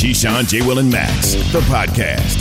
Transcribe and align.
Keyshawn, 0.00 0.48
J. 0.48 0.62
Will, 0.62 0.78
and 0.78 0.90
Max, 0.90 1.34
the 1.52 1.60
podcast. 1.68 2.40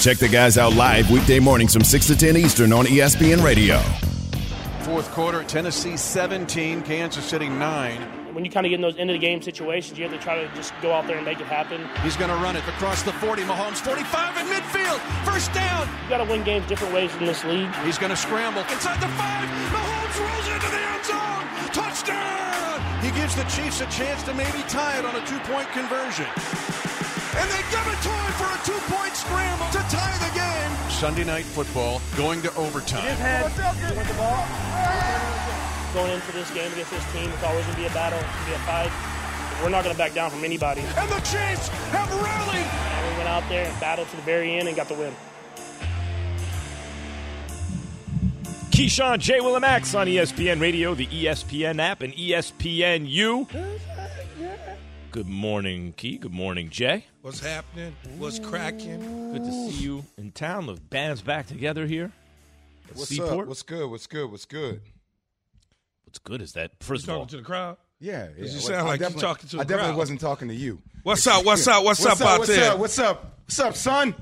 Check 0.00 0.18
the 0.18 0.28
guys 0.28 0.56
out 0.56 0.74
live 0.74 1.10
weekday 1.10 1.40
mornings 1.40 1.72
from 1.72 1.82
6 1.82 2.06
to 2.06 2.16
10 2.16 2.36
Eastern 2.36 2.72
on 2.72 2.86
ESPN 2.86 3.42
Radio. 3.42 3.78
Fourth 4.84 5.10
quarter, 5.10 5.42
Tennessee 5.42 5.96
17, 5.96 6.82
Kansas 6.82 7.24
City 7.24 7.48
9. 7.48 8.00
When 8.32 8.44
you 8.44 8.50
kind 8.52 8.64
of 8.64 8.70
get 8.70 8.76
in 8.76 8.80
those 8.80 8.96
end 8.96 9.10
of 9.10 9.14
the 9.14 9.18
game 9.18 9.42
situations, 9.42 9.98
you 9.98 10.04
have 10.04 10.12
to 10.12 10.20
try 10.20 10.40
to 10.40 10.54
just 10.54 10.72
go 10.82 10.92
out 10.92 11.08
there 11.08 11.16
and 11.16 11.24
make 11.24 11.40
it 11.40 11.48
happen. 11.48 11.84
He's 12.04 12.16
going 12.16 12.30
to 12.30 12.36
run 12.36 12.54
it 12.54 12.62
across 12.68 13.02
the 13.02 13.12
40. 13.14 13.42
Mahomes 13.42 13.78
45 13.78 14.36
in 14.36 14.46
midfield. 14.46 15.00
First 15.24 15.52
down. 15.52 15.88
You 16.04 16.10
got 16.10 16.24
to 16.24 16.30
win 16.30 16.44
games 16.44 16.64
different 16.68 16.94
ways 16.94 17.12
in 17.16 17.26
this 17.26 17.42
league. 17.44 17.74
He's 17.84 17.98
going 17.98 18.10
to 18.10 18.16
scramble 18.16 18.62
inside 18.70 19.02
the 19.02 19.08
five. 19.18 19.48
Mahomes 19.74 20.14
rolls 20.14 20.46
into 20.46 20.70
the 20.70 20.78
end 20.78 21.04
zone. 21.04 21.74
Touchdown. 21.74 23.02
He 23.02 23.10
gives 23.18 23.34
the 23.34 23.42
Chiefs 23.44 23.80
a 23.80 23.86
chance 23.86 24.22
to 24.22 24.34
maybe 24.34 24.62
tie 24.68 24.96
it 25.00 25.04
on 25.04 25.16
a 25.16 25.26
two-point 25.26 25.66
conversion. 25.72 26.26
And 27.40 27.48
they 27.50 27.64
give 27.72 27.86
it 27.88 28.00
to 28.04 28.12
him 28.12 28.32
for 28.36 28.48
a 28.52 28.60
two-point 28.68 29.16
scramble 29.16 29.66
to 29.72 29.80
tie 29.88 30.18
the 30.20 30.32
game. 30.36 30.90
Sunday 30.90 31.24
night 31.24 31.44
football 31.44 32.02
going 32.16 32.42
to 32.42 32.54
overtime. 32.56 33.16
Going 35.94 36.12
into 36.12 36.32
this 36.32 36.50
game 36.52 36.70
against 36.72 36.90
this 36.90 37.12
team, 37.12 37.30
it's 37.30 37.42
always 37.42 37.64
going 37.64 37.76
to 37.76 37.80
be 37.80 37.86
a 37.86 37.94
battle, 37.94 38.18
it's 38.18 38.28
going 38.28 38.44
to 38.44 38.50
be 38.50 38.56
a 38.56 38.58
fight. 38.66 38.92
We're 39.62 39.70
not 39.70 39.84
going 39.84 39.94
to 39.94 39.98
back 39.98 40.14
down 40.14 40.30
from 40.30 40.44
anybody. 40.44 40.80
And 40.80 41.10
the 41.10 41.20
Chiefs 41.20 41.68
have 41.68 42.10
rallied. 42.22 42.56
And 42.56 43.10
we 43.10 43.16
went 43.18 43.28
out 43.28 43.48
there 43.48 43.66
and 43.66 43.80
battled 43.80 44.08
to 44.08 44.16
the 44.16 44.22
very 44.22 44.54
end 44.54 44.68
and 44.68 44.76
got 44.76 44.88
the 44.88 44.94
win. 44.94 45.14
Keyshawn, 48.70 49.18
J. 49.18 49.40
Will, 49.40 49.56
and 49.56 49.60
Max 49.60 49.94
on 49.94 50.06
ESPN 50.06 50.60
Radio, 50.60 50.94
the 50.94 51.06
ESPN 51.06 51.80
app, 51.80 52.00
and 52.00 52.18
E 52.18 52.30
ESPNU. 52.30 53.46
Good 55.10 55.28
morning, 55.28 55.92
Key. 55.96 56.18
Good 56.18 56.32
morning, 56.32 56.70
Jay. 56.70 57.06
What's 57.22 57.40
happening? 57.40 57.96
What's 58.18 58.38
cracking? 58.38 59.32
Good 59.32 59.42
to 59.44 59.50
see 59.50 59.82
you 59.82 60.04
in 60.16 60.30
town. 60.30 60.66
The 60.66 60.74
band's 60.74 61.20
back 61.20 61.48
together 61.48 61.86
here. 61.86 62.12
What's 62.94 63.08
Seaport. 63.08 63.40
up? 63.42 63.46
What's 63.48 63.62
good? 63.62 63.90
What's 63.90 64.06
good? 64.06 64.30
What's 64.30 64.44
good? 64.44 64.80
What's 66.04 66.18
good 66.20 66.40
is 66.40 66.52
that, 66.52 66.70
You 66.80 66.86
first 66.86 67.04
of 67.04 67.10
all, 67.10 67.16
talking 67.20 67.28
to 67.30 67.36
the 67.38 67.42
crowd? 67.42 67.76
Yeah, 67.98 68.28
yeah. 68.36 68.44
you 68.44 68.50
Well, 68.52 68.60
sound 68.60 68.88
like 68.88 69.00
you 69.00 69.10
talking 69.10 69.48
to 69.48 69.56
the 69.56 69.60
I 69.62 69.64
definitely 69.64 69.88
crowd. 69.90 69.96
wasn't 69.96 70.20
talking 70.20 70.48
to 70.48 70.54
you. 70.54 70.78
What's 71.02 71.26
up? 71.26 71.44
What's 71.44 71.66
up? 71.66 71.82
What's, 71.84 72.06
up, 72.06 72.20
out 72.20 72.38
what's 72.38 72.50
there? 72.50 72.72
Up, 72.72 72.78
what's 72.78 72.98
up? 72.98 73.38
What's 73.46 73.58
up, 73.58 73.74
son? 73.74 74.14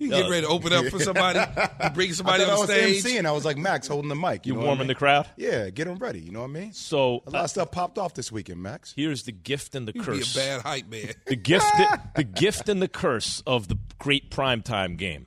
You 0.00 0.08
getting 0.10 0.30
ready 0.30 0.42
to 0.46 0.48
uh, 0.50 0.54
open 0.54 0.72
up 0.72 0.86
for 0.86 0.98
somebody? 0.98 1.38
You 1.84 1.90
bring 1.90 2.12
somebody 2.12 2.42
I 2.42 2.46
thought 2.46 2.52
on 2.52 2.56
I 2.56 2.60
was 2.60 2.70
stage? 2.70 3.04
emceeing. 3.04 3.26
I 3.26 3.32
was 3.32 3.44
like 3.44 3.56
Max 3.56 3.86
holding 3.86 4.08
the 4.08 4.14
mic. 4.16 4.44
You, 4.46 4.52
you 4.52 4.54
know 4.54 4.58
what 4.60 4.64
I 4.64 4.66
warming 4.68 4.80
mean? 4.80 4.88
the 4.88 4.94
crowd? 4.96 5.28
Yeah, 5.36 5.70
get 5.70 5.86
them 5.86 5.96
ready. 5.98 6.20
You 6.20 6.30
know 6.32 6.40
what 6.40 6.50
I 6.50 6.52
mean? 6.52 6.72
So, 6.72 7.22
A 7.26 7.30
lot 7.30 7.44
of 7.44 7.50
stuff 7.50 7.70
popped 7.70 7.98
off 7.98 8.14
this 8.14 8.32
weekend, 8.32 8.62
Max. 8.62 8.92
here's 8.96 9.22
the 9.24 9.32
gift 9.32 9.74
and 9.74 9.86
the 9.86 9.92
You 9.94 10.00
be 10.00 10.06
curse. 10.06 10.34
a 10.34 10.38
bad 10.38 10.60
hype 10.62 10.88
man. 10.90 11.12
the 11.26 11.36
gift 11.36 11.66
the 12.16 12.24
gift 12.24 12.68
and 12.68 12.80
the 12.82 12.88
curse 12.88 13.42
of 13.46 13.68
the 13.68 13.76
great 13.98 14.30
primetime 14.30 14.96
game 14.96 15.26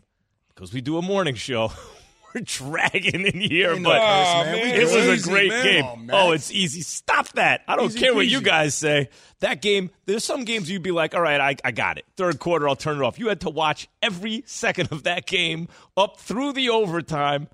because 0.54 0.74
we 0.74 0.82
do 0.82 0.98
a 0.98 1.02
morning 1.02 1.36
show 1.36 1.72
we're 2.34 2.42
dragging 2.44 3.26
in 3.26 3.40
here 3.40 3.72
Ain't 3.74 3.82
no 3.82 3.90
but 3.90 4.00
curse, 4.00 4.46
man. 4.46 4.56
man. 4.56 4.76
It 4.76 4.78
do 4.90 4.96
was 4.96 4.96
Easy, 4.96 5.30
a 5.30 5.32
great 5.32 5.50
man. 5.50 5.64
game 5.66 6.10
Oh, 6.14 6.28
oh 6.28 6.32
it's 6.32 6.52
easy 6.52 6.82
stop 6.82 7.28
that 7.34 7.62
i 7.68 7.76
don't 7.76 7.86
Easy 7.88 8.00
care 8.00 8.14
what 8.14 8.28
you 8.28 8.42
guys 8.42 8.76
say 8.76 9.10
that 9.40 9.62
game 9.62 9.90
there's 10.06 10.24
some 10.24 10.44
games 10.44 10.70
you'd 10.70 10.84
be 10.84 10.92
like 10.92 11.14
all 11.16 11.22
right 11.22 11.40
I, 11.40 11.56
I 11.68 11.72
got 11.72 11.98
it 11.98 12.06
third 12.18 12.40
quarter 12.40 12.68
i'll 12.68 12.76
turn 12.76 12.98
it 12.98 13.04
off 13.04 13.18
you 13.20 13.28
had 13.30 13.42
to 13.42 13.50
watch 13.50 13.88
every 14.02 14.44
second 14.48 14.92
of 14.92 15.04
that 15.04 15.26
game 15.26 15.68
up 15.98 16.20
through 16.20 16.54
the 16.54 16.70
overtime 16.70 17.48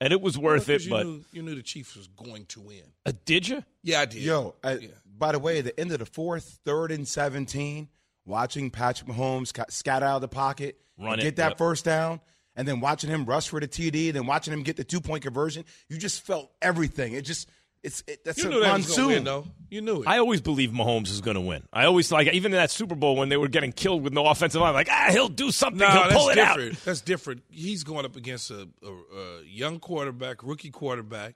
and 0.00 0.12
it 0.12 0.20
was 0.20 0.36
worth 0.36 0.68
it 0.68 0.82
Because 0.82 0.86
you 0.86 0.90
but 0.90 1.06
knew, 1.06 1.24
you 1.32 1.42
knew 1.42 1.54
the 1.54 1.62
Chiefs 1.62 1.94
was 1.96 2.08
going 2.08 2.46
to 2.46 2.60
win. 2.60 2.82
uh, 3.06 3.12
did 3.24 3.46
you 3.48 3.62
Yeah, 3.82 4.00
I 4.00 4.04
did. 4.06 4.22
Yo, 4.22 4.54
I, 4.62 4.72
Yeah. 4.74 4.88
by 5.16 5.32
the 5.32 5.38
way, 5.38 5.60
at 5.60 5.64
the 5.66 5.80
end 5.80 5.92
of 5.92 6.00
the 6.00 6.04
fourth, 6.06 6.58
third 6.64 6.90
and 6.90 7.06
17, 7.06 7.88
watching 8.26 8.70
Patrick 8.70 9.08
Mahomes 9.08 9.54
ca- 9.54 9.66
scatter 9.68 10.04
out 10.04 10.16
of 10.16 10.20
the 10.22 10.28
pocket, 10.28 10.78
Run 10.98 11.12
and 11.14 11.20
it, 11.20 11.24
get 11.24 11.36
that 11.36 11.50
yep. 11.50 11.58
first 11.58 11.84
down, 11.84 12.20
and 12.56 12.66
then 12.68 12.80
watching 12.80 13.10
him 13.10 13.24
rush 13.24 13.48
for 13.48 13.60
the 13.60 13.68
TD, 13.68 14.08
and 14.08 14.16
then 14.16 14.26
watching 14.26 14.52
him 14.52 14.62
get 14.62 14.76
the 14.76 14.84
two 14.84 15.00
point 15.00 15.22
conversion, 15.22 15.64
you 15.88 15.98
just 15.98 16.24
felt 16.24 16.50
everything. 16.62 17.14
It 17.14 17.22
just, 17.22 17.48
it's 17.82 18.02
it, 18.06 18.24
that's 18.24 18.38
You 18.38 18.48
a 18.48 18.48
that 18.48 18.56
was 18.58 18.62
going 18.64 18.82
to 18.82 18.88
monsoon. 18.88 19.06
win, 19.08 19.24
though. 19.24 19.46
You 19.70 19.80
knew 19.82 20.02
it. 20.02 20.08
I 20.08 20.18
always 20.18 20.40
believe 20.40 20.70
Mahomes 20.70 21.08
is 21.10 21.20
going 21.20 21.34
to 21.34 21.40
win. 21.40 21.64
I 21.72 21.84
always 21.84 22.10
like 22.12 22.28
even 22.32 22.52
in 22.52 22.56
that 22.58 22.70
Super 22.70 22.94
Bowl 22.94 23.16
when 23.16 23.28
they 23.28 23.36
were 23.36 23.48
getting 23.48 23.72
killed 23.72 24.02
with 24.02 24.12
no 24.12 24.26
offensive 24.26 24.60
line, 24.60 24.72
like 24.72 24.88
ah, 24.90 25.08
he'll 25.10 25.28
do 25.28 25.50
something, 25.50 25.80
no, 25.80 25.88
he'll 25.90 26.02
that's 26.04 26.14
pull 26.14 26.28
it 26.30 26.38
out. 26.38 26.56
different. 26.56 26.84
That's 26.84 27.00
different. 27.00 27.42
He's 27.50 27.84
going 27.84 28.04
up 28.04 28.16
against 28.16 28.50
a, 28.50 28.68
a, 28.82 28.88
a 28.88 29.44
young 29.44 29.80
quarterback, 29.80 30.42
rookie 30.42 30.70
quarterback. 30.70 31.34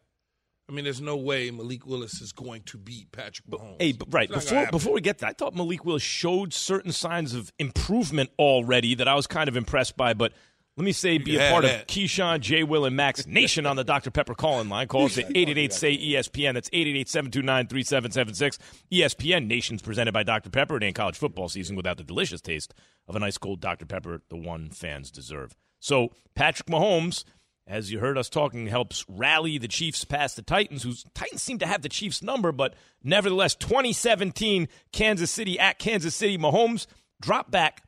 I 0.70 0.74
mean, 0.74 0.84
there's 0.84 1.00
no 1.00 1.16
way 1.16 1.50
Malik 1.50 1.86
Willis 1.86 2.20
is 2.20 2.32
going 2.32 2.60
to 2.64 2.76
beat 2.76 3.10
Patrick 3.10 3.46
Mahomes. 3.48 3.76
Hey, 3.80 3.92
but 3.92 4.12
right 4.12 4.30
It's 4.30 4.44
not 4.46 4.50
gonna 4.52 4.64
before 4.66 4.78
before 4.78 4.92
we 4.94 5.00
get 5.00 5.18
that, 5.18 5.28
I 5.30 5.32
thought 5.32 5.54
Malik 5.56 5.84
Willis 5.84 6.02
showed 6.02 6.52
certain 6.52 6.92
signs 6.92 7.32
of 7.34 7.50
improvement 7.58 8.28
already 8.38 8.94
that 8.96 9.08
I 9.08 9.14
was 9.14 9.26
kind 9.26 9.48
of 9.48 9.56
impressed 9.56 9.96
by. 9.96 10.12
But 10.14 10.32
let 10.78 10.84
me 10.84 10.92
say, 10.92 11.18
be 11.18 11.36
a 11.36 11.50
part 11.50 11.64
of. 11.64 11.70
Keyshawn, 11.88 12.38
J. 12.38 12.62
Will, 12.62 12.84
and 12.84 12.94
Max 12.94 13.26
Nation 13.26 13.66
on 13.66 13.74
the 13.74 13.82
Dr. 13.82 14.12
Pepper 14.12 14.36
calling 14.36 14.68
line. 14.68 14.86
Call 14.86 15.06
us 15.06 15.18
at 15.18 15.24
888 15.24 15.72
say 15.72 15.98
ESPN. 15.98 16.54
That's 16.54 16.70
888 16.72 17.08
729 17.08 17.66
3776. 17.66 18.58
ESPN 18.92 19.48
Nation's 19.48 19.82
presented 19.82 20.12
by 20.12 20.22
Dr. 20.22 20.50
Pepper. 20.50 20.76
It 20.76 20.84
ain't 20.84 20.94
college 20.94 21.18
football 21.18 21.48
season 21.48 21.74
without 21.74 21.96
the 21.96 22.04
delicious 22.04 22.40
taste 22.40 22.74
of 23.08 23.16
a 23.16 23.18
nice 23.18 23.38
cold 23.38 23.60
Dr. 23.60 23.86
Pepper, 23.86 24.22
the 24.28 24.36
one 24.36 24.70
fans 24.70 25.10
deserve. 25.10 25.56
So, 25.80 26.12
Patrick 26.36 26.68
Mahomes 26.68 27.24
as 27.66 27.92
you 27.92 27.98
heard 27.98 28.16
us 28.16 28.30
talking, 28.30 28.66
helps 28.66 29.04
rally 29.08 29.58
the 29.58 29.68
Chiefs 29.68 30.04
past 30.04 30.36
the 30.36 30.42
Titans, 30.42 30.84
whose 30.84 31.04
Titans 31.14 31.42
seem 31.42 31.58
to 31.58 31.66
have 31.66 31.82
the 31.82 31.90
Chiefs' 31.90 32.22
number, 32.22 32.50
but 32.50 32.74
nevertheless, 33.04 33.54
2017 33.56 34.68
Kansas 34.90 35.30
City 35.30 35.58
at 35.58 35.78
Kansas 35.78 36.14
City, 36.14 36.38
Mahomes 36.38 36.86
drop 37.20 37.50
back 37.50 37.82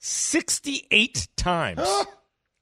68 0.00 1.28
times. 1.36 1.86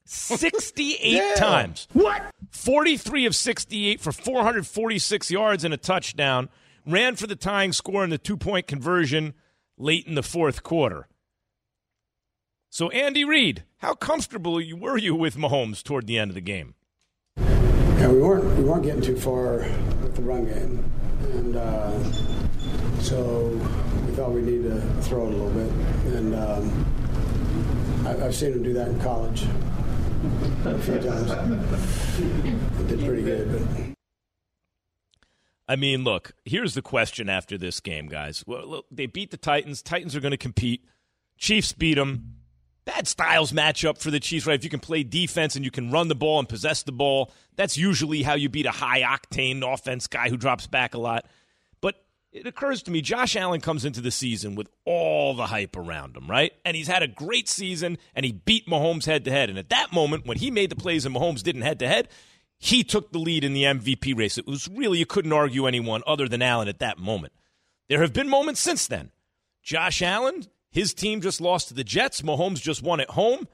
68 0.04 1.12
Damn. 1.19 1.37
times. 1.37 1.88
What? 1.93 2.22
43 2.50 3.26
of 3.26 3.34
68 3.34 4.00
for 4.00 4.12
446 4.12 5.31
yards 5.31 5.65
and 5.65 5.72
a 5.72 5.76
touchdown. 5.76 6.49
Ran 6.87 7.16
for 7.16 7.26
the 7.26 7.37
tying 7.37 7.72
score 7.72 8.04
in 8.04 8.10
the 8.10 8.19
two 8.19 8.37
point 8.37 8.66
conversion 8.66 9.34
late 9.76 10.06
in 10.06 10.15
the 10.15 10.22
fourth 10.22 10.62
quarter. 10.62 11.06
So, 12.71 12.91
Andy 12.91 13.25
Reid, 13.25 13.65
how 13.78 13.94
comfortable 13.94 14.55
were 14.55 14.99
you 14.99 15.15
with 15.15 15.37
Mahomes 15.37 15.82
toward 15.82 16.06
the 16.06 16.19
end 16.19 16.31
of 16.31 16.34
the 16.34 16.41
game? 16.41 16.75
Yeah, 17.37 18.09
we 18.09 18.20
weren't 18.20 18.44
we 18.56 18.65
weren't 18.65 18.84
getting 18.84 19.03
too 19.03 19.16
far 19.16 19.59
with 20.03 20.15
the 20.16 20.22
run 20.22 20.44
game, 20.44 20.84
and 21.32 21.56
uh, 21.56 22.03
so 23.00 23.49
we 24.06 24.12
thought 24.15 24.32
we 24.32 24.43
needed 24.43 24.70
to 24.70 24.81
throw 25.03 25.26
it 25.26 25.32
a 25.32 25.37
little 25.37 25.50
bit. 25.50 25.70
And 26.15 26.34
um, 26.34 26.87
I, 28.08 28.24
I've 28.24 28.34
seen 28.34 28.52
him 28.52 28.62
do 28.62 28.72
that 28.72 28.88
in 28.88 29.00
college 29.00 29.42
a 30.64 30.78
few 30.78 30.98
times. 31.00 31.30
It 32.80 32.88
did 32.88 33.04
pretty 33.04 33.22
good, 33.22 33.52
but. 33.52 33.94
I 35.70 35.76
mean, 35.76 36.02
look, 36.02 36.32
here's 36.46 36.72
the 36.72 36.80
question 36.80 37.28
after 37.28 37.58
this 37.58 37.80
game, 37.80 38.08
guys. 38.08 38.42
Well, 38.46 38.66
look, 38.66 38.86
they 38.91 39.04
beat 39.04 39.30
the 39.30 39.36
Titans. 39.36 39.82
Titans 39.82 40.16
are 40.16 40.20
going 40.20 40.30
to 40.30 40.38
compete. 40.38 40.82
Chiefs 41.36 41.74
beat 41.74 41.94
them. 41.94 42.36
Bad 42.86 43.06
styles 43.06 43.52
matchup 43.52 43.98
for 44.00 44.10
the 44.10 44.19
Chiefs, 44.19 44.46
right? 44.46 44.54
If 44.58 44.64
you 44.64 44.70
can 44.70 44.80
play 44.80 45.02
defense 45.02 45.56
and 45.56 45.64
you 45.66 45.70
can 45.70 45.90
run 45.90 46.08
the 46.08 46.14
ball 46.14 46.38
and 46.38 46.48
possess 46.48 46.84
the 46.84 46.92
ball, 46.92 47.30
that's 47.54 47.76
usually 47.76 48.22
how 48.22 48.32
you 48.32 48.48
beat 48.48 48.64
a 48.64 48.70
high 48.70 49.02
octane 49.02 49.62
offense 49.62 50.06
guy 50.06 50.30
who 50.30 50.38
drops 50.38 50.66
back 50.66 50.94
a 50.94 50.98
lot. 50.98 51.26
It 52.30 52.46
occurs 52.46 52.82
to 52.82 52.90
me, 52.90 53.00
Josh 53.00 53.36
Allen 53.36 53.60
comes 53.60 53.84
into 53.84 54.02
the 54.02 54.10
season 54.10 54.54
with 54.54 54.68
all 54.84 55.34
the 55.34 55.46
hype 55.46 55.76
around 55.76 56.14
him, 56.14 56.28
right? 56.28 56.52
And 56.64 56.76
he's 56.76 56.86
had 56.86 57.02
a 57.02 57.08
great 57.08 57.48
season 57.48 57.96
and 58.14 58.26
he 58.26 58.32
beat 58.32 58.66
Mahomes 58.66 59.06
head 59.06 59.24
to 59.24 59.30
head. 59.30 59.48
And 59.48 59.58
at 59.58 59.70
that 59.70 59.92
moment, 59.92 60.26
when 60.26 60.36
he 60.36 60.50
made 60.50 60.70
the 60.70 60.76
plays 60.76 61.06
and 61.06 61.14
Mahomes 61.14 61.42
didn't 61.42 61.62
head 61.62 61.78
to 61.78 61.88
head, 61.88 62.08
he 62.58 62.84
took 62.84 63.12
the 63.12 63.18
lead 63.18 63.44
in 63.44 63.54
the 63.54 63.62
MVP 63.62 64.16
race. 64.16 64.36
It 64.36 64.46
was 64.46 64.68
really, 64.68 64.98
you 64.98 65.06
couldn't 65.06 65.32
argue 65.32 65.66
anyone 65.66 66.02
other 66.06 66.28
than 66.28 66.42
Allen 66.42 66.68
at 66.68 66.80
that 66.80 66.98
moment. 66.98 67.32
There 67.88 68.02
have 68.02 68.12
been 68.12 68.28
moments 68.28 68.60
since 68.60 68.86
then. 68.86 69.10
Josh 69.62 70.02
Allen, 70.02 70.44
his 70.70 70.92
team 70.92 71.22
just 71.22 71.40
lost 71.40 71.69
to 71.69 71.74
the 71.74 71.84
Jets. 71.84 72.20
Mahomes 72.20 72.60
just 72.60 72.82
won 72.82 73.00
at 73.00 73.10
home. 73.10 73.48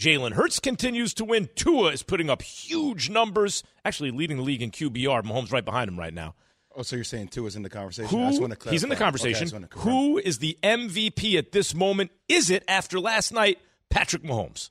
Jalen 0.00 0.32
Hurts 0.32 0.60
continues 0.60 1.14
to 1.14 1.24
win. 1.24 1.48
Tua 1.54 1.90
is 1.90 2.02
putting 2.02 2.30
up 2.30 2.42
huge 2.42 3.10
numbers, 3.10 3.62
actually 3.84 4.10
leading 4.10 4.38
the 4.38 4.42
league 4.42 4.62
in 4.62 4.70
QBR. 4.70 5.22
Mahomes 5.22 5.52
right 5.52 5.64
behind 5.64 5.88
him 5.88 5.98
right 5.98 6.14
now. 6.14 6.34
Oh, 6.76 6.82
so 6.82 6.96
you're 6.96 7.04
saying 7.04 7.28
Tua 7.28 7.46
is 7.46 7.56
in 7.56 7.62
the 7.62 7.70
conversation? 7.70 8.18
I 8.20 8.26
just 8.26 8.38
Who, 8.38 8.48
want 8.48 8.60
to 8.60 8.70
he's 8.70 8.82
in 8.82 8.88
the 8.88 8.96
clarify. 8.96 9.16
Okay, 9.18 9.32
conversation. 9.32 9.44
just 9.44 9.52
wanna 9.52 9.68
confirm. 9.68 9.92
Who 9.92 10.18
is 10.18 10.38
the 10.38 10.58
MVP 10.62 11.36
at 11.38 11.52
this 11.52 11.74
moment? 11.74 12.10
Is 12.28 12.50
it 12.50 12.64
after 12.66 12.98
last 12.98 13.32
night, 13.32 13.58
Patrick 13.90 14.22
Mahomes? 14.24 14.70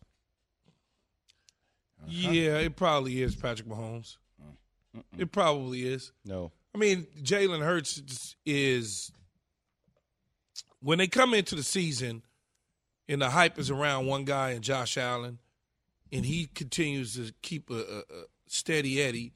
Uh-huh. 2.01 2.31
Yeah, 2.31 2.57
it 2.57 2.75
probably 2.75 3.21
is 3.21 3.35
Patrick 3.35 3.67
Mahomes. 3.67 4.17
Uh, 4.41 5.01
it 5.17 5.31
probably 5.31 5.83
is. 5.87 6.11
No. 6.25 6.51
I 6.75 6.77
mean, 6.77 7.07
Jalen 7.21 7.63
Hurts 7.63 8.35
is 8.45 9.11
when 10.81 10.97
they 10.97 11.07
come 11.07 11.33
into 11.33 11.55
the 11.55 11.63
season 11.63 12.23
and 13.07 13.21
the 13.21 13.29
hype 13.29 13.57
is 13.59 13.69
around 13.69 14.07
one 14.07 14.25
guy 14.25 14.51
and 14.51 14.63
Josh 14.63 14.97
Allen, 14.97 15.39
and 16.11 16.25
he 16.25 16.47
continues 16.47 17.15
to 17.15 17.33
keep 17.41 17.69
a, 17.69 17.75
a, 17.75 17.97
a 17.99 18.23
steady 18.47 19.01
Eddie, 19.01 19.33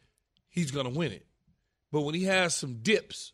he's 0.49 0.71
going 0.71 0.91
to 0.91 0.97
win 0.97 1.11
it. 1.11 1.26
But 1.91 2.01
when 2.01 2.15
he 2.15 2.25
has 2.25 2.53
some 2.55 2.75
dips 2.81 3.33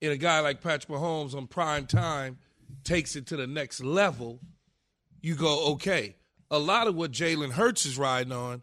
in 0.00 0.10
a 0.12 0.16
guy 0.16 0.40
like 0.40 0.60
Patrick 0.60 0.88
Mahomes 0.88 1.34
on 1.34 1.46
prime 1.46 1.86
time, 1.86 2.38
takes 2.84 3.16
it 3.16 3.26
to 3.28 3.36
the 3.36 3.46
next 3.46 3.82
level, 3.82 4.40
you 5.20 5.34
go, 5.34 5.72
okay. 5.72 6.16
A 6.50 6.58
lot 6.58 6.86
of 6.86 6.94
what 6.94 7.10
Jalen 7.10 7.52
Hurts 7.52 7.86
is 7.86 7.98
riding 7.98 8.32
on 8.32 8.62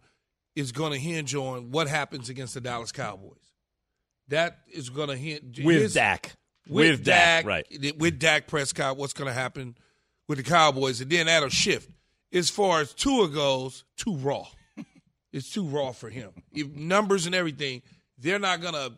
is 0.55 0.71
going 0.71 0.93
to 0.93 0.99
hinge 0.99 1.35
on 1.35 1.71
what 1.71 1.87
happens 1.87 2.29
against 2.29 2.53
the 2.53 2.61
Dallas 2.61 2.91
Cowboys. 2.91 3.37
That 4.29 4.59
is 4.71 4.89
going 4.89 5.09
to 5.09 5.17
hinge 5.17 5.59
with 5.63 5.81
his- 5.81 5.93
Dak. 5.93 6.33
with, 6.67 6.91
With 6.91 7.03
Dak, 7.03 7.45
right. 7.45 7.65
With 7.97 8.19
Dak 8.19 8.47
Prescott, 8.47 8.97
what's 8.97 9.13
going 9.13 9.27
to 9.27 9.33
happen 9.33 9.75
with 10.27 10.37
the 10.37 10.43
Cowboys, 10.43 11.01
and 11.01 11.09
then 11.11 11.25
that'll 11.25 11.49
shift. 11.49 11.89
As 12.31 12.49
far 12.49 12.81
as 12.81 12.93
Tua 12.93 13.27
goes, 13.29 13.83
too 13.97 14.15
raw. 14.15 14.47
it's 15.33 15.51
too 15.51 15.65
raw 15.65 15.91
for 15.91 16.09
him. 16.09 16.31
If 16.53 16.67
numbers 16.69 17.25
and 17.25 17.35
everything, 17.35 17.81
they're 18.17 18.39
not 18.39 18.61
gonna. 18.61 18.91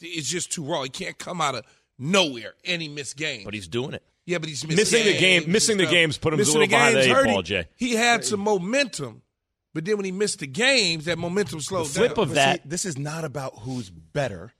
It's 0.00 0.28
just 0.28 0.52
too 0.52 0.64
raw. 0.64 0.82
He 0.82 0.88
can't 0.88 1.18
come 1.18 1.40
out 1.40 1.54
of 1.54 1.64
nowhere 1.98 2.54
and 2.64 2.80
he 2.80 2.88
missed 2.88 3.16
games. 3.16 3.44
But 3.44 3.54
he's 3.54 3.68
doing 3.68 3.94
it. 3.94 4.02
yeah, 4.26 4.38
but 4.38 4.48
he's 4.48 4.62
missing, 4.64 4.76
Missing 4.76 5.04
the 5.04 5.18
game- 5.18 5.50
missing 5.52 5.76
the 5.76 5.86
games 5.86 6.16
put 6.18 6.32
him 6.32 6.40
a 6.40 6.42
little 6.42 6.60
the 6.60 6.66
behind 6.66 6.96
the 6.96 7.02
games 7.02 7.18
eight 7.18 7.24
ball. 7.26 7.42
Jay. 7.42 7.68
He 7.76 7.94
had 7.94 8.24
some 8.24 8.40
momentum, 8.40 9.22
but 9.74 9.84
then 9.84 9.96
when 9.96 10.04
he 10.04 10.12
missed 10.12 10.38
the 10.40 10.46
games, 10.46 11.04
that 11.06 11.18
momentum 11.18 11.60
slowed 11.60 11.88
flip 11.88 12.14
down. 12.14 12.22
of 12.22 12.28
But 12.30 12.34
that- 12.34 12.62
see, 12.62 12.68
this 12.68 12.84
is 12.84 12.96
not 12.98 13.24
about 13.24 13.58
who's 13.60 13.90
better. 13.90 14.52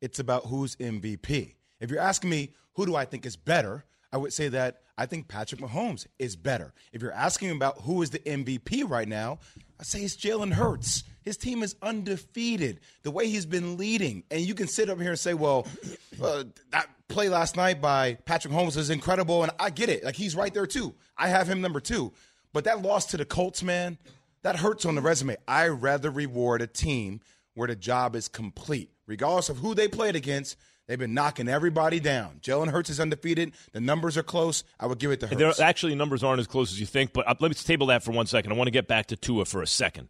It's 0.00 0.18
about 0.18 0.46
who's 0.46 0.76
MVP. 0.76 1.54
If 1.80 1.90
you're 1.90 2.00
asking 2.00 2.30
me 2.30 2.50
who 2.74 2.86
do 2.86 2.94
I 2.94 3.04
think 3.06 3.24
is 3.26 3.36
better, 3.36 3.84
I 4.12 4.16
would 4.18 4.32
say 4.32 4.48
that 4.48 4.82
I 4.96 5.06
think 5.06 5.26
Patrick 5.26 5.60
Mahomes 5.60 6.06
is 6.20 6.36
better. 6.36 6.72
If 6.92 7.02
you're 7.02 7.10
asking 7.12 7.50
about 7.50 7.80
who 7.82 8.00
is 8.02 8.10
the 8.10 8.20
MVP 8.20 8.84
right 8.88 9.08
now, 9.08 9.40
I 9.73 9.73
say 9.84 10.00
it's 10.00 10.16
Jalen 10.16 10.52
Hurts. 10.52 11.04
His 11.22 11.36
team 11.36 11.62
is 11.62 11.74
undefeated. 11.82 12.80
The 13.02 13.10
way 13.10 13.28
he's 13.28 13.46
been 13.46 13.76
leading, 13.76 14.24
and 14.30 14.40
you 14.40 14.54
can 14.54 14.68
sit 14.68 14.90
up 14.90 15.00
here 15.00 15.10
and 15.10 15.18
say, 15.18 15.34
"Well, 15.34 15.66
uh, 16.22 16.44
that 16.70 16.88
play 17.08 17.28
last 17.28 17.56
night 17.56 17.80
by 17.80 18.14
Patrick 18.24 18.52
Mahomes 18.52 18.76
is 18.76 18.90
incredible," 18.90 19.42
and 19.42 19.52
I 19.58 19.70
get 19.70 19.88
it. 19.88 20.04
Like 20.04 20.16
he's 20.16 20.36
right 20.36 20.52
there 20.52 20.66
too. 20.66 20.94
I 21.16 21.28
have 21.28 21.48
him 21.48 21.60
number 21.60 21.80
two, 21.80 22.12
but 22.52 22.64
that 22.64 22.82
loss 22.82 23.06
to 23.06 23.16
the 23.16 23.24
Colts, 23.24 23.62
man, 23.62 23.98
that 24.42 24.56
hurts 24.56 24.84
on 24.84 24.94
the 24.94 25.00
resume. 25.00 25.36
I 25.48 25.68
rather 25.68 26.10
reward 26.10 26.60
a 26.60 26.66
team 26.66 27.20
where 27.54 27.68
the 27.68 27.76
job 27.76 28.14
is 28.16 28.28
complete, 28.28 28.90
regardless 29.06 29.48
of 29.48 29.58
who 29.58 29.74
they 29.74 29.88
played 29.88 30.16
against. 30.16 30.56
They've 30.86 30.98
been 30.98 31.14
knocking 31.14 31.48
everybody 31.48 31.98
down. 31.98 32.40
Jalen 32.42 32.68
Hurts 32.68 32.90
is 32.90 33.00
undefeated. 33.00 33.52
The 33.72 33.80
numbers 33.80 34.18
are 34.18 34.22
close. 34.22 34.64
I 34.78 34.86
would 34.86 34.98
give 34.98 35.10
it 35.10 35.20
to 35.20 35.26
Hurts. 35.26 35.56
There 35.58 35.66
actually 35.66 35.94
numbers 35.94 36.22
aren't 36.22 36.40
as 36.40 36.46
close 36.46 36.72
as 36.72 36.78
you 36.78 36.86
think, 36.86 37.12
but 37.12 37.26
uh, 37.26 37.34
let 37.40 37.48
me 37.48 37.54
table 37.54 37.86
that 37.86 38.02
for 38.02 38.12
one 38.12 38.26
second. 38.26 38.52
I 38.52 38.56
want 38.56 38.66
to 38.66 38.72
get 38.72 38.86
back 38.86 39.06
to 39.06 39.16
Tua 39.16 39.46
for 39.46 39.62
a 39.62 39.66
second. 39.66 40.08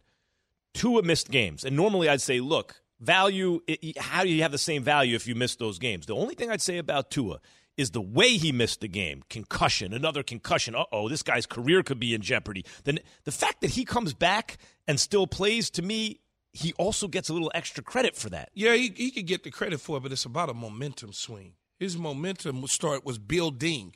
Tua 0.73 1.03
missed 1.03 1.31
games, 1.31 1.63
and 1.63 1.75
normally 1.75 2.09
I'd 2.09 2.21
say, 2.21 2.41
look, 2.41 2.81
value. 2.99 3.61
It, 3.67 3.97
how 3.97 4.23
do 4.23 4.29
you 4.29 4.41
have 4.41 4.51
the 4.51 4.57
same 4.57 4.83
value 4.83 5.15
if 5.15 5.27
you 5.27 5.35
missed 5.35 5.59
those 5.59 5.79
games? 5.79 6.05
The 6.05 6.15
only 6.15 6.35
thing 6.35 6.51
I'd 6.51 6.61
say 6.61 6.77
about 6.77 7.09
Tua 7.09 7.39
is 7.77 7.91
the 7.91 8.01
way 8.01 8.37
he 8.37 8.51
missed 8.51 8.81
the 8.81 8.87
game. 8.87 9.23
Concussion, 9.29 9.93
another 9.93 10.23
concussion. 10.23 10.75
Uh 10.75 10.83
oh, 10.91 11.09
this 11.09 11.23
guy's 11.23 11.45
career 11.45 11.83
could 11.83 11.99
be 11.99 12.13
in 12.13 12.21
jeopardy. 12.21 12.65
Then 12.83 12.99
the 13.23 13.31
fact 13.31 13.61
that 13.61 13.71
he 13.71 13.85
comes 13.85 14.13
back 14.13 14.57
and 14.87 14.99
still 14.99 15.27
plays, 15.27 15.69
to 15.71 15.81
me, 15.81 16.19
he 16.55 16.71
also 16.73 17.09
gets 17.09 17.27
a 17.27 17.33
little 17.33 17.51
extra 17.53 17.83
credit 17.83 18.15
for 18.15 18.29
that. 18.29 18.49
Yeah, 18.53 18.75
he, 18.75 18.93
he 18.95 19.11
could 19.11 19.27
get 19.27 19.43
the 19.43 19.51
credit 19.51 19.81
for 19.81 19.97
it, 19.97 20.03
but 20.03 20.11
it's 20.13 20.23
about 20.23 20.49
a 20.49 20.53
momentum 20.53 21.11
swing. 21.11 21.53
His 21.79 21.97
momentum 21.97 22.65
start 22.67 23.05
was 23.05 23.17
building, 23.17 23.93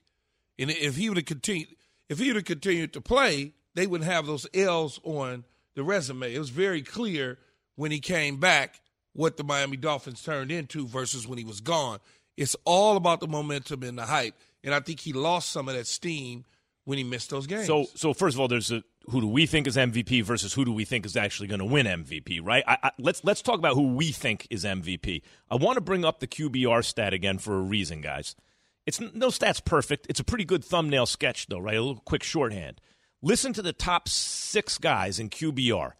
and 0.60 0.70
if 0.70 0.98
he 0.98 1.08
would 1.08 1.18
have 1.18 1.26
continued, 1.26 1.70
if 2.10 2.20
he 2.20 2.28
would 2.28 2.36
have 2.36 2.46
continued 2.46 2.92
to 2.94 3.02
play, 3.02 3.54
they 3.76 3.88
wouldn't 3.88 4.10
have 4.10 4.26
those 4.26 4.46
L's 4.54 5.00
on 5.04 5.46
the 5.76 5.84
resume. 5.84 6.34
It 6.34 6.38
was 6.38 6.50
very 6.50 6.82
clear 6.82 7.38
when 7.76 7.92
he 7.92 8.02
came 8.02 8.38
back 8.38 8.82
what 9.14 9.38
the 9.38 9.46
Miami 9.46 9.78
Dolphins 9.78 10.22
turned 10.22 10.52
into 10.52 10.86
versus 10.86 11.26
when 11.26 11.38
he 11.38 11.46
was 11.46 11.62
gone. 11.62 12.00
It's 12.36 12.58
all 12.66 12.98
about 12.98 13.22
the 13.22 13.28
momentum 13.28 13.84
and 13.84 13.98
the 13.98 14.06
hype, 14.06 14.36
and 14.66 14.76
I 14.76 14.82
think 14.82 15.00
he 15.00 15.14
lost 15.14 15.54
some 15.54 15.70
of 15.70 15.76
that 15.76 15.88
steam 15.88 16.44
when 16.84 16.98
he 16.98 17.06
missed 17.06 17.30
those 17.30 17.48
games. 17.48 17.68
So, 17.68 17.86
so 17.96 18.14
first 18.14 18.36
of 18.36 18.42
all, 18.42 18.50
there's 18.50 18.72
a 18.72 18.84
who 19.10 19.22
do 19.22 19.28
we 19.28 19.46
think 19.46 19.68
is 19.68 19.76
MVP 19.76 20.24
versus 20.24 20.54
who 20.54 20.66
do 20.66 20.72
we 20.72 20.86
think 20.86 21.06
is 21.06 21.18
actually 21.18 21.48
going 21.48 21.60
to 21.60 21.66
win 21.66 21.86
MVP, 21.86 22.40
right? 22.44 22.64
I, 22.68 22.78
I, 22.84 22.92
let's 22.98 23.24
let's 23.24 23.42
talk 23.42 23.60
about 23.60 23.76
who 23.76 23.94
we 23.94 24.12
think 24.12 24.48
is 24.50 24.64
MVP. 24.64 25.22
I 25.50 25.56
want 25.56 25.76
to 25.76 25.82
bring 25.82 26.06
up 26.06 26.20
the 26.20 26.28
QBR 26.28 26.84
stat 26.84 27.14
again 27.14 27.38
for 27.38 27.58
a 27.58 27.62
reason, 27.62 28.02
guys. 28.02 28.36
It's 28.86 29.00
no 29.00 29.28
stats 29.28 29.64
perfect. 29.64 30.08
It's 30.10 30.20
a 30.20 30.24
pretty 30.24 30.46
good 30.46 30.64
thumbnail 30.64 31.06
sketch, 31.06 31.48
though, 31.48 31.60
right? 31.60 31.78
A 31.78 31.82
little 31.82 32.02
quick 32.06 32.24
shorthand. 32.24 32.82
Listen 33.22 33.54
to 33.54 33.62
the 33.62 33.74
top 33.74 34.08
six 34.08 34.78
guys 34.78 35.20
in 35.20 35.30
QBR, 35.30 35.94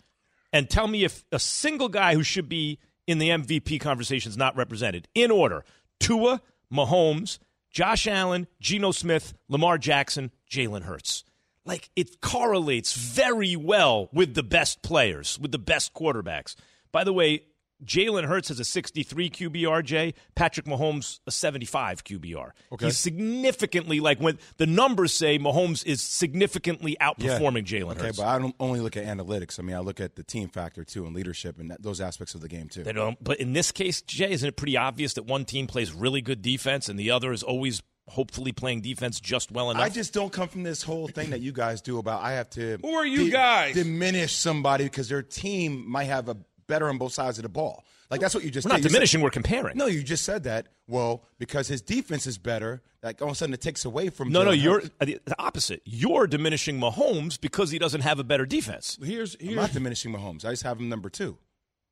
and 0.54 0.70
tell 0.70 0.88
me 0.88 1.04
if 1.04 1.26
a 1.32 1.40
single 1.40 1.90
guy 1.90 2.16
who 2.16 2.24
should 2.24 2.50
be 2.50 2.80
in 3.06 3.18
the 3.18 3.30
MVP 3.30 3.80
conversation 3.82 4.30
is 4.30 4.38
not 4.38 4.56
represented. 4.56 5.08
In 5.14 5.32
order: 5.32 5.66
Tua, 6.00 6.42
Mahomes, 6.74 7.40
Josh 7.70 8.08
Allen, 8.08 8.48
Geno 8.60 8.92
Smith, 8.92 9.34
Lamar 9.48 9.78
Jackson, 9.78 10.32
Jalen 10.50 10.84
Hurts. 10.84 11.24
Like 11.66 11.90
it 11.96 12.22
correlates 12.22 12.94
very 12.94 13.56
well 13.56 14.10
with 14.12 14.34
the 14.34 14.44
best 14.44 14.82
players, 14.82 15.38
with 15.40 15.52
the 15.52 15.60
best 15.60 15.94
quarterbacks. 15.94 16.56
By 16.92 17.04
the 17.04 17.14
way, 17.14 17.44
Jalen 17.86 18.26
Hurts 18.26 18.50
has 18.50 18.60
a 18.60 18.66
63 18.66 19.30
QBR, 19.30 19.84
Jay. 19.86 20.14
Patrick 20.36 20.66
Mahomes, 20.66 21.20
a 21.28 21.32
75 21.32 22.04
QBR. 22.04 22.52
Okay. 22.74 22.86
He's 22.86 22.98
significantly, 22.98 24.00
like 24.00 24.20
when 24.20 24.38
the 24.58 24.66
numbers 24.66 25.14
say 25.14 25.40
Mahomes 25.40 25.86
is 25.86 26.02
significantly 26.02 26.98
outperforming 27.00 27.64
Jalen 27.66 27.92
Okay, 27.92 28.08
Hurts. 28.08 28.18
but 28.18 28.28
I 28.28 28.38
don't 28.38 28.56
only 28.60 28.82
look 28.82 28.98
at 28.98 29.06
analytics. 29.06 29.60
I 29.60 29.64
mean, 29.64 29.76
I 29.76 29.80
look 29.80 30.00
at 30.02 30.16
the 30.16 30.24
team 30.24 30.50
factor 30.50 30.84
too 30.84 31.06
and 31.06 31.16
leadership 31.16 31.58
and 31.60 31.72
that, 31.72 31.82
those 31.82 32.02
aspects 32.02 32.36
of 32.36 32.42
the 32.42 32.50
game 32.50 32.68
too. 32.68 32.84
They 32.84 32.92
don't, 32.92 33.22
but 33.24 33.40
in 33.40 33.54
this 33.54 33.72
case, 33.72 34.02
Jay, 34.02 34.32
isn't 34.32 34.48
it 34.48 34.58
pretty 34.58 34.76
obvious 34.76 35.14
that 35.14 35.24
one 35.24 35.46
team 35.46 35.68
plays 35.68 35.94
really 35.94 36.22
good 36.22 36.42
defense 36.42 36.90
and 36.90 37.00
the 37.00 37.12
other 37.12 37.32
is 37.32 37.44
always 37.44 37.82
hopefully 38.10 38.52
playing 38.52 38.82
defense 38.82 39.20
just 39.20 39.52
well 39.52 39.72
enough? 39.72 39.84
I 39.84 39.90
just 39.90 40.14
don't 40.14 40.32
come 40.32 40.48
from 40.48 40.64
this 40.64 40.84
whole 40.84 41.08
thing 41.08 41.30
that 41.32 41.42
you 41.42 41.52
guys 41.52 41.82
do 41.82 41.98
about 41.98 42.22
I 42.22 42.34
have 42.34 42.50
to. 42.52 42.78
Who 42.84 42.94
are 42.94 43.06
you 43.06 43.32
guys? 43.32 43.76
Diminish 43.76 44.36
somebody 44.36 44.86
because 44.86 45.10
their 45.10 45.22
team 45.24 45.90
might 45.90 46.06
have 46.06 46.30
a 46.30 46.38
better 46.68 46.88
on 46.90 46.98
both 46.98 47.14
sides 47.14 47.38
of 47.38 47.44
the 47.44 47.50
ball. 47.50 47.84
Like 48.10 48.22
that's 48.22 48.34
what 48.34 48.44
you 48.44 48.50
just 48.50 48.66
we're 48.66 48.70
not 48.70 48.76
did. 48.78 48.86
You 48.86 48.90
said- 48.90 48.94
diminishing, 48.94 49.22
we're 49.22 49.30
comparing. 49.30 49.78
no, 49.78 49.86
you 49.86 50.02
just 50.04 50.26
said 50.26 50.44
that. 50.44 50.68
Well, 50.88 51.24
because 51.38 51.68
his 51.68 51.84
defense 51.84 52.26
is 52.26 52.40
better, 52.40 52.82
like 53.04 53.22
all 53.22 53.28
of 53.28 53.34
a 53.34 53.36
sudden 53.36 53.54
it 53.54 53.62
takes 53.62 53.86
away 53.86 54.10
from. 54.10 54.32
No, 54.32 54.44
no, 54.44 54.52
Jalen 54.52 54.64
you're 54.64 54.82
uh, 55.00 55.06
the 55.06 55.36
opposite. 55.38 55.82
You're 55.86 56.26
diminishing 56.26 56.80
Mahomes 56.80 57.40
because 57.40 57.70
he 57.70 57.78
doesn't 57.78 58.02
have 58.02 58.18
a 58.18 58.24
better 58.24 58.48
defense, 58.48 58.98
here's 59.04 59.36
I'm 59.36 59.46
here's 59.46 59.56
not 59.56 59.72
diminishing 59.74 60.12
Mahomes. 60.12 60.44
I 60.46 60.50
just 60.50 60.64
have 60.64 60.80
him 60.80 60.90
number 60.90 61.10
two. 61.10 61.38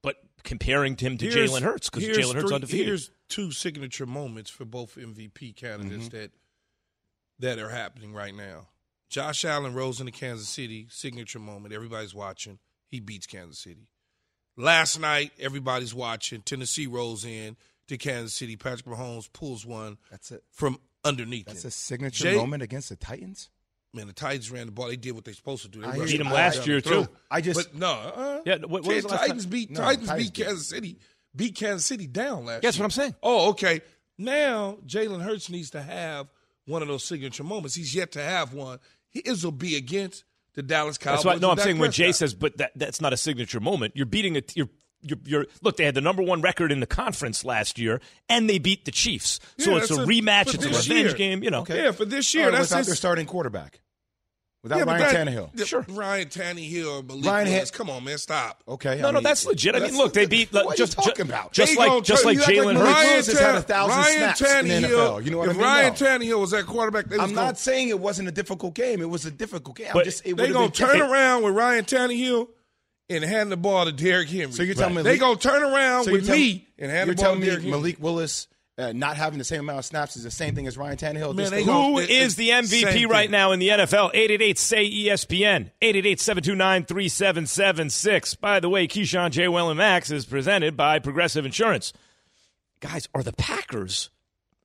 But 0.03 0.17
comparing 0.43 0.95
him 0.97 1.17
to 1.17 1.29
Here's- 1.29 1.49
Jalen 1.51 1.61
Hurts 1.61 1.89
because 1.89 2.03
here's 2.05 2.17
Jalen 2.17 2.33
Hurts 2.35 2.45
three- 2.47 2.55
undefeated. 2.55 2.85
Here's 2.87 3.11
two 3.29 3.51
signature 3.51 4.05
moments 4.05 4.49
for 4.49 4.65
both 4.65 4.95
MVP 4.97 5.53
candidates 5.55 6.05
Mm-hmm. 6.05 6.17
that 6.17 6.31
that 7.39 7.59
are 7.59 7.69
happening 7.69 8.13
right 8.13 8.33
now. 8.33 8.69
Josh 9.09 9.45
Allen 9.45 9.73
rose 9.73 9.99
into 9.99 10.11
Kansas 10.11 10.49
City, 10.49 10.87
signature 10.89 11.39
moment. 11.39 11.73
Everybody's 11.73 12.13
watching. 12.15 12.59
He 12.89 12.99
beats 12.99 13.27
Kansas 13.27 13.59
City. 13.59 13.87
Last 14.57 14.99
night, 14.99 15.31
everybody's 15.39 15.93
watching. 15.93 16.41
Tennessee 16.41 16.87
rolls 16.87 17.23
in 17.23 17.55
to 17.89 17.97
Kansas 17.97 18.33
City. 18.33 18.55
Patrick 18.55 18.85
Mahomes 18.87 19.31
pulls 19.31 19.65
one 19.65 19.97
That's 20.09 20.31
it. 20.31 20.43
from 20.51 20.79
underneath 21.05 21.45
That's 21.45 21.63
him. 21.63 21.67
a 21.67 21.71
signature 21.71 22.23
Jay- 22.23 22.35
moment 22.35 22.63
against 22.63 22.89
the 22.89 22.95
Titans. 22.95 23.49
Man, 23.93 24.07
the 24.07 24.13
Titans 24.13 24.51
ran 24.51 24.65
the 24.67 24.71
ball. 24.71 24.87
They 24.87 24.95
did 24.97 25.11
what 25.13 25.23
they're 25.25 25.33
supposed 25.33 25.63
to 25.63 25.69
do. 25.69 25.81
They 25.81 25.87
I 25.87 25.97
rushed 25.97 26.09
hear 26.11 26.17
the 26.19 26.23
you. 26.25 26.29
ball 26.29 26.33
last 26.33 26.67
year, 26.67 26.81
the 26.81 26.89
throat. 26.89 27.05
too. 27.05 27.11
I 27.31 27.41
just- 27.41 27.71
but 27.71 27.75
no, 27.75 27.87
uh, 27.91 28.41
Yeah, 28.45 28.57
what- 28.57 28.83
what 28.83 28.83
the 28.83 29.01
Titans 29.07 29.43
time? 29.45 29.49
beat 29.51 29.71
No, 29.71 29.79
Titans 29.81 30.07
Titans 30.09 30.25
beat 30.29 30.33
did. 30.35 30.45
Kansas 30.45 30.67
City, 30.67 30.99
beat 31.35 31.55
Kansas 31.55 31.85
City 31.85 32.05
down 32.07 32.45
last. 32.45 32.61
That's 32.63 32.77
year. 32.77 32.83
what 32.83 32.85
I'm 32.85 32.91
saying. 32.91 33.15
Oh, 33.23 33.49
okay. 33.51 33.81
Now 34.17 34.77
Jalen 34.85 35.21
Hurts 35.21 35.49
needs 35.49 35.69
to 35.71 35.81
have 35.81 36.27
one 36.65 36.81
of 36.81 36.87
those 36.87 37.03
signature 37.03 37.43
moments. 37.43 37.75
He's 37.75 37.95
yet 37.95 38.11
to 38.13 38.21
have 38.21 38.53
one. 38.53 38.79
His 39.09 39.43
will 39.43 39.51
be 39.51 39.75
against 39.75 40.23
the 40.53 40.61
Dallas 40.63 40.97
Cowboys. 40.97 41.23
That's 41.23 41.25
why. 41.25 41.35
No, 41.35 41.51
I'm 41.51 41.57
saying 41.57 41.77
when 41.77 41.91
Jay 41.91 42.05
Prescott. 42.05 42.19
says, 42.19 42.33
but 42.33 42.57
that 42.57 42.71
that's 42.75 42.99
not 42.99 43.13
a 43.13 43.17
signature 43.17 43.59
moment. 43.59 43.93
You're 43.95 44.05
beating 44.05 44.35
a 44.37 44.41
you're. 44.53 44.69
You're, 45.01 45.19
you're, 45.25 45.45
look, 45.61 45.77
they 45.77 45.85
had 45.85 45.93
the 45.95 46.01
number 46.01 46.23
one 46.23 46.41
record 46.41 46.71
in 46.71 46.79
the 46.79 46.87
conference 46.87 47.45
last 47.45 47.77
year, 47.77 48.01
and 48.29 48.49
they 48.49 48.57
beat 48.57 48.85
the 48.85 48.91
Chiefs. 48.91 49.39
So 49.59 49.71
Yeah, 49.71 49.77
it's 49.77 49.91
a 49.91 49.95
a- 50.01 50.05
rematch. 50.05 50.53
It's 50.55 50.65
a 50.65 50.69
revenge 50.69 50.87
year- 50.89 51.13
game. 51.13 51.43
You 51.43 51.51
know. 51.51 51.59
Okay. 51.61 51.83
yeah, 51.83 51.91
for 51.91 52.03
this 52.05 52.33
year, 52.33 52.45
right, 52.45 52.51
that's 52.53 52.69
without 52.69 52.77
his, 52.79 52.87
their 52.87 52.95
starting 52.95 53.27
quarterback, 53.27 53.79
without 54.63 54.77
yeah, 54.79 54.83
Ryan 54.85 54.99
that- 55.01 55.27
Tannehill. 55.27 55.51
the- 55.53 55.65
Sure. 55.67 55.85
Ryan 55.87 56.27
Tannehill, 56.29 57.07
Malik 57.07 57.25
Ryan 57.25 57.47
Willis. 57.47 57.69
Come 57.71 57.91
on, 57.91 58.03
man, 58.05 58.17
stop. 58.17 58.63
Okay. 58.67 58.99
No, 58.99 59.09
I 59.09 59.11
no, 59.11 59.17
mean, 59.17 59.23
that's 59.23 59.45
legit. 59.45 59.75
I 59.75 59.79
mean, 59.81 59.95
look, 59.95 60.13
they 60.13 60.25
beat 60.25 60.51
What 60.51 60.65
are 60.65 60.75
just 60.75 60.97
you 60.97 61.03
ju- 61.03 61.09
talking 61.11 61.25
about? 61.27 61.53
just 61.53 61.75
They 61.75 61.87
like 61.87 62.03
just 62.03 62.25
like 62.25 62.39
Jalen 62.39 62.75
Hurts. 62.75 63.05
Willis 63.07 63.27
has 63.27 63.39
had 63.39 63.55
a 63.55 63.61
thousand 63.61 63.97
Ryan 63.97 64.35
snaps 64.35 64.41
in 64.41 64.67
the 64.67 64.73
NFL. 64.87 65.23
You 65.25 65.31
know 65.31 65.37
what 65.37 65.47
I 65.49 65.51
if 65.51 65.57
mean? 65.57 65.65
Ryan 65.65 65.93
No. 65.93 65.99
Tannehill 66.35 66.39
was 66.41 66.51
that 66.51 66.65
quarterback, 66.65 67.05
they 67.07 67.17
was 67.17 67.29
I'm 67.29 67.35
gonna, 67.35 67.45
not 67.47 67.59
saying 67.59 67.89
it 67.89 67.99
wasn't 67.99 68.29
a 68.29 68.31
difficult 68.31 68.73
game. 68.73 68.99
It 69.01 69.09
was 69.09 69.25
a 69.27 69.31
difficult 69.31 69.77
game. 69.77 69.87
I'm 69.89 69.93
But 69.93 70.05
just, 70.05 70.21
it 70.21 70.23
They 70.23 70.33
would've 70.33 70.53
gonna 70.55 70.71
turn 70.71 71.01
around 71.01 71.43
with 71.43 71.53
Ryan 71.53 71.85
Tannehill 71.85 72.47
and 73.09 73.23
hand 73.23 73.51
the 73.51 73.57
ball 73.57 73.85
to 73.85 73.91
Derrick 73.91 74.29
Henry. 74.29 74.51
So 74.51 74.63
you're 74.63 74.75
telling 74.75 74.95
me 74.95 75.01
they 75.01 75.17
Malik- 75.17 75.19
gonna 75.21 75.35
turn 75.39 75.63
around 75.63 76.03
So 76.05 76.09
you're 76.11 76.19
with 76.19 76.27
tell- 76.27 76.35
me 76.35 76.67
and 76.77 76.91
hand 76.91 77.07
you're 77.07 77.15
the 77.15 77.23
ball 77.23 77.35
to 77.35 77.39
Derrick 77.41 77.59
Henry. 77.61 77.71
Malik 77.71 77.97
Willis 77.99 78.47
uh, 78.79 78.91
not 78.93 79.17
having 79.17 79.39
the 79.39 79.43
same 79.43 79.61
amount 79.61 79.79
of 79.79 79.85
snaps 79.85 80.15
is 80.15 80.23
the 80.23 80.29
same 80.29 80.53
thing 80.53 80.67
as 80.67 80.77
Ryan 80.77 80.97
Tannehill. 80.97 81.33
Man, 81.35 81.49
they 81.49 81.63
Who 81.63 81.97
it- 81.97 82.11
is 82.11 82.35
the 82.35 82.49
MVP 82.51 83.07
right 83.09 83.23
thing. 83.23 83.31
now 83.31 83.51
in 83.51 83.59
the 83.59 83.69
NFL? 83.69 84.11
888 84.13 84.59
say 84.59 84.85
ESPN. 84.87 85.71
888 85.81 86.19
729 86.19 86.85
3776. 86.85 88.35
By 88.35 88.59
the 88.59 88.69
way, 88.69 88.87
Keyshawn, 88.87 89.31
J. 89.31 89.47
Will, 89.47 89.69
and 89.69 89.77
Max 89.79 90.11
is 90.11 90.25
presented 90.27 90.77
by 90.77 90.99
Progressive 90.99 91.43
Insurance. 91.45 91.91
Guys, 92.79 93.07
are 93.15 93.23
the 93.23 93.33
Packers 93.33 94.11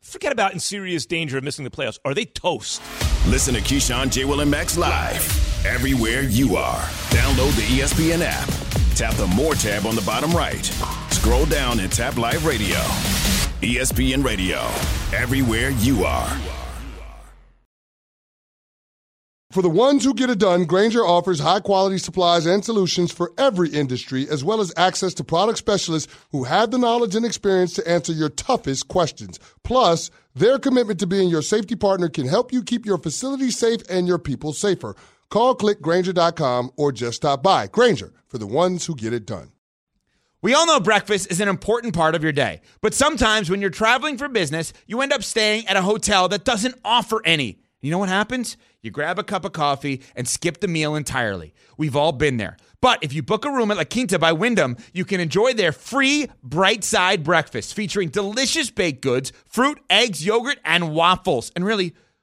forget 0.02 0.32
about 0.32 0.52
in 0.52 0.58
serious 0.60 1.06
danger 1.06 1.38
of 1.38 1.44
missing 1.44 1.64
the 1.64 1.70
playoffs. 1.70 1.98
Are 2.04 2.12
they 2.12 2.24
toast? 2.26 2.82
Listen 3.28 3.54
to 3.54 3.60
Keyshawn, 3.60 4.10
J. 4.10 4.24
Will, 4.26 4.40
and 4.40 4.50
Max 4.50 4.76
live 4.76 5.22
everywhere 5.66 6.22
you 6.22 6.56
are. 6.56 6.82
Download 7.10 7.54
the 7.56 7.80
ESPN 7.80 8.22
app. 8.22 8.48
Tap 8.96 9.14
the 9.14 9.26
More 9.28 9.54
tab 9.54 9.86
on 9.86 9.94
the 9.94 10.02
bottom 10.02 10.30
right. 10.32 10.64
Scroll 11.10 11.46
down 11.46 11.80
and 11.80 11.90
tap 11.90 12.16
Live 12.16 12.44
Radio. 12.44 12.78
ESPN 13.62 14.24
Radio, 14.24 14.58
everywhere 15.16 15.70
you 15.70 16.04
are. 16.04 16.36
For 19.52 19.60
the 19.60 19.68
ones 19.68 20.02
who 20.02 20.14
get 20.14 20.30
it 20.30 20.38
done, 20.38 20.64
Grainger 20.64 21.04
offers 21.04 21.38
high 21.38 21.60
quality 21.60 21.98
supplies 21.98 22.46
and 22.46 22.64
solutions 22.64 23.12
for 23.12 23.32
every 23.36 23.68
industry, 23.68 24.26
as 24.30 24.42
well 24.42 24.62
as 24.62 24.72
access 24.78 25.12
to 25.14 25.24
product 25.24 25.58
specialists 25.58 26.10
who 26.30 26.44
have 26.44 26.70
the 26.70 26.78
knowledge 26.78 27.14
and 27.14 27.26
experience 27.26 27.74
to 27.74 27.86
answer 27.86 28.14
your 28.14 28.30
toughest 28.30 28.88
questions. 28.88 29.38
Plus, 29.62 30.10
their 30.34 30.58
commitment 30.58 30.98
to 31.00 31.06
being 31.06 31.28
your 31.28 31.42
safety 31.42 31.76
partner 31.76 32.08
can 32.08 32.26
help 32.26 32.50
you 32.50 32.62
keep 32.62 32.86
your 32.86 32.96
facility 32.96 33.50
safe 33.50 33.82
and 33.90 34.08
your 34.08 34.18
people 34.18 34.54
safer. 34.54 34.96
Call 35.32 35.56
clickgrainger.com 35.56 36.72
or 36.76 36.92
just 36.92 37.16
stop 37.16 37.42
by. 37.42 37.66
Grainger 37.66 38.12
for 38.28 38.36
the 38.36 38.46
ones 38.46 38.84
who 38.84 38.94
get 38.94 39.14
it 39.14 39.24
done. 39.24 39.50
We 40.42 40.52
all 40.52 40.66
know 40.66 40.78
breakfast 40.78 41.30
is 41.30 41.40
an 41.40 41.48
important 41.48 41.94
part 41.94 42.14
of 42.14 42.22
your 42.22 42.32
day, 42.32 42.60
but 42.82 42.92
sometimes 42.92 43.48
when 43.48 43.62
you're 43.62 43.70
traveling 43.70 44.18
for 44.18 44.28
business, 44.28 44.74
you 44.86 45.00
end 45.00 45.10
up 45.10 45.22
staying 45.22 45.66
at 45.68 45.76
a 45.76 45.80
hotel 45.80 46.28
that 46.28 46.44
doesn't 46.44 46.74
offer 46.84 47.22
any. 47.24 47.62
You 47.80 47.90
know 47.90 47.96
what 47.96 48.10
happens? 48.10 48.58
You 48.82 48.90
grab 48.90 49.18
a 49.18 49.24
cup 49.24 49.46
of 49.46 49.52
coffee 49.52 50.02
and 50.14 50.28
skip 50.28 50.60
the 50.60 50.68
meal 50.68 50.94
entirely. 50.94 51.54
We've 51.78 51.96
all 51.96 52.12
been 52.12 52.36
there. 52.36 52.58
But 52.82 53.02
if 53.02 53.14
you 53.14 53.22
book 53.22 53.46
a 53.46 53.50
room 53.50 53.70
at 53.70 53.78
La 53.78 53.84
Quinta 53.84 54.18
by 54.18 54.32
Wyndham, 54.32 54.76
you 54.92 55.06
can 55.06 55.18
enjoy 55.18 55.54
their 55.54 55.72
free 55.72 56.28
bright 56.42 56.84
side 56.84 57.24
breakfast 57.24 57.72
featuring 57.72 58.10
delicious 58.10 58.70
baked 58.70 59.00
goods, 59.00 59.32
fruit, 59.46 59.80
eggs, 59.88 60.26
yogurt, 60.26 60.58
and 60.62 60.92
waffles. 60.92 61.52
And 61.56 61.64
really, 61.64 61.94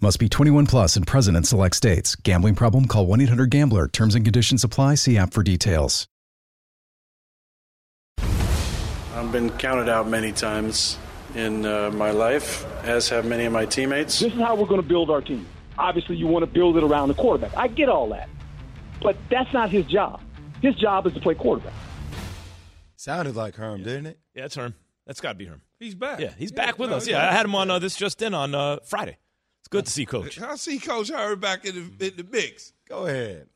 Must 0.00 0.18
be 0.18 0.28
21 0.28 0.66
plus 0.66 0.96
and 0.96 1.06
present 1.06 1.36
in 1.36 1.44
select 1.44 1.76
states. 1.76 2.14
Gambling 2.16 2.54
problem? 2.56 2.86
Call 2.86 3.06
1 3.06 3.20
800 3.22 3.50
Gambler. 3.50 3.88
Terms 3.88 4.14
and 4.14 4.24
conditions 4.24 4.64
apply. 4.64 4.96
See 4.96 5.16
app 5.16 5.32
for 5.32 5.42
details. 5.42 6.06
I've 8.18 9.30
been 9.30 9.50
counted 9.50 9.88
out 9.88 10.08
many 10.08 10.32
times 10.32 10.98
in 11.36 11.64
uh, 11.64 11.90
my 11.92 12.10
life, 12.10 12.64
as 12.84 13.08
have 13.08 13.24
many 13.24 13.44
of 13.44 13.52
my 13.52 13.64
teammates. 13.64 14.18
This 14.20 14.32
is 14.32 14.40
how 14.40 14.56
we're 14.56 14.66
going 14.66 14.82
to 14.82 14.86
build 14.86 15.08
our 15.10 15.20
team. 15.20 15.46
Obviously, 15.78 16.16
you 16.16 16.26
want 16.26 16.42
to 16.44 16.50
build 16.50 16.76
it 16.76 16.82
around 16.82 17.08
the 17.08 17.14
quarterback. 17.14 17.56
I 17.56 17.68
get 17.68 17.88
all 17.88 18.08
that. 18.10 18.28
But 19.00 19.16
that's 19.30 19.52
not 19.52 19.70
his 19.70 19.86
job. 19.86 20.20
His 20.62 20.74
job 20.76 21.06
is 21.06 21.14
to 21.14 21.20
play 21.20 21.34
quarterback. 21.34 21.72
Sounded 22.96 23.36
like 23.36 23.54
Herm, 23.56 23.82
didn't 23.84 24.06
it? 24.06 24.18
Yeah, 24.34 24.46
it's 24.46 24.56
Herm. 24.56 24.74
That's 25.06 25.20
got 25.20 25.30
to 25.32 25.34
be 25.38 25.44
Herm. 25.46 25.62
He's 25.78 25.94
back. 25.94 26.18
Yeah, 26.20 26.30
he's 26.36 26.50
Yeah, 26.52 26.64
back 26.66 26.78
with 26.78 26.90
no, 26.90 26.96
us. 26.96 27.06
yeah. 27.06 27.18
Yeah, 27.22 27.28
I 27.30 27.32
had 27.32 27.44
him 27.46 27.54
on 27.54 27.70
uh, 27.70 27.78
this 27.78 27.96
just 27.96 28.20
in 28.22 28.34
on 28.34 28.54
uh, 28.54 28.78
Friday. 28.84 29.18
It's 29.64 29.68
good 29.70 29.86
to 29.86 29.90
see 29.90 30.04
Coach. 30.04 30.38
I 30.42 30.56
see 30.56 30.78
Coach 30.78 31.10
Howard 31.10 31.40
back 31.40 31.64
in 31.64 31.94
the, 31.98 32.08
in 32.08 32.16
the 32.18 32.26
mix. 32.30 32.74
Go 32.86 33.06
ahead. 33.06 33.46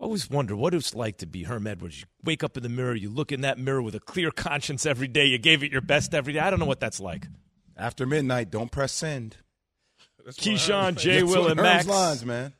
I 0.00 0.04
always 0.04 0.30
wonder 0.30 0.54
what 0.54 0.74
it's 0.74 0.94
like 0.94 1.18
to 1.18 1.26
be 1.26 1.42
Herm 1.42 1.66
Edwards. 1.66 2.02
You 2.02 2.06
wake 2.22 2.44
up 2.44 2.56
in 2.56 2.62
the 2.62 2.68
mirror, 2.68 2.94
you 2.94 3.10
look 3.10 3.32
in 3.32 3.40
that 3.40 3.58
mirror 3.58 3.82
with 3.82 3.96
a 3.96 4.00
clear 4.00 4.30
conscience 4.30 4.86
every 4.86 5.08
day. 5.08 5.26
You 5.26 5.38
gave 5.38 5.64
it 5.64 5.72
your 5.72 5.80
best 5.80 6.14
every 6.14 6.32
day. 6.32 6.38
I 6.38 6.50
don't 6.50 6.60
know 6.60 6.66
what 6.66 6.78
that's 6.78 7.00
like. 7.00 7.26
After 7.76 8.06
midnight, 8.06 8.52
don't 8.52 8.70
press 8.70 8.92
send. 8.92 9.38
That's 10.24 10.38
Keyshawn, 10.38 10.84
Herm 10.84 10.94
Jay, 10.94 11.18
said. 11.18 11.24
Will, 11.24 11.48
and 11.48 11.60
Max. 11.60 11.84
Lines, 11.88 12.24
man. 12.24 12.52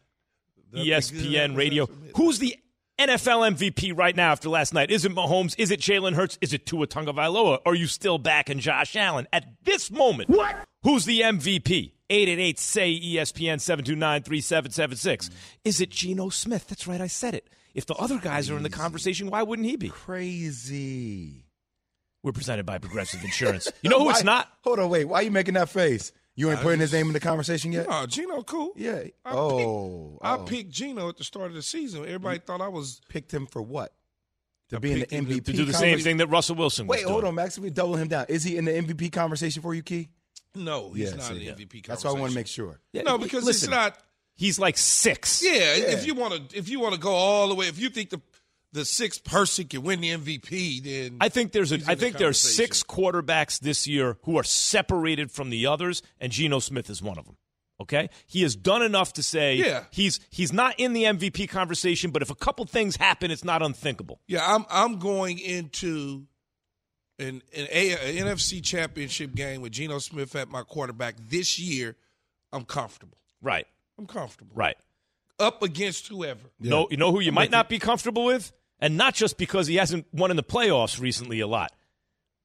That's 0.72 1.12
ESPN 1.12 1.56
Radio. 1.56 1.88
Who's 2.16 2.40
the 2.40 2.56
NFL 2.98 3.56
MVP 3.56 3.96
right 3.96 4.16
now 4.16 4.32
after 4.32 4.48
last 4.48 4.74
night? 4.74 4.90
Is 4.90 5.04
it 5.04 5.14
Mahomes? 5.14 5.54
Is 5.58 5.70
it 5.70 5.78
Jalen 5.78 6.14
Hurts? 6.14 6.38
Is 6.40 6.52
it 6.52 6.66
Tua 6.66 6.88
Tagovailoa? 6.88 7.60
Are 7.64 7.76
you 7.76 7.86
still 7.86 8.18
back 8.18 8.50
in 8.50 8.58
Josh 8.58 8.96
Allen 8.96 9.28
at 9.32 9.46
this 9.62 9.92
moment? 9.92 10.28
What? 10.28 10.56
Who's 10.82 11.04
the 11.04 11.20
MVP? 11.20 11.92
888 12.12 12.58
say 12.58 13.00
ESPN 13.00 13.58
729 13.58 14.22
3776. 14.22 15.30
Is 15.64 15.80
it 15.80 15.90
Geno 15.90 16.28
Smith? 16.28 16.68
That's 16.68 16.86
right, 16.86 17.00
I 17.00 17.06
said 17.06 17.34
it. 17.34 17.48
If 17.74 17.86
the 17.86 17.94
other 17.94 18.18
guys 18.18 18.50
are 18.50 18.56
in 18.58 18.62
the 18.62 18.70
conversation, 18.70 19.30
why 19.30 19.42
wouldn't 19.42 19.66
he 19.66 19.76
be? 19.76 19.88
Crazy. 19.88 21.46
We're 22.22 22.32
presented 22.32 22.66
by 22.66 22.76
Progressive 22.76 23.24
Insurance. 23.24 23.72
You 23.80 23.88
know 23.88 23.98
who 24.04 24.10
it's 24.10 24.24
not? 24.24 24.48
Hold 24.62 24.78
on, 24.78 24.90
wait. 24.90 25.06
Why 25.06 25.20
are 25.20 25.22
you 25.22 25.30
making 25.30 25.54
that 25.54 25.70
face? 25.70 26.12
You 26.36 26.50
ain't 26.50 26.60
I 26.60 26.62
putting 26.62 26.80
his 26.80 26.92
name 26.92 27.06
in 27.06 27.14
the 27.14 27.20
conversation 27.20 27.72
yet? 27.72 27.86
Oh, 27.88 28.06
Geno, 28.06 28.42
cool. 28.42 28.72
Yeah. 28.76 29.04
I 29.24 29.30
oh, 29.30 29.60
oh. 29.60 30.18
I 30.20 30.36
oh. 30.36 30.44
picked 30.44 30.70
Geno 30.70 31.08
at 31.08 31.16
the 31.16 31.24
start 31.24 31.46
of 31.46 31.54
the 31.54 31.62
season. 31.62 32.04
Everybody 32.04 32.40
thought 32.40 32.60
I 32.60 32.68
was. 32.68 33.00
picked 33.08 33.32
him 33.32 33.46
for 33.46 33.62
what? 33.62 33.94
To 34.68 34.76
I 34.76 34.78
be 34.78 34.92
in 34.92 35.00
the 35.00 35.06
picked 35.06 35.12
him 35.12 35.26
to- 35.26 35.32
MVP. 35.32 35.44
To 35.46 35.52
do 35.52 35.64
the 35.64 35.72
same 35.72 35.98
thing 35.98 36.18
that 36.18 36.28
Russell 36.28 36.56
Wilson 36.56 36.86
was 36.86 36.96
Wait, 36.96 37.02
doing. 37.02 37.12
hold 37.12 37.24
on, 37.24 37.34
Max. 37.34 37.56
If 37.56 37.64
we 37.64 37.70
double 37.70 37.96
him 37.96 38.08
down, 38.08 38.26
is 38.28 38.44
he 38.44 38.58
in 38.58 38.66
the 38.66 38.72
MVP 38.72 39.12
conversation 39.12 39.62
for 39.62 39.74
you, 39.74 39.82
Key? 39.82 40.10
No, 40.54 40.92
he's 40.92 41.10
Yeah, 41.10 41.16
not 41.16 41.24
see, 41.26 41.32
in 41.32 41.38
the 41.38 41.44
yeah. 41.44 41.52
MVP. 41.66 41.86
That's 41.86 42.04
why 42.04 42.10
I 42.10 42.14
want 42.14 42.30
to 42.32 42.34
make 42.36 42.46
sure. 42.46 42.78
No, 42.92 43.18
because 43.18 43.44
Listen, 43.44 43.68
it's 43.68 43.70
not. 43.70 43.98
He's 44.34 44.58
like 44.58 44.76
six. 44.78 45.42
Yeah, 45.44 45.50
if 45.76 46.06
you 46.06 46.14
want 46.14 46.50
to, 46.50 46.58
if 46.58 46.68
you 46.68 46.80
want 46.80 46.94
to 46.94 47.00
go 47.00 47.12
all 47.12 47.48
the 47.48 47.54
way, 47.54 47.68
if 47.68 47.78
you 47.78 47.88
think 47.90 48.10
the 48.10 48.20
the 48.72 48.84
sixth 48.86 49.22
person 49.24 49.66
can 49.66 49.82
win 49.82 50.00
the 50.00 50.08
MVP, 50.10 50.82
then 50.82 51.18
I 51.20 51.28
think 51.28 51.52
there's 51.52 51.72
a 51.72 51.74
I 51.74 51.78
He's 51.78 51.88
I 51.88 51.92
in 51.92 51.98
the 51.98 52.04
think 52.04 52.16
there's 52.16 52.40
conversation. 52.42 52.64
six 52.66 52.82
quarterbacks 52.82 53.60
this 53.60 53.86
year 53.86 54.16
who 54.22 54.38
are 54.38 54.42
separated 54.44 55.30
from 55.30 55.50
the 55.50 55.66
others, 55.66 56.02
and 56.18 56.32
Geno 56.32 56.58
Smith 56.58 56.88
is 56.88 57.02
one 57.02 57.18
of 57.18 57.26
them. 57.26 57.36
Okay, 57.80 58.10
he 58.26 58.42
has 58.42 58.54
done 58.56 58.80
enough 58.82 59.12
to 59.14 59.22
say 59.22 59.56
Yeah. 59.56 59.84
he's 59.90 60.20
he's 60.30 60.52
not 60.52 60.78
in 60.78 60.92
the 60.92 61.04
MVP 61.04 61.48
conversation, 61.48 62.10
but 62.10 62.22
if 62.22 62.30
a 62.30 62.34
couple 62.34 62.64
things 62.64 62.96
happen, 62.96 63.30
it's 63.30 63.44
not 63.44 63.60
unthinkable. 63.62 64.20
Yeah, 64.28 64.40
I'm 64.46 64.64
I'm 64.70 64.98
going 64.98 65.38
into 65.38 66.26
an 67.18 67.42
an, 67.54 67.68
a, 67.70 67.92
an 67.92 68.26
NFC 68.26 68.62
Championship 68.62 69.34
game 69.34 69.60
with 69.60 69.72
Geno 69.72 69.98
Smith 69.98 70.34
at 70.36 70.48
my 70.50 70.62
quarterback 70.62 71.16
this 71.28 71.58
year. 71.58 71.96
I'm 72.52 72.64
comfortable. 72.64 73.18
Right, 73.40 73.66
I'm 73.98 74.06
comfortable. 74.06 74.52
right. 74.54 74.76
Up 75.38 75.62
against 75.62 76.06
whoever. 76.08 76.40
No, 76.60 76.86
you 76.90 76.96
know 76.96 77.10
who 77.10 77.20
you 77.20 77.32
might 77.32 77.50
not 77.50 77.68
be 77.68 77.78
comfortable 77.78 78.24
with, 78.24 78.52
and 78.78 78.96
not 78.96 79.14
just 79.14 79.38
because 79.38 79.66
he 79.66 79.76
hasn't 79.76 80.06
won 80.12 80.30
in 80.30 80.36
the 80.36 80.42
playoffs 80.42 81.00
recently 81.00 81.40
a 81.40 81.46
lot. 81.46 81.72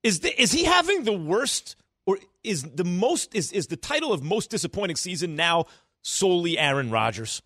Is 0.03 0.21
the, 0.21 0.41
is 0.41 0.51
he 0.51 0.63
having 0.63 1.03
the 1.03 1.13
worst, 1.13 1.75
or 2.05 2.17
is 2.43 2.63
the 2.63 2.85
most 2.85 3.35
is 3.35 3.51
is 3.51 3.67
the 3.67 3.75
title 3.75 4.13
of 4.13 4.23
most 4.23 4.49
disappointing 4.49 4.95
season 4.95 5.35
now 5.35 5.65
solely 6.01 6.57
Aaron 6.57 6.89
Rodgers? 6.89 7.41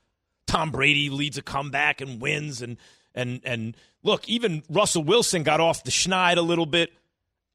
Tom 0.48 0.72
Brady 0.72 1.10
leads 1.10 1.38
a 1.38 1.42
comeback 1.42 2.02
and 2.02 2.22
wins, 2.22 2.62
and 2.62 2.78
and 3.16 3.42
and 3.44 3.76
look, 4.04 4.28
even 4.30 4.64
Russell 4.70 5.04
Wilson 5.04 5.44
got 5.44 5.60
off 5.60 5.84
the 5.84 5.92
schneid 5.92 6.38
a 6.38 6.42
little 6.42 6.66
bit. 6.66 6.92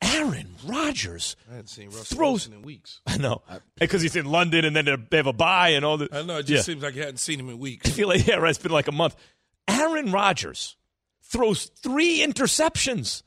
Aaron 0.03 0.55
Rodgers 0.67 1.37
I 1.49 1.53
hadn't 1.55 1.69
seen 1.69 1.87
Russell 1.87 2.17
Throws- 2.17 2.49
Wilson 2.49 2.53
in 2.55 2.63
weeks. 2.63 3.01
I 3.07 3.17
know 3.17 3.43
because 3.79 4.03
he's 4.03 4.17
in 4.17 4.27
London, 4.27 4.65
and 4.65 4.75
then 4.77 4.85
they're- 4.85 4.99
have 5.13 5.27
a 5.27 5.33
bye 5.33 5.71
and 5.71 5.85
all 5.85 5.97
the. 5.99 6.09
I 6.13 6.23
know 6.23 6.39
it 6.39 6.43
just 6.47 6.69
Yeah. 6.69 6.75
seems 6.75 6.83
like 6.83 6.95
I 6.97 7.01
hadn't 7.01 7.19
seen 7.19 7.41
him 7.41 7.49
in 7.49 7.59
weeks. 7.59 7.87
I 7.91 7.93
feel 7.93 8.09
like 8.09 8.27
yeah, 8.27 8.37
right, 8.37 8.51
it's 8.51 8.59
been 8.59 8.73
like 8.73 8.89
a 8.89 8.93
month. 8.93 9.17
Aaron 9.69 10.13
Rodgers 10.13 10.77
throws 11.23 11.65
three 11.65 12.19
interceptions 12.25 13.23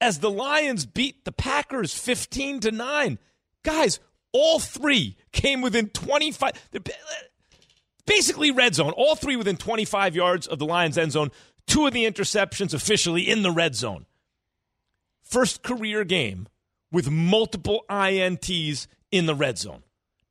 as 0.00 0.18
the 0.18 0.30
Lions 0.30 0.84
beat 0.86 1.24
the 1.24 1.32
Packers 1.32 1.94
15 1.94 2.60
to 2.60 2.70
9. 2.72 3.18
Guys, 3.62 4.00
all 4.32 4.58
three 4.58 5.16
came 5.32 5.60
within 5.62 5.88
25 5.90 6.52
basically 8.06 8.50
red 8.50 8.74
zone. 8.74 8.92
All 8.92 9.16
three 9.16 9.36
within 9.36 9.56
25 9.56 10.14
yards 10.16 10.46
of 10.46 10.58
the 10.58 10.66
Lions 10.66 10.98
end 10.98 11.12
zone. 11.12 11.30
Two 11.66 11.86
of 11.86 11.92
the 11.92 12.04
interceptions 12.04 12.72
officially 12.74 13.28
in 13.28 13.42
the 13.42 13.50
red 13.50 13.74
zone. 13.74 14.06
First 15.28 15.64
career 15.64 16.04
game 16.04 16.46
with 16.92 17.10
multiple 17.10 17.84
INTs 17.90 18.86
in 19.10 19.26
the 19.26 19.34
red 19.34 19.58
zone. 19.58 19.82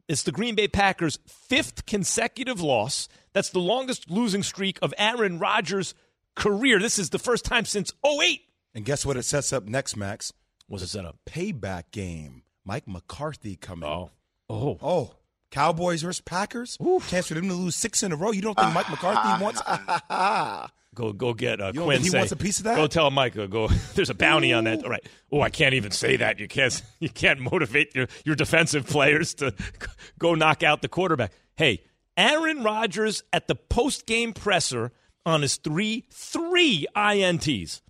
It's 0.08 0.24
the 0.24 0.32
Green 0.32 0.56
Bay 0.56 0.70
Packers' 0.70 1.20
fifth 1.28 1.86
consecutive 1.86 2.62
loss. 2.62 3.10
That's 3.34 3.50
the 3.50 3.60
longest 3.60 4.10
losing 4.10 4.42
streak 4.42 4.80
of 4.82 4.94
Aaron 4.98 5.38
Rodgers' 5.38 5.96
career. 6.36 6.80
This 6.80 6.98
is 6.98 7.10
the 7.10 7.20
first 7.20 7.44
time 7.44 7.66
since 7.66 7.92
08. 8.06 8.42
And 8.74 8.86
guess 8.86 9.06
what 9.06 9.18
it 9.18 9.24
sets 9.24 9.52
up 9.52 9.66
next, 9.66 9.98
Max? 9.98 10.32
Was 10.70 10.82
it 10.82 10.88
set 10.88 11.06
up? 11.06 11.18
Payback 11.26 11.92
game. 11.92 12.44
Mike 12.64 12.88
McCarthy 12.88 13.58
coming. 13.58 13.90
Oh. 13.90 14.12
Oh. 14.50 14.78
Oh. 14.82 15.16
Cowboys 15.52 16.04
versus 16.04 16.22
Packers. 16.22 16.78
Chance 17.08 17.28
for 17.28 17.34
them 17.34 17.50
to 17.50 17.54
lose 17.54 17.76
six 17.76 18.02
in 18.02 18.14
a 18.14 18.16
row. 18.16 18.32
You 18.32 18.42
don't 18.42 18.58
think 18.58 18.74
Mike 18.74 18.90
McCarthy 18.90 19.44
wants? 19.44 19.62
Go 20.96 21.12
go 21.14 21.34
get 21.34 21.60
uh, 21.62 21.74
Quinn. 21.74 22.02
he 22.02 22.10
say, 22.10 22.18
wants 22.18 22.32
a 22.32 22.38
piece 22.38 22.60
of 22.60 22.64
that? 22.64 22.78
Go 22.78 22.88
tell 22.88 23.12
Mike. 23.12 23.38
uh, 23.38 23.46
Go. 23.48 23.68
There's 23.96 24.10
a 24.10 24.14
bounty 24.16 24.54
on 24.54 24.64
that. 24.64 24.84
All 24.84 24.90
right. 24.90 25.06
Oh, 25.32 25.42
I 25.42 25.50
can't 25.50 25.74
even 25.76 25.92
say 25.92 26.16
that. 26.18 26.40
You 26.40 26.48
can't. 26.48 26.82
You 27.00 27.10
can't 27.10 27.40
motivate 27.40 27.94
your 27.94 28.08
your 28.24 28.36
defensive 28.36 28.88
players 28.88 29.36
to 29.36 29.54
go 30.20 30.34
knock 30.34 30.64
out 30.64 30.82
the 30.82 30.88
quarterback. 30.88 31.34
Hey, 31.56 31.84
Aaron 32.18 32.64
Rodgers 32.64 33.22
at 33.34 33.48
the 33.48 33.56
post 33.56 34.08
game 34.08 34.34
presser 34.34 34.92
on 35.26 35.42
his 35.42 35.58
three 35.58 36.06
three 36.12 36.88
ints. 36.96 37.82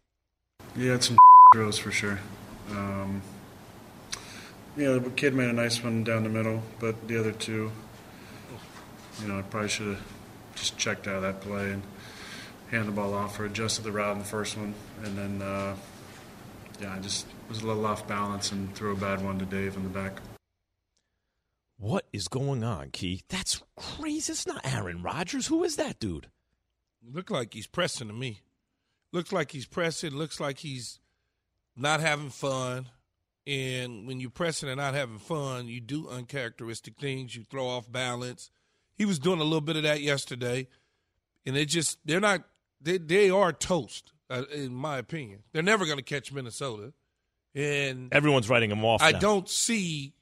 Yeah, 0.75 0.95
it's 0.95 1.07
some 1.07 1.17
throws 1.53 1.77
for 1.77 1.91
sure. 1.91 2.19
Um, 2.71 3.21
yeah, 4.75 4.93
the 4.93 5.09
kid 5.11 5.33
made 5.33 5.49
a 5.49 5.53
nice 5.53 5.81
one 5.83 6.03
down 6.03 6.23
the 6.23 6.29
middle, 6.29 6.61
but 6.79 7.07
the 7.07 7.17
other 7.19 7.31
two, 7.31 7.71
you 9.21 9.27
know, 9.27 9.39
I 9.39 9.43
probably 9.43 9.69
should 9.69 9.87
have 9.87 10.03
just 10.55 10.77
checked 10.77 11.07
out 11.07 11.17
of 11.17 11.21
that 11.21 11.39
play 11.41 11.71
and 11.71 11.83
handed 12.75 12.91
the 12.91 12.95
ball 12.95 13.13
off 13.13 13.39
or 13.39 13.45
adjusted 13.45 13.83
the 13.83 13.91
route 13.91 14.13
in 14.13 14.19
the 14.19 14.25
first 14.25 14.57
one. 14.57 14.73
And 15.03 15.17
then, 15.17 15.41
uh, 15.41 15.75
yeah, 16.81 16.93
I 16.93 16.99
just 16.99 17.25
was 17.47 17.61
a 17.61 17.67
little 17.67 17.85
off 17.85 18.07
balance 18.07 18.51
and 18.51 18.73
threw 18.75 18.93
a 18.93 18.95
bad 18.95 19.23
one 19.23 19.39
to 19.39 19.45
Dave 19.45 19.75
in 19.75 19.83
the 19.83 19.89
back. 19.89 20.19
What 21.77 22.05
is 22.13 22.27
going 22.27 22.63
on, 22.63 22.89
Keith? 22.91 23.23
That's 23.29 23.61
crazy. 23.75 24.31
It's 24.31 24.47
not 24.47 24.65
Aaron 24.65 25.01
Rodgers. 25.01 25.47
Who 25.47 25.63
is 25.63 25.75
that 25.75 25.99
dude? 25.99 26.27
Look 27.13 27.29
like 27.29 27.53
he's 27.53 27.67
pressing 27.67 28.07
to 28.07 28.13
me. 28.13 28.41
Looks 29.11 29.31
like 29.31 29.51
he's 29.51 29.65
pressing. 29.65 30.11
Looks 30.11 30.39
like 30.39 30.59
he's 30.59 30.99
not 31.75 31.99
having 31.99 32.29
fun. 32.29 32.87
And 33.47 34.07
when 34.07 34.19
you're 34.19 34.31
pressing 34.31 34.69
and 34.69 34.77
not 34.77 34.95
having 34.95 35.19
fun, 35.19 35.67
you 35.67 35.79
do 35.79 36.09
uncharacteristic 36.09 36.95
things. 36.97 37.35
You 37.35 37.43
throw 37.43 37.67
off 37.67 37.91
balance. 37.91 38.49
He 38.95 39.05
was 39.05 39.19
doing 39.19 39.39
a 39.39 39.43
little 39.43 39.61
bit 39.61 39.75
of 39.75 39.83
that 39.83 40.01
yesterday, 40.01 40.67
and 41.45 41.55
they 41.55 41.65
just 41.65 41.99
they're 42.05 42.21
not 42.21 42.43
they 42.85 42.97
they 42.97 43.29
are 43.29 43.51
toast 43.51 44.13
uh, 44.29 44.43
in 44.53 44.73
my 44.73 44.97
opinion. 44.97 45.39
They're 45.51 45.61
never 45.63 45.85
going 45.85 45.97
to 45.97 46.03
catch 46.03 46.31
Minnesota, 46.31 46.93
and 47.53 48.13
Everyone's 48.13 48.49
writing 48.49 48.69
them 48.69 48.85
off. 48.85 49.01
I 49.01 49.11
now. 49.11 49.19
don't 49.19 49.49
see 49.49 50.13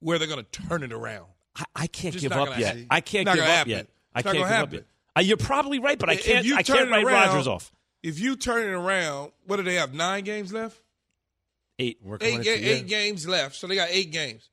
where 0.00 0.18
they're 0.18 0.28
going 0.28 0.44
to 0.44 0.62
turn 0.68 0.82
it 0.82 0.92
around. 0.92 1.26
I, 1.56 1.64
I 1.74 1.86
can't 1.86 2.12
Just 2.12 2.22
give 2.22 2.32
up 2.32 2.58
yet. 2.58 2.66
happen. 2.68 2.86
I 2.90 3.00
can't 3.00 3.26
give 3.26 3.38
up 3.38 3.46
happen. 3.48 3.70
yet. 3.70 3.86
I 4.14 4.22
can't 4.22 4.36
give 4.36 4.46
up 4.46 4.72
yet. 4.72 4.84
Uh, 5.16 5.20
you're 5.20 5.36
probably 5.38 5.78
right, 5.78 5.98
but 5.98 6.10
I 6.10 6.16
can't. 6.16 6.44
you 6.44 6.56
I 6.56 6.62
can't 6.62 6.90
write 6.90 7.04
around- 7.04 7.28
Rodgers 7.28 7.46
off. 7.46 7.72
If 8.02 8.20
you 8.20 8.36
turn 8.36 8.62
it 8.62 8.72
around, 8.72 9.32
what 9.46 9.56
do 9.56 9.62
they 9.62 9.74
have? 9.76 9.94
Nine 9.94 10.24
games 10.24 10.52
left. 10.52 10.80
Eight. 11.78 11.98
Eight, 12.20 12.42
ga- 12.42 12.50
eight 12.50 12.86
games 12.88 13.26
left, 13.26 13.54
so 13.56 13.66
they 13.66 13.74
got 13.74 13.88
eight 13.90 14.10
games. 14.12 14.48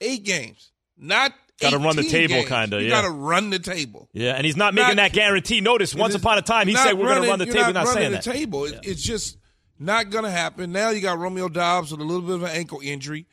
Eight 0.00 0.24
games, 0.24 0.72
not 0.96 1.32
Gotta 1.60 1.78
run 1.78 1.96
the 1.96 2.02
table, 2.04 2.34
games. 2.36 2.48
kinda, 2.48 2.78
You 2.80 2.84
yeah. 2.88 2.90
got 2.90 3.02
to 3.02 3.10
run 3.10 3.50
the 3.50 3.58
table. 3.58 4.08
Yeah, 4.12 4.32
and 4.32 4.44
he's 4.46 4.56
not 4.56 4.72
making 4.74 4.96
Not- 4.96 4.96
that 4.96 5.12
guarantee. 5.12 5.60
Notice, 5.60 5.94
once 5.94 6.14
upon 6.14 6.38
a 6.38 6.42
time, 6.42 6.68
he 6.68 6.74
said 6.74 6.94
we're 6.94 7.06
going 7.08 7.22
to 7.22 7.28
run 7.28 7.38
the 7.38 7.46
table. 7.46 7.64
He's 7.64 7.74
Not 7.74 7.84
not 7.84 7.86
saying 7.88 7.96
running 7.96 8.12
that. 8.12 8.24
the 8.24 8.32
table. 8.32 8.64
It- 8.64 8.80
It's 8.82 9.02
just 9.02 9.36
not 9.78 10.10
going 10.10 10.24
to 10.24 10.30
happen. 10.30 10.72
Now 10.72 10.90
you 10.90 11.00
got 11.00 11.18
Romeo 11.18 11.48
Doubs 11.48 11.90
with 11.92 12.00
a 12.00 12.04
little 12.04 12.22
bit 12.22 12.34
of 12.36 12.42
an 12.44 12.50
ankle 12.50 12.80
injury. 12.82 13.26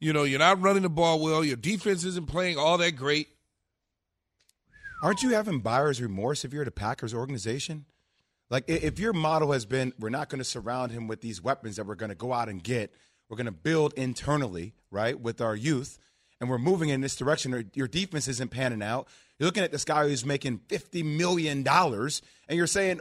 You 0.00 0.12
know, 0.12 0.22
you're 0.24 0.38
not 0.38 0.60
running 0.60 0.82
the 0.82 0.88
ball 0.90 1.20
well. 1.20 1.44
Your 1.44 1.56
defense 1.56 2.04
isn't 2.04 2.26
playing 2.26 2.58
all 2.58 2.78
that 2.78 2.92
great. 2.92 3.28
Aren't 5.02 5.22
you 5.22 5.30
having 5.30 5.60
buyer's 5.60 6.00
remorse 6.00 6.44
if 6.44 6.52
you're 6.52 6.64
the 6.64 6.70
Packers 6.70 7.12
organization? 7.12 7.86
Like, 8.50 8.64
if 8.68 8.98
your 8.98 9.12
model 9.12 9.52
has 9.52 9.64
been, 9.64 9.92
we're 9.98 10.10
not 10.10 10.28
going 10.28 10.38
to 10.38 10.44
surround 10.44 10.92
him 10.92 11.08
with 11.08 11.20
these 11.22 11.40
weapons 11.42 11.76
that 11.76 11.86
we're 11.86 11.94
going 11.94 12.10
to 12.10 12.14
go 12.14 12.32
out 12.32 12.48
and 12.48 12.62
get, 12.62 12.92
we're 13.28 13.36
going 13.36 13.46
to 13.46 13.50
build 13.52 13.94
internally, 13.94 14.74
right, 14.90 15.18
with 15.18 15.40
our 15.40 15.56
youth, 15.56 15.98
and 16.42 16.50
we're 16.50 16.58
moving 16.58 16.88
in 16.88 17.00
this 17.00 17.14
direction, 17.14 17.70
your 17.72 17.86
defense 17.86 18.26
isn't 18.26 18.50
panning 18.50 18.82
out. 18.82 19.06
You're 19.38 19.46
looking 19.46 19.62
at 19.62 19.70
this 19.70 19.84
guy 19.84 20.08
who's 20.08 20.26
making 20.26 20.58
$50 20.66 21.04
million, 21.04 21.66
and 21.66 22.10
you're 22.50 22.66
saying, 22.66 23.00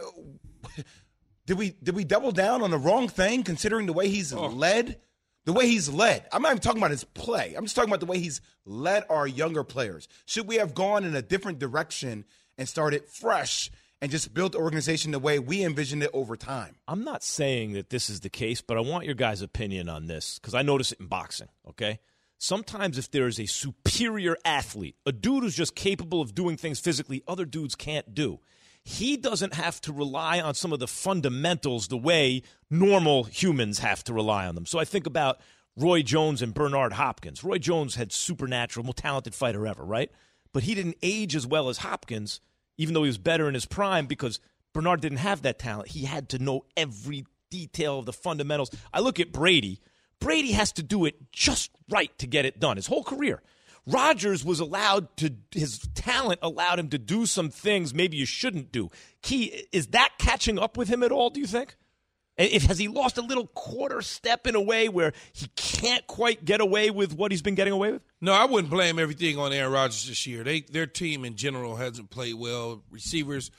did 1.47 1.57
we, 1.57 1.73
did 1.81 1.95
we 1.95 2.03
double 2.03 2.31
down 2.31 2.61
on 2.61 2.69
the 2.69 2.77
wrong 2.77 3.09
thing 3.09 3.41
considering 3.41 3.87
the 3.87 3.93
way 3.93 4.09
he's 4.09 4.31
oh. 4.31 4.45
led? 4.45 4.99
The 5.45 5.53
way 5.53 5.65
he's 5.65 5.89
led. 5.89 6.27
I'm 6.31 6.43
not 6.43 6.51
even 6.51 6.61
talking 6.61 6.77
about 6.77 6.91
his 6.91 7.03
play. 7.03 7.55
I'm 7.57 7.65
just 7.65 7.75
talking 7.75 7.89
about 7.89 7.99
the 7.99 8.05
way 8.05 8.19
he's 8.19 8.41
led 8.63 9.05
our 9.09 9.25
younger 9.25 9.63
players. 9.63 10.07
Should 10.27 10.47
we 10.47 10.57
have 10.57 10.75
gone 10.75 11.03
in 11.03 11.15
a 11.15 11.23
different 11.23 11.57
direction 11.57 12.25
and 12.59 12.69
started 12.69 13.07
fresh 13.07 13.71
and 14.03 14.11
just 14.11 14.35
built 14.35 14.51
the 14.51 14.59
organization 14.59 15.09
the 15.09 15.17
way 15.17 15.39
we 15.39 15.63
envisioned 15.63 16.03
it 16.03 16.11
over 16.13 16.37
time? 16.37 16.75
I'm 16.87 17.03
not 17.03 17.23
saying 17.23 17.73
that 17.73 17.89
this 17.89 18.07
is 18.07 18.19
the 18.19 18.29
case, 18.29 18.61
but 18.61 18.77
I 18.77 18.81
want 18.81 19.05
your 19.05 19.15
guys' 19.15 19.41
opinion 19.41 19.89
on 19.89 20.05
this 20.05 20.37
because 20.37 20.53
I 20.53 20.61
notice 20.61 20.91
it 20.91 20.99
in 20.99 21.07
boxing, 21.07 21.49
okay? 21.69 21.99
Sometimes 22.43 22.97
if 22.97 23.11
there 23.11 23.27
is 23.27 23.39
a 23.39 23.45
superior 23.45 24.35
athlete, 24.43 24.95
a 25.05 25.11
dude 25.11 25.43
who's 25.43 25.55
just 25.55 25.75
capable 25.75 26.21
of 26.21 26.33
doing 26.33 26.57
things 26.57 26.79
physically 26.79 27.21
other 27.27 27.45
dudes 27.45 27.75
can't 27.75 28.15
do, 28.15 28.39
he 28.83 29.15
doesn't 29.15 29.53
have 29.53 29.79
to 29.81 29.93
rely 29.93 30.41
on 30.41 30.55
some 30.55 30.73
of 30.73 30.79
the 30.79 30.87
fundamentals 30.87 31.87
the 31.87 31.97
way 31.97 32.41
normal 32.67 33.25
humans 33.25 33.77
have 33.77 34.03
to 34.05 34.11
rely 34.11 34.47
on 34.47 34.55
them. 34.55 34.65
So 34.65 34.79
I 34.79 34.85
think 34.85 35.05
about 35.05 35.39
Roy 35.77 36.01
Jones 36.01 36.41
and 36.41 36.51
Bernard 36.51 36.93
Hopkins. 36.93 37.43
Roy 37.43 37.59
Jones 37.59 37.93
had 37.93 38.11
supernatural, 38.11 38.87
most 38.87 38.97
talented 38.97 39.35
fighter 39.35 39.67
ever, 39.67 39.85
right? 39.85 40.09
But 40.51 40.63
he 40.63 40.73
didn't 40.73 40.97
age 41.03 41.35
as 41.35 41.45
well 41.45 41.69
as 41.69 41.77
Hopkins, 41.77 42.41
even 42.75 42.95
though 42.95 43.03
he 43.03 43.09
was 43.09 43.19
better 43.19 43.47
in 43.47 43.53
his 43.53 43.67
prime 43.67 44.07
because 44.07 44.39
Bernard 44.73 45.01
didn't 45.01 45.19
have 45.19 45.43
that 45.43 45.59
talent. 45.59 45.89
He 45.89 46.05
had 46.05 46.29
to 46.29 46.39
know 46.39 46.65
every 46.75 47.23
detail 47.51 47.99
of 47.99 48.07
the 48.07 48.13
fundamentals. 48.13 48.71
I 48.91 48.99
look 48.99 49.19
at 49.19 49.31
Brady. 49.31 49.79
Brady 50.21 50.53
has 50.53 50.71
to 50.73 50.83
do 50.83 51.03
it 51.03 51.33
just 51.33 51.71
right 51.89 52.17
to 52.19 52.27
get 52.27 52.45
it 52.45 52.59
done 52.59 52.77
his 52.77 52.87
whole 52.87 53.03
career. 53.03 53.41
Rodgers 53.87 54.45
was 54.45 54.59
allowed 54.59 55.15
to, 55.17 55.33
his 55.51 55.79
talent 55.95 56.39
allowed 56.43 56.79
him 56.79 56.89
to 56.89 56.99
do 56.99 57.25
some 57.25 57.49
things 57.49 57.93
maybe 57.93 58.15
you 58.15 58.27
shouldn't 58.27 58.71
do. 58.71 58.89
Key, 59.23 59.65
is 59.71 59.87
that 59.87 60.11
catching 60.19 60.59
up 60.59 60.77
with 60.77 60.87
him 60.87 61.03
at 61.03 61.11
all, 61.11 61.31
do 61.31 61.39
you 61.39 61.47
think? 61.47 61.75
If, 62.37 62.63
has 62.63 62.79
he 62.79 62.87
lost 62.87 63.17
a 63.17 63.21
little 63.21 63.47
quarter 63.47 64.01
step 64.01 64.47
in 64.47 64.55
a 64.55 64.61
way 64.61 64.87
where 64.87 65.13
he 65.33 65.47
can't 65.55 66.05
quite 66.07 66.45
get 66.45 66.61
away 66.61 66.89
with 66.89 67.13
what 67.13 67.31
he's 67.31 67.41
been 67.41 67.55
getting 67.55 67.73
away 67.73 67.91
with? 67.91 68.01
No, 68.21 68.33
I 68.33 68.45
wouldn't 68.45 68.71
blame 68.71 68.99
everything 68.99 69.37
on 69.37 69.51
Aaron 69.51 69.71
Rodgers 69.71 70.07
this 70.07 70.25
year. 70.25 70.43
They 70.43 70.61
their 70.61 70.87
team 70.87 71.25
in 71.25 71.35
general 71.35 71.75
hasn't 71.75 72.09
played 72.09 72.35
well. 72.35 72.83
Receivers 72.89 73.51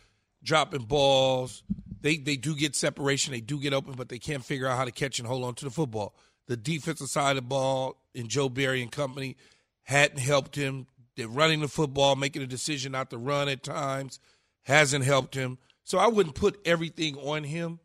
dropping 0.42 0.84
balls. 0.84 1.62
They 2.00 2.16
they 2.16 2.36
do 2.36 2.56
get 2.56 2.74
separation. 2.74 3.32
They 3.32 3.40
do 3.40 3.60
get 3.60 3.74
open, 3.74 3.94
but 3.94 4.08
they 4.08 4.18
can't 4.18 4.44
figure 4.44 4.66
out 4.66 4.78
how 4.78 4.84
to 4.86 4.90
catch 4.90 5.18
and 5.18 5.28
hold 5.28 5.44
on 5.44 5.54
to 5.56 5.64
the 5.64 5.70
football. 5.70 6.16
The 6.52 6.56
defensive 6.58 7.08
side 7.08 7.30
of 7.30 7.36
the 7.36 7.48
ball 7.48 7.96
in 8.14 8.28
Joe 8.28 8.50
Barry 8.50 8.82
and 8.82 8.92
company 8.92 9.38
hadn't 9.84 10.18
helped 10.18 10.54
him. 10.54 10.86
They're 11.16 11.26
running 11.26 11.60
the 11.62 11.66
football, 11.68 12.14
making 12.14 12.42
a 12.42 12.46
decision 12.46 12.92
not 12.92 13.08
to 13.08 13.16
run 13.16 13.48
at 13.48 13.62
times, 13.62 14.20
hasn't 14.64 15.02
helped 15.06 15.34
him. 15.34 15.56
So 15.82 15.96
I 15.96 16.08
wouldn't 16.08 16.34
put 16.34 16.60
everything 16.66 17.16
on 17.16 17.44
him. 17.44 17.80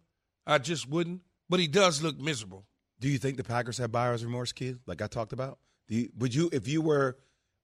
I 0.46 0.58
just 0.58 0.90
wouldn't. 0.90 1.22
But 1.50 1.62
he 1.62 1.68
does 1.68 2.04
look 2.04 2.20
miserable. 2.20 2.66
Do 3.00 3.08
you 3.08 3.18
think 3.18 3.38
the 3.38 3.44
Packers 3.46 3.78
have 3.78 3.90
buyer's 3.94 4.26
remorse, 4.26 4.52
Keith, 4.52 4.80
like 4.86 5.02
I 5.02 5.08
talked 5.08 5.32
about? 5.32 5.60
Do 5.88 5.96
you, 5.96 6.10
would 6.18 6.36
you, 6.36 6.50
if 6.52 6.68
you 6.68 6.82
were 6.82 7.16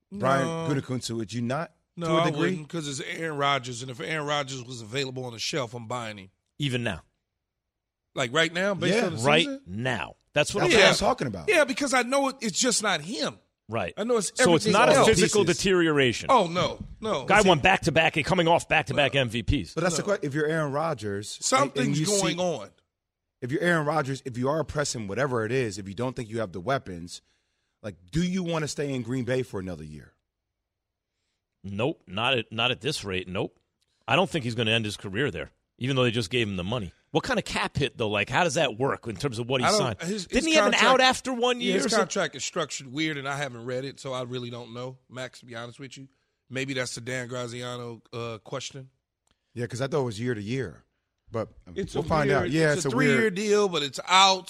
Brian 0.10 0.48
No. 0.48 0.74
Gutekunst, 0.74 1.12
would 1.12 1.34
you 1.34 1.42
not 1.42 1.74
No, 1.98 2.08
to 2.08 2.14
a 2.14 2.22
I 2.22 2.26
degree? 2.28 2.40
wouldn't 2.40 2.68
because 2.70 2.88
it's 2.88 3.02
Aaron 3.18 3.38
Rodgers, 3.38 3.82
and 3.82 3.92
if 3.92 4.00
Aaron 4.00 4.26
Rodgers 4.26 4.64
was 4.64 4.80
available 4.80 5.26
on 5.26 5.34
the 5.34 5.40
shelf, 5.40 5.74
I'm 5.74 5.86
buying 5.86 6.18
him. 6.18 6.30
Even 6.60 6.82
now. 6.82 7.02
Like 8.16 8.32
right 8.34 8.54
now, 8.54 8.74
based 8.74 8.96
Yeah, 8.96 9.06
on 9.08 9.16
the 9.18 9.22
right 9.24 9.42
season? 9.46 9.62
now. 9.68 10.16
That's 10.34 10.54
what 10.54 10.62
That's 10.62 10.74
I'm 10.76 10.80
what 10.82 10.90
I'm 10.90 10.96
talking 10.96 11.28
about. 11.28 11.50
Yeah, 11.50 11.64
because 11.64 11.94
I 11.94 12.02
know 12.04 12.30
it, 12.30 12.38
it's 12.42 12.60
just 12.60 12.82
not 12.84 13.02
him. 13.02 13.38
Right. 13.70 13.94
I 13.98 14.04
know 14.04 14.18
it's 14.18 14.28
so 14.36 14.56
it's 14.56 14.66
everything 14.68 14.74
not 14.74 14.90
a 14.90 15.06
physical 15.06 15.46
Pieces. 15.46 15.58
deterioration. 15.58 16.28
Oh 16.30 16.48
no, 16.48 16.80
no. 17.00 17.26
Guy 17.26 17.42
won 17.42 17.60
back 17.60 17.82
to 17.84 17.92
back, 17.92 18.18
and 18.18 18.26
coming 18.26 18.48
off 18.48 18.68
back 18.68 18.88
to 18.88 18.94
back 18.94 19.14
MVPs. 19.14 19.74
But 19.76 19.84
that's 19.84 19.98
the 19.98 20.04
question. 20.04 20.26
If 20.26 20.34
you're 20.34 20.48
Aaron 20.48 20.72
Rodgers, 20.72 21.38
and- 21.38 21.62
and 21.62 21.72
Something's 21.76 22.00
you 22.00 22.06
going 22.08 22.38
see- 22.38 22.44
on. 22.44 22.70
If 23.42 23.52
you're 23.52 23.62
Aaron 23.62 23.86
Rodgers, 23.86 24.22
if 24.26 24.38
you 24.38 24.48
are 24.50 24.64
pressing 24.64 25.08
whatever 25.08 25.46
it 25.46 25.52
is, 25.52 25.78
if 25.78 25.88
you 25.88 25.94
don't 25.94 26.16
think 26.16 26.30
you 26.30 26.40
have 26.40 26.52
the 26.54 26.62
weapons, 26.62 27.22
like, 27.82 27.96
do 28.12 28.24
you 28.24 28.42
want 28.42 28.64
to 28.64 28.68
stay 28.70 28.94
in 28.94 29.02
Green 29.02 29.26
Bay 29.26 29.44
for 29.44 29.60
another 29.60 29.84
year? 29.84 30.14
Nope, 31.64 32.02
not 32.08 32.38
at 32.38 32.52
not 32.52 32.72
at 32.72 32.82
this 32.82 33.04
rate. 33.04 33.28
Nope. 33.28 33.58
I 34.08 34.16
don't 34.16 34.30
think 34.30 34.44
he's 34.44 34.56
going 34.56 34.68
to 34.68 34.74
end 34.74 34.84
his 34.86 34.98
career 34.98 35.32
there, 35.32 35.52
even 35.78 35.96
though 35.96 36.04
they 36.04 36.12
just 36.12 36.30
gave 36.30 36.48
him 36.48 36.58
the 36.58 36.64
money. 36.64 36.92
What 37.14 37.24
kind 37.24 37.38
of 37.38 37.46
cap 37.46 37.78
hit 37.78 37.96
though? 37.98 38.10
Like, 38.10 38.28
how 38.30 38.44
does 38.44 38.56
that 38.56 38.78
work 38.80 39.08
in 39.08 39.16
terms 39.16 39.38
of 39.40 39.48
what 39.48 39.62
he 39.62 39.68
signed? 39.68 40.02
his- 40.02 40.26
Didn't 40.26 40.46
his 40.46 40.46
he 40.48 40.54
have 40.56 40.66
an 40.66 40.72
contract- 40.74 40.94
out 40.94 41.00
after 41.02 41.32
one 41.32 41.62
Yeah, 41.62 41.74
year? 41.76 41.84
his 41.84 41.94
contract 41.96 42.36
is 42.36 42.44
structured 42.44 42.92
weird, 42.92 43.18
and 43.18 43.28
I 43.30 43.38
haven't 43.38 43.66
read 43.66 43.86
it, 43.86 44.00
so 44.00 44.14
I 44.14 44.24
really 44.24 44.50
don't 44.50 44.74
know. 44.74 44.98
Max, 45.10 45.40
to 45.42 45.46
be 45.46 45.56
honest 45.56 45.80
with 45.80 45.96
you, 45.96 46.08
maybe 46.50 46.74
that's 46.74 46.96
the 46.96 47.02
Dan 47.02 47.28
Graziano 47.28 48.02
uh, 48.12 48.40
question. 48.44 48.90
Yeah, 49.54 49.66
because 49.66 49.80
I 49.80 49.86
thought 49.88 50.02
it 50.02 50.06
was 50.06 50.20
year 50.20 50.34
to 50.34 50.42
year, 50.42 50.84
but 51.32 51.50
It's 51.76 51.94
we'll 51.94 52.04
a 52.04 52.08
find 52.08 52.32
out. 52.32 52.50
Yeah, 52.50 52.70
it's, 52.70 52.78
it's, 52.78 52.86
a 52.86 52.88
a 52.88 52.92
three-year 52.92 53.18
weird. 53.18 53.36
deal, 53.36 53.70
but 53.70 53.84
it's 53.84 54.00
out. 54.08 54.48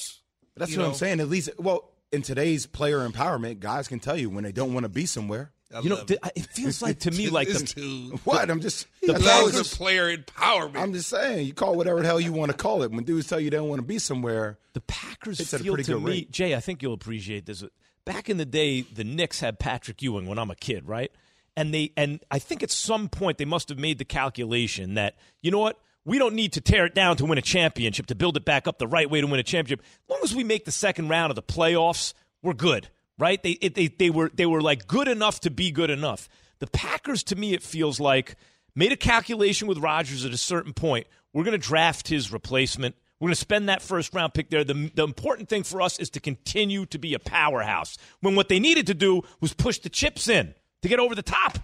That's 0.55 0.71
what 0.71 0.83
know. 0.83 0.87
I'm 0.89 0.93
saying. 0.95 1.19
At 1.19 1.27
least, 1.27 1.49
well, 1.59 1.91
in 2.13 2.21
today's 2.21 2.65
player 2.65 2.99
empowerment, 3.05 3.59
guys 3.59 3.89
can 3.89 3.99
tell 3.99 4.15
you 4.17 4.29
when 4.29 4.45
they 4.45 4.53
don't 4.53 4.73
want 4.73 4.85
to 4.85 4.89
be 4.89 5.05
somewhere. 5.05 5.51
I 5.73 5.79
You 5.79 5.89
know, 5.89 5.95
love 5.95 6.07
th- 6.07 6.19
it 6.35 6.45
feels 6.47 6.81
like 6.81 6.99
to 7.01 7.11
me 7.11 7.29
like 7.29 7.47
the, 7.47 7.59
dude. 7.59 8.19
What? 8.25 8.49
I'm 8.49 8.59
just. 8.61 8.87
The 9.01 9.13
that's 9.13 9.25
all 9.27 9.39
Packers 9.45 9.53
it's- 9.59 9.77
player 9.77 10.15
empowerment. 10.15 10.77
I'm 10.77 10.93
just 10.93 11.09
saying. 11.09 11.47
You 11.47 11.53
call 11.53 11.75
whatever 11.75 12.01
the 12.01 12.05
hell 12.05 12.19
you 12.19 12.31
want 12.33 12.51
to 12.51 12.57
call 12.57 12.83
it. 12.83 12.91
When 12.91 13.03
dudes 13.03 13.27
tell 13.27 13.39
you 13.39 13.49
they 13.49 13.57
don't 13.57 13.69
want 13.69 13.79
to 13.81 13.87
be 13.87 13.99
somewhere, 13.99 14.57
the 14.73 14.81
Packers 14.81 15.39
It's 15.39 15.53
at 15.53 15.61
a 15.61 15.63
feel 15.63 15.73
pretty 15.73 15.87
to 15.87 15.93
good 15.95 16.03
me, 16.03 16.11
rate. 16.11 16.31
Jay. 16.31 16.55
I 16.55 16.59
think 16.59 16.81
you'll 16.81 16.93
appreciate 16.93 17.45
this. 17.45 17.63
back 18.05 18.29
in 18.29 18.37
the 18.37 18.45
day, 18.45 18.81
the 18.81 19.03
Knicks 19.03 19.39
had 19.39 19.59
Patrick 19.59 20.01
Ewing 20.01 20.27
when 20.27 20.37
I'm 20.39 20.51
a 20.51 20.55
kid, 20.55 20.87
right? 20.87 21.11
And 21.55 21.73
they 21.73 21.91
and 21.95 22.19
I 22.31 22.39
think 22.39 22.63
at 22.63 22.71
some 22.71 23.09
point 23.09 23.37
they 23.37 23.45
must 23.45 23.69
have 23.69 23.77
made 23.77 23.97
the 23.99 24.05
calculation 24.05 24.95
that 24.95 25.15
you 25.41 25.51
know 25.51 25.59
what 25.59 25.79
we 26.05 26.17
don't 26.17 26.33
need 26.35 26.51
to 26.53 26.61
tear 26.61 26.85
it 26.85 26.93
down 26.95 27.15
to 27.17 27.25
win 27.25 27.37
a 27.37 27.41
championship 27.41 28.07
to 28.07 28.15
build 28.15 28.35
it 28.35 28.43
back 28.43 28.67
up 28.67 28.77
the 28.79 28.87
right 28.87 29.09
way 29.09 29.21
to 29.21 29.27
win 29.27 29.39
a 29.39 29.43
championship. 29.43 29.79
As 30.05 30.09
long 30.09 30.19
as 30.23 30.35
we 30.35 30.43
make 30.43 30.65
the 30.65 30.71
second 30.71 31.07
round 31.09 31.29
of 31.31 31.35
the 31.35 31.43
playoffs, 31.43 32.13
we're 32.41 32.53
good, 32.53 32.89
right? 33.17 33.41
They 33.41 33.51
it, 33.51 33.75
they 33.75 33.87
they 33.87 34.09
were 34.09 34.31
they 34.33 34.45
were 34.45 34.61
like 34.61 34.87
good 34.87 35.07
enough 35.07 35.39
to 35.41 35.49
be 35.49 35.71
good 35.71 35.89
enough. 35.89 36.29
The 36.59 36.67
Packers, 36.67 37.23
to 37.23 37.35
me, 37.35 37.53
it 37.53 37.61
feels 37.61 37.99
like 37.99 38.35
made 38.75 38.91
a 38.91 38.97
calculation 38.97 39.67
with 39.67 39.77
Rodgers 39.79 40.25
at 40.25 40.33
a 40.33 40.37
certain 40.37 40.73
point. 40.73 41.07
We're 41.33 41.43
going 41.43 41.59
to 41.59 41.67
draft 41.67 42.07
his 42.07 42.31
replacement. 42.31 42.95
We're 43.19 43.27
going 43.27 43.35
to 43.35 43.39
spend 43.41 43.69
that 43.69 43.81
first 43.81 44.13
round 44.13 44.33
pick 44.33 44.49
there. 44.49 44.63
The, 44.63 44.91
the 44.93 45.03
important 45.03 45.49
thing 45.49 45.63
for 45.63 45.81
us 45.81 45.99
is 45.99 46.09
to 46.11 46.19
continue 46.19 46.85
to 46.87 46.97
be 46.97 47.13
a 47.13 47.19
powerhouse. 47.19 47.97
When 48.21 48.35
what 48.35 48.49
they 48.49 48.59
needed 48.59 48.87
to 48.87 48.93
do 48.93 49.21
was 49.41 49.53
push 49.53 49.79
the 49.79 49.89
chips 49.89 50.27
in 50.27 50.53
to 50.81 50.89
get 50.89 50.99
over 50.99 51.15
the 51.15 51.23
top. 51.23 51.59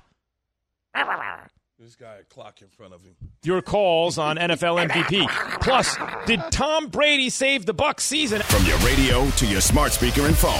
This 1.82 1.96
guy 1.96 2.18
a 2.20 2.24
clock 2.26 2.62
in 2.62 2.68
front 2.68 2.94
of 2.94 3.02
him. 3.04 3.15
Your 3.42 3.62
calls 3.62 4.18
on 4.18 4.36
NFL 4.36 4.89
MVP. 4.89 5.26
Plus, 5.62 5.96
did 6.26 6.42
Tom 6.52 6.89
Brady 6.89 7.30
save 7.30 7.65
the 7.65 7.74
Bucs 7.74 8.02
season? 8.02 8.42
From 8.42 8.65
your 8.65 8.78
radio 8.80 9.30
to 9.38 9.46
your 9.46 9.62
smart 9.62 9.94
speaker 9.94 10.24
and 10.24 10.36
phone. 10.36 10.52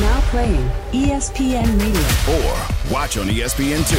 Now 0.00 0.20
playing 0.30 0.68
ESPN 0.92 1.66
Radio. 1.80 2.38
Or 2.38 2.92
watch 2.92 3.18
on 3.18 3.28
E 3.28 3.40
ESPN2. 3.40 3.96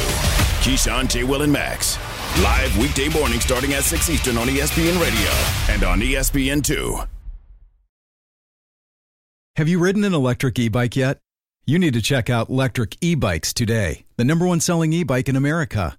Keyshawn, 0.63 1.09
J. 1.09 1.25
Will, 1.25 1.41
and 1.41 1.51
Max. 1.51 1.97
Live 2.41 2.77
weekday 2.77 3.09
morning 3.09 3.41
starting 3.41 3.73
at 3.73 3.83
6 3.83 4.09
Eastern 4.09 4.37
on 4.37 4.47
ESPN 4.47 5.01
Radio 5.01 5.73
and 5.73 5.83
on 5.83 6.01
E 6.01 6.13
ESPN2. 6.13 7.05
Have 9.57 9.67
you 9.67 9.79
ridden 9.79 10.05
an 10.05 10.13
electric 10.13 10.57
e 10.57 10.69
bike 10.69 10.95
yet? 10.95 11.17
You 11.65 11.77
need 11.77 11.93
to 11.93 12.01
check 12.01 12.29
out 12.29 12.47
Lectric 12.47 12.95
E 13.01 13.15
Bikes 13.15 13.51
today, 13.51 14.05
the 14.15 14.23
number 14.23 14.47
one 14.47 14.61
selling 14.61 14.93
e 14.93 15.03
bike 15.03 15.27
in 15.27 15.35
America. 15.35 15.98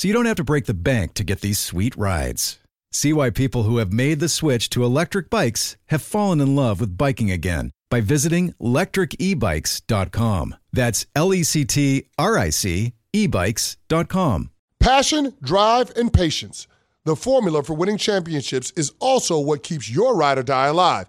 so 0.00 0.08
you 0.08 0.14
don't 0.14 0.24
have 0.24 0.36
to 0.36 0.44
break 0.44 0.64
the 0.64 0.72
bank 0.72 1.12
to 1.12 1.22
get 1.22 1.42
these 1.42 1.58
sweet 1.58 1.94
rides. 1.94 2.58
See 2.90 3.12
why 3.12 3.28
people 3.28 3.64
who 3.64 3.76
have 3.76 3.92
made 3.92 4.18
the 4.18 4.30
switch 4.30 4.70
to 4.70 4.82
electric 4.82 5.28
bikes 5.28 5.76
have 5.88 6.00
fallen 6.00 6.40
in 6.40 6.56
love 6.56 6.80
with 6.80 6.96
biking 6.96 7.30
again 7.30 7.70
by 7.90 8.00
visiting 8.00 8.54
lectricebikes.com. 8.62 10.54
That's 10.72 11.04
L 11.14 11.34
E 11.34 11.42
C 11.42 11.66
T 11.66 12.06
R 12.16 12.38
I 12.38 12.48
C 12.48 12.94
ebikes.com. 13.12 14.50
Passion, 14.80 15.34
drive, 15.42 15.92
and 15.94 16.10
patience. 16.10 16.66
The 17.04 17.14
formula 17.14 17.62
for 17.62 17.74
winning 17.74 17.98
championships 17.98 18.70
is 18.76 18.94
also 19.00 19.38
what 19.38 19.62
keeps 19.62 19.90
your 19.90 20.16
ride 20.16 20.38
or 20.38 20.42
die 20.42 20.68
alive. 20.68 21.08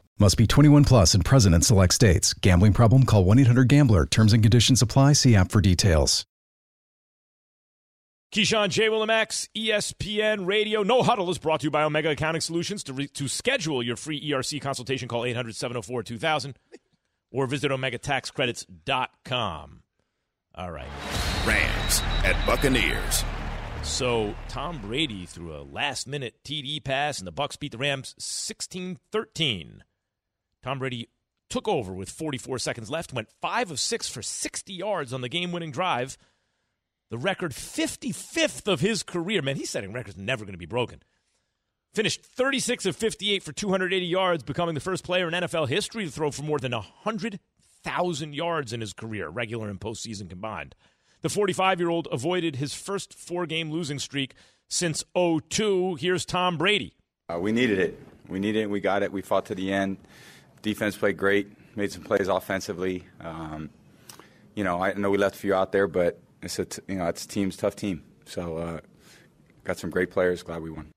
Must 0.21 0.37
be 0.37 0.45
21 0.45 0.83
plus 0.83 1.15
and 1.15 1.25
present 1.25 1.55
in 1.55 1.63
select 1.63 1.95
states. 1.95 2.35
Gambling 2.35 2.73
problem? 2.73 3.07
Call 3.07 3.25
1 3.25 3.39
800 3.39 3.67
Gambler. 3.67 4.05
Terms 4.05 4.33
and 4.33 4.43
conditions 4.43 4.83
apply. 4.83 5.13
See 5.13 5.35
app 5.35 5.51
for 5.51 5.61
details. 5.61 6.27
Keyshawn 8.31 8.69
J. 8.69 8.89
Willimax, 8.89 9.49
ESPN 9.57 10.45
Radio. 10.45 10.83
No 10.83 11.01
Huddle 11.01 11.31
is 11.31 11.39
brought 11.39 11.61
to 11.61 11.63
you 11.63 11.71
by 11.71 11.81
Omega 11.81 12.11
Accounting 12.11 12.41
Solutions. 12.41 12.83
To, 12.83 12.93
re- 12.93 13.07
to 13.07 13.27
schedule 13.27 13.81
your 13.81 13.95
free 13.95 14.21
ERC 14.29 14.61
consultation, 14.61 15.07
call 15.07 15.25
800 15.25 15.55
704 15.55 16.03
2000 16.03 16.55
or 17.31 17.47
visit 17.47 17.71
OmegaTaxCredits.com. 17.71 19.81
All 20.53 20.71
right. 20.71 20.87
Rams 21.47 22.01
at 22.23 22.35
Buccaneers. 22.45 23.23
So 23.81 24.35
Tom 24.49 24.77
Brady 24.77 25.25
threw 25.25 25.55
a 25.55 25.63
last 25.63 26.07
minute 26.07 26.35
TD 26.45 26.83
pass, 26.83 27.17
and 27.17 27.25
the 27.25 27.33
Bucs 27.33 27.57
beat 27.57 27.71
the 27.71 27.79
Rams 27.79 28.13
16 28.19 28.99
13. 29.11 29.83
Tom 30.63 30.79
Brady 30.79 31.09
took 31.49 31.67
over 31.67 31.93
with 31.93 32.09
44 32.09 32.59
seconds 32.59 32.89
left, 32.89 33.13
went 33.13 33.29
5 33.41 33.71
of 33.71 33.79
6 33.79 34.09
for 34.09 34.21
60 34.21 34.73
yards 34.73 35.13
on 35.13 35.21
the 35.21 35.29
game 35.29 35.51
winning 35.51 35.71
drive. 35.71 36.17
The 37.09 37.17
record 37.17 37.51
55th 37.51 38.67
of 38.71 38.79
his 38.79 39.03
career. 39.03 39.41
Man, 39.41 39.57
he's 39.57 39.69
setting 39.69 39.91
records 39.91 40.17
never 40.17 40.45
going 40.45 40.53
to 40.53 40.57
be 40.57 40.65
broken. 40.65 41.01
Finished 41.93 42.23
36 42.23 42.85
of 42.85 42.95
58 42.95 43.43
for 43.43 43.51
280 43.51 44.05
yards, 44.05 44.43
becoming 44.43 44.75
the 44.75 44.79
first 44.79 45.03
player 45.03 45.27
in 45.27 45.33
NFL 45.33 45.67
history 45.67 46.05
to 46.05 46.11
throw 46.11 46.31
for 46.31 46.43
more 46.43 46.57
than 46.57 46.71
100,000 46.71 48.33
yards 48.33 48.71
in 48.71 48.79
his 48.79 48.93
career, 48.93 49.27
regular 49.27 49.67
and 49.67 49.81
postseason 49.81 50.29
combined. 50.29 50.73
The 51.21 51.27
45 51.27 51.79
year 51.81 51.89
old 51.89 52.07
avoided 52.09 52.55
his 52.55 52.73
first 52.73 53.13
four 53.13 53.45
game 53.45 53.71
losing 53.71 53.99
streak 53.99 54.35
since 54.69 55.03
02. 55.13 55.95
Here's 55.95 56.25
Tom 56.25 56.57
Brady. 56.57 56.95
Uh, 57.27 57.39
we 57.39 57.51
needed 57.51 57.77
it. 57.77 57.99
We 58.29 58.39
needed 58.39 58.61
it. 58.61 58.69
We 58.69 58.79
got 58.79 59.03
it. 59.03 59.11
We 59.11 59.21
fought 59.21 59.45
to 59.47 59.55
the 59.55 59.73
end. 59.73 59.97
Defense 60.61 60.95
played 60.97 61.17
great, 61.17 61.51
made 61.75 61.91
some 61.91 62.03
plays 62.03 62.27
offensively. 62.27 63.05
Um, 63.19 63.69
you 64.55 64.63
know, 64.63 64.83
I 64.83 64.93
know 64.93 65.09
we 65.09 65.17
left 65.17 65.35
a 65.35 65.39
few 65.39 65.53
out 65.53 65.71
there, 65.71 65.87
but 65.87 66.19
it's 66.41 66.59
a 66.59 66.65
t- 66.65 66.81
you 66.87 66.95
know 66.95 67.07
it's 67.07 67.25
a 67.25 67.27
team's 67.27 67.57
tough 67.57 67.75
team. 67.75 68.03
So 68.25 68.57
uh, 68.57 68.79
got 69.63 69.77
some 69.77 69.89
great 69.89 70.11
players. 70.11 70.43
Glad 70.43 70.61
we 70.61 70.71
won. 70.71 70.91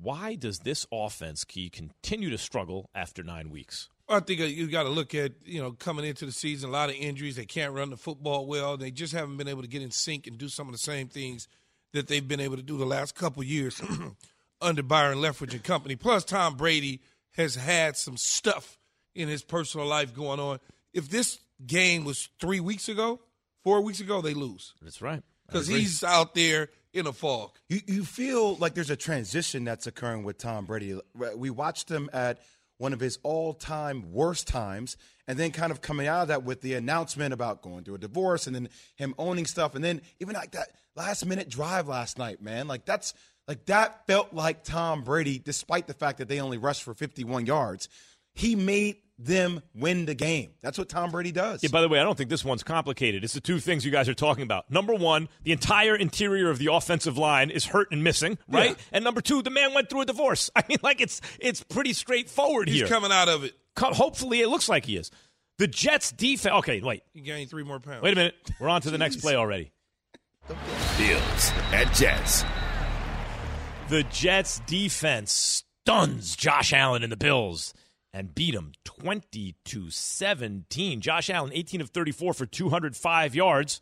Why 0.00 0.34
does 0.34 0.60
this 0.60 0.86
offense 0.92 1.44
key 1.44 1.70
continue 1.70 2.30
to 2.30 2.38
struggle 2.38 2.88
after 2.94 3.22
nine 3.22 3.50
weeks? 3.50 3.88
I 4.08 4.20
think 4.20 4.40
uh, 4.40 4.44
you 4.44 4.68
got 4.68 4.84
to 4.84 4.88
look 4.88 5.14
at 5.14 5.32
you 5.44 5.60
know 5.60 5.72
coming 5.72 6.04
into 6.04 6.26
the 6.26 6.32
season, 6.32 6.70
a 6.70 6.72
lot 6.72 6.88
of 6.88 6.96
injuries. 6.96 7.36
They 7.36 7.46
can't 7.46 7.72
run 7.72 7.90
the 7.90 7.96
football 7.96 8.46
well. 8.46 8.76
They 8.76 8.90
just 8.90 9.12
haven't 9.12 9.36
been 9.36 9.48
able 9.48 9.62
to 9.62 9.68
get 9.68 9.82
in 9.82 9.90
sync 9.90 10.26
and 10.26 10.38
do 10.38 10.48
some 10.48 10.66
of 10.66 10.72
the 10.72 10.78
same 10.78 11.08
things 11.08 11.48
that 11.92 12.06
they've 12.06 12.26
been 12.26 12.40
able 12.40 12.56
to 12.56 12.62
do 12.62 12.76
the 12.76 12.86
last 12.86 13.14
couple 13.14 13.42
years 13.42 13.80
under 14.60 14.82
Byron 14.82 15.18
Leftwich 15.18 15.52
and 15.52 15.64
company. 15.64 15.96
Plus, 15.96 16.24
Tom 16.24 16.56
Brady 16.56 17.00
has 17.32 17.54
had 17.54 17.96
some 17.96 18.16
stuff 18.16 18.77
in 19.18 19.28
his 19.28 19.42
personal 19.42 19.86
life 19.86 20.14
going 20.14 20.40
on. 20.40 20.60
If 20.94 21.10
this 21.10 21.38
game 21.66 22.04
was 22.04 22.28
three 22.40 22.60
weeks 22.60 22.88
ago, 22.88 23.20
four 23.64 23.80
weeks 23.82 24.00
ago, 24.00 24.20
they 24.22 24.32
lose 24.32 24.74
That's 24.80 25.02
right. 25.02 25.22
because 25.46 25.66
he's 25.66 26.04
out 26.04 26.34
there 26.34 26.70
in 26.92 27.06
a 27.06 27.12
fog. 27.12 27.50
You 27.68 27.80
you 27.86 28.04
feel 28.04 28.56
like 28.56 28.74
there's 28.74 28.90
a 28.90 28.96
transition 28.96 29.64
that's 29.64 29.86
occurring 29.86 30.22
with 30.22 30.38
Tom 30.38 30.64
Brady. 30.64 30.98
We 31.36 31.50
watched 31.50 31.90
him 31.90 32.08
at 32.12 32.38
one 32.78 32.92
of 32.92 33.00
his 33.00 33.18
all-time 33.24 34.12
worst 34.12 34.46
times, 34.46 34.96
and 35.26 35.36
then 35.36 35.50
kind 35.50 35.72
of 35.72 35.80
coming 35.80 36.06
out 36.06 36.22
of 36.22 36.28
that 36.28 36.44
with 36.44 36.60
the 36.60 36.74
announcement 36.74 37.34
about 37.34 37.60
going 37.60 37.82
through 37.82 37.96
a 37.96 37.98
divorce, 37.98 38.46
and 38.46 38.54
then 38.54 38.68
him 38.94 39.16
owning 39.18 39.46
stuff, 39.46 39.74
and 39.74 39.82
then 39.84 40.00
even 40.20 40.34
like 40.34 40.52
that 40.52 40.68
last-minute 40.94 41.48
drive 41.48 41.88
last 41.88 42.18
night, 42.18 42.40
man. 42.40 42.68
Like 42.68 42.84
that's 42.84 43.14
Like 43.48 43.66
that 43.66 44.06
felt 44.06 44.32
like 44.32 44.62
Tom 44.62 45.02
Brady, 45.02 45.40
despite 45.40 45.88
the 45.88 45.94
fact 45.94 46.18
that 46.18 46.28
they 46.28 46.40
only 46.40 46.56
rushed 46.58 46.84
for 46.84 46.94
51 46.94 47.46
yards. 47.46 47.88
He 48.34 48.54
made 48.54 48.96
them 49.18 49.62
win 49.74 50.06
the 50.06 50.14
game. 50.14 50.50
That's 50.60 50.78
what 50.78 50.88
Tom 50.88 51.10
Brady 51.10 51.32
does. 51.32 51.62
Yeah, 51.62 51.70
by 51.72 51.80
the 51.80 51.88
way, 51.88 51.98
I 51.98 52.04
don't 52.04 52.16
think 52.16 52.30
this 52.30 52.44
one's 52.44 52.62
complicated. 52.62 53.24
It's 53.24 53.32
the 53.34 53.40
two 53.40 53.58
things 53.58 53.84
you 53.84 53.90
guys 53.90 54.08
are 54.08 54.14
talking 54.14 54.44
about. 54.44 54.70
Number 54.70 54.94
one, 54.94 55.28
the 55.42 55.50
entire 55.52 55.96
interior 55.96 56.50
of 56.50 56.58
the 56.58 56.72
offensive 56.72 57.18
line 57.18 57.50
is 57.50 57.66
hurt 57.66 57.88
and 57.90 58.04
missing, 58.04 58.38
right? 58.48 58.70
Yeah. 58.70 58.76
And 58.92 59.04
number 59.04 59.20
two, 59.20 59.42
the 59.42 59.50
man 59.50 59.74
went 59.74 59.90
through 59.90 60.02
a 60.02 60.06
divorce. 60.06 60.50
I 60.56 60.62
mean, 60.68 60.78
like 60.82 61.00
it's 61.00 61.20
it's 61.40 61.62
pretty 61.64 61.92
straightforward 61.92 62.68
He's 62.68 62.78
here. 62.80 62.86
coming 62.88 63.10
out 63.12 63.28
of 63.28 63.44
it. 63.44 63.54
Hopefully, 63.76 64.40
it 64.40 64.48
looks 64.48 64.68
like 64.68 64.84
he 64.86 64.96
is. 64.96 65.10
The 65.58 65.66
Jets 65.66 66.12
defense. 66.12 66.54
Okay, 66.58 66.80
wait, 66.80 67.02
He 67.12 67.20
gained 67.20 67.50
three 67.50 67.64
more 67.64 67.80
pounds. 67.80 68.02
wait 68.02 68.12
a 68.12 68.16
minute. 68.16 68.34
We're 68.60 68.68
on 68.68 68.80
to 68.82 68.90
the 68.90 68.98
next 68.98 69.16
play 69.16 69.34
already. 69.34 69.72
Bills 70.96 71.52
at 71.72 71.92
Jets. 71.94 72.44
The 73.88 74.02
Jets 74.04 74.60
defense 74.66 75.62
stuns 75.84 76.36
Josh 76.36 76.72
Allen 76.72 77.02
and 77.02 77.10
the 77.10 77.16
Bills 77.16 77.74
and 78.12 78.34
beat 78.34 78.54
him 78.54 78.72
20 78.84 79.54
to 79.64 79.90
17. 79.90 81.00
Josh 81.00 81.30
Allen 81.30 81.52
18 81.52 81.80
of 81.80 81.90
34 81.90 82.34
for 82.34 82.46
205 82.46 83.34
yards. 83.34 83.80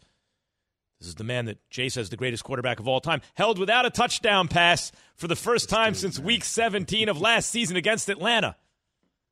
This 1.00 1.08
is 1.08 1.14
the 1.16 1.24
man 1.24 1.44
that 1.46 1.58
Jay 1.70 1.88
says 1.88 2.08
the 2.08 2.16
greatest 2.16 2.44
quarterback 2.44 2.80
of 2.80 2.88
all 2.88 3.00
time, 3.00 3.20
held 3.34 3.58
without 3.58 3.84
a 3.84 3.90
touchdown 3.90 4.48
pass 4.48 4.92
for 5.14 5.28
the 5.28 5.36
first 5.36 5.68
time 5.68 5.94
since 5.94 6.18
week 6.18 6.42
17 6.42 7.08
of 7.08 7.20
last 7.20 7.50
season 7.50 7.76
against 7.76 8.08
Atlanta. 8.08 8.56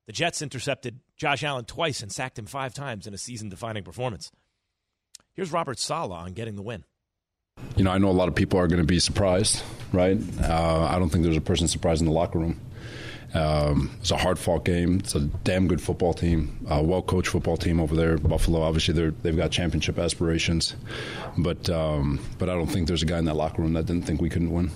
The 0.07 0.13
Jets 0.13 0.43
intercepted 0.43 1.01
Josh 1.17 1.43
Allen 1.43 1.65
twice 1.65 2.03
and 2.03 2.13
sacked 2.13 2.39
him 2.39 2.45
5 2.45 2.75
times 2.75 3.07
in 3.07 3.15
a 3.15 3.19
season-defining 3.19 3.85
performance. 3.85 4.31
Here's 5.33 5.53
Robert 5.53 5.79
Saleh 5.79 6.13
on 6.13 6.33
getting 6.35 6.57
the 6.57 6.63
win. 6.63 6.85
You 7.77 7.85
know, 7.85 7.91
I 7.91 7.99
know 7.99 8.11
a 8.11 8.13
lot 8.13 8.29
of 8.29 8.35
people 8.35 8.59
are 8.59 8.67
going 8.67 8.83
to 8.83 8.87
be 8.87 9.01
surprised, 9.01 9.63
right? 9.93 10.19
Uh, 10.43 10.87
I 10.91 10.99
don't 10.99 11.09
think 11.09 11.25
there's 11.25 11.37
a 11.37 11.41
person 11.41 11.67
surprised 11.67 12.03
in 12.03 12.07
the 12.07 12.13
locker 12.13 12.39
room. 12.39 12.61
Um, 13.35 13.91
it's 14.01 14.13
a 14.13 14.17
hard 14.17 14.39
fought 14.39 14.65
game. 14.65 15.01
It's 15.01 15.17
a 15.17 15.21
damn 15.21 15.67
good 15.67 15.83
football 15.83 16.15
team, 16.15 16.65
a 16.69 16.83
well 16.83 17.03
coached 17.03 17.29
football 17.29 17.57
team 17.57 17.81
over 17.81 17.97
there. 17.97 18.17
Buffalo, 18.17 18.63
obviously, 18.63 18.95
they're, 18.95 19.11
they've 19.11 19.37
got 19.37 19.51
championship 19.51 19.99
aspirations, 19.99 20.77
but 21.37 21.69
um, 21.69 22.21
but 22.39 22.49
I 22.49 22.55
don't 22.55 22.69
think 22.69 22.87
there's 22.87 23.03
a 23.03 23.07
guy 23.07 23.19
in 23.19 23.25
that 23.25 23.35
locker 23.35 23.61
room 23.61 23.73
that 23.73 23.87
didn't 23.87 24.07
think 24.07 24.21
we 24.21 24.31
couldn't 24.31 24.53
win. 24.53 24.71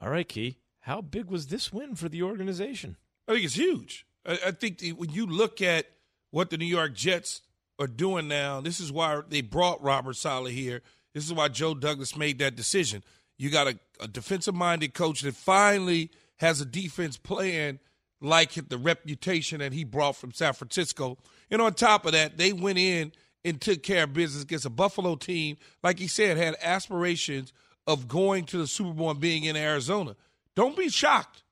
All 0.00 0.10
right, 0.10 0.28
Key. 0.28 0.58
How 0.80 1.00
big 1.00 1.26
was 1.26 1.46
this 1.46 1.72
win 1.72 1.94
for 1.94 2.08
the 2.08 2.22
organization? 2.22 2.96
I 3.28 3.32
think 3.32 3.44
it's 3.44 3.54
huge. 3.54 4.06
I, 4.26 4.38
I 4.46 4.50
think 4.50 4.78
the, 4.78 4.92
when 4.92 5.10
you 5.10 5.26
look 5.26 5.62
at 5.62 5.86
what 6.32 6.50
the 6.50 6.58
New 6.58 6.66
York 6.66 6.94
Jets 6.94 7.42
are 7.78 7.86
doing 7.86 8.26
now, 8.26 8.60
this 8.60 8.80
is 8.80 8.90
why 8.90 9.20
they 9.28 9.42
brought 9.42 9.82
Robert 9.82 10.16
Saleh 10.16 10.52
here. 10.52 10.82
This 11.14 11.24
is 11.24 11.32
why 11.32 11.48
Joe 11.48 11.74
Douglas 11.74 12.16
made 12.16 12.38
that 12.40 12.56
decision. 12.56 13.04
You 13.36 13.50
got 13.50 13.68
a, 13.68 13.78
a 14.00 14.08
defensive 14.08 14.54
minded 14.54 14.94
coach 14.94 15.20
that 15.22 15.34
finally 15.34 16.10
has 16.40 16.60
a 16.60 16.64
defense 16.66 17.16
playing 17.16 17.78
like 18.20 18.52
the 18.68 18.76
reputation 18.78 19.60
that 19.60 19.72
he 19.72 19.84
brought 19.84 20.16
from 20.16 20.32
San 20.32 20.52
Francisco. 20.52 21.16
And 21.50 21.62
on 21.62 21.72
top 21.74 22.04
of 22.06 22.12
that, 22.12 22.36
they 22.36 22.52
went 22.52 22.78
in 22.78 23.12
and 23.44 23.60
took 23.60 23.82
care 23.82 24.04
of 24.04 24.12
business 24.12 24.42
against 24.42 24.66
a 24.66 24.70
Buffalo 24.70 25.14
team, 25.16 25.56
like 25.82 25.98
he 25.98 26.06
said, 26.06 26.36
had 26.36 26.56
aspirations 26.62 27.52
of 27.86 28.08
going 28.08 28.44
to 28.46 28.58
the 28.58 28.66
Super 28.66 28.92
Bowl 28.92 29.10
and 29.10 29.20
being 29.20 29.44
in 29.44 29.56
Arizona. 29.56 30.16
Don't 30.54 30.76
be 30.76 30.88
shocked. 30.90 31.42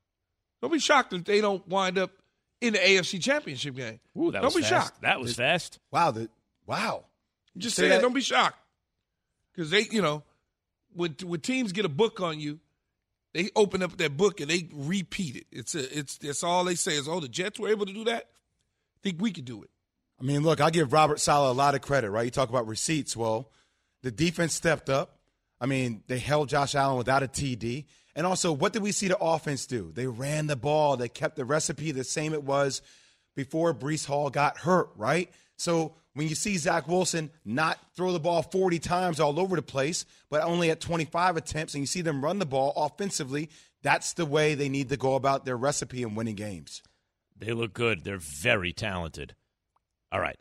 Don't 0.60 0.72
be 0.72 0.78
shocked 0.78 1.12
if 1.12 1.24
they 1.24 1.40
don't 1.40 1.66
wind 1.68 1.96
up 1.98 2.10
in 2.60 2.72
the 2.74 2.78
AFC 2.78 3.22
Championship 3.22 3.76
game. 3.76 4.00
Ooh, 4.18 4.30
that 4.32 4.38
don't 4.42 4.46
was 4.46 4.56
be 4.56 4.62
fast. 4.62 4.70
shocked. 4.88 5.02
That 5.02 5.20
was 5.20 5.36
fast. 5.36 5.78
Wow, 5.90 6.10
the, 6.10 6.28
wow. 6.66 7.04
Just 7.56 7.76
Say 7.76 7.82
saying, 7.82 7.92
that- 7.92 8.02
don't 8.02 8.12
be 8.14 8.20
shocked. 8.20 8.58
Because 9.54 9.70
they, 9.70 9.86
you 9.90 10.02
know, 10.02 10.22
when 10.94 11.16
when 11.24 11.40
teams 11.40 11.72
get 11.72 11.84
a 11.84 11.88
book 11.88 12.20
on 12.20 12.38
you, 12.38 12.60
they 13.34 13.50
open 13.54 13.82
up 13.82 13.96
that 13.98 14.16
book 14.16 14.40
and 14.40 14.50
they 14.50 14.68
repeat 14.72 15.36
it. 15.36 15.46
It's 15.52 15.74
a, 15.74 15.98
it's 15.98 16.18
that's 16.18 16.42
all 16.42 16.64
they 16.64 16.74
say 16.74 16.92
is, 16.92 17.08
oh, 17.08 17.20
the 17.20 17.28
Jets 17.28 17.58
were 17.58 17.68
able 17.68 17.86
to 17.86 17.92
do 17.92 18.04
that. 18.04 18.24
Think 19.02 19.20
we 19.20 19.32
could 19.32 19.44
do 19.44 19.62
it. 19.62 19.70
I 20.20 20.24
mean, 20.24 20.42
look, 20.42 20.60
I 20.60 20.70
give 20.70 20.92
Robert 20.92 21.20
Saleh 21.20 21.50
a 21.50 21.52
lot 21.52 21.74
of 21.74 21.80
credit, 21.80 22.10
right? 22.10 22.24
You 22.24 22.30
talk 22.30 22.48
about 22.48 22.66
receipts. 22.66 23.16
Well, 23.16 23.50
the 24.02 24.10
defense 24.10 24.54
stepped 24.54 24.90
up. 24.90 25.18
I 25.60 25.66
mean, 25.66 26.02
they 26.06 26.18
held 26.18 26.48
Josh 26.48 26.74
Allen 26.74 26.98
without 26.98 27.22
a 27.22 27.28
TD. 27.28 27.84
And 28.16 28.26
also, 28.26 28.52
what 28.52 28.72
did 28.72 28.82
we 28.82 28.90
see 28.90 29.08
the 29.08 29.18
offense 29.18 29.66
do? 29.66 29.92
They 29.94 30.06
ran 30.06 30.48
the 30.48 30.56
ball. 30.56 30.96
They 30.96 31.08
kept 31.08 31.36
the 31.36 31.44
recipe 31.44 31.92
the 31.92 32.04
same 32.04 32.32
it 32.32 32.42
was 32.42 32.82
before 33.36 33.72
Breece 33.72 34.06
Hall 34.06 34.30
got 34.30 34.58
hurt, 34.58 34.90
right? 34.96 35.30
So 35.56 35.94
when 36.18 36.26
you 36.28 36.34
see 36.34 36.56
Zach 36.58 36.88
Wilson 36.88 37.30
not 37.44 37.78
throw 37.94 38.10
the 38.10 38.18
ball 38.18 38.42
40 38.42 38.80
times 38.80 39.20
all 39.20 39.38
over 39.38 39.54
the 39.54 39.62
place, 39.62 40.04
but 40.28 40.42
only 40.42 40.68
at 40.68 40.80
25 40.80 41.36
attempts, 41.36 41.74
and 41.74 41.80
you 41.80 41.86
see 41.86 42.00
them 42.00 42.24
run 42.24 42.40
the 42.40 42.44
ball 42.44 42.72
offensively, 42.74 43.48
that's 43.84 44.14
the 44.14 44.26
way 44.26 44.56
they 44.56 44.68
need 44.68 44.88
to 44.88 44.96
go 44.96 45.14
about 45.14 45.44
their 45.44 45.56
recipe 45.56 46.02
in 46.02 46.16
winning 46.16 46.34
games. 46.34 46.82
They 47.38 47.52
look 47.52 47.72
good. 47.72 48.02
They're 48.02 48.18
very 48.18 48.72
talented. 48.72 49.36
All 50.10 50.18
right. 50.18 50.36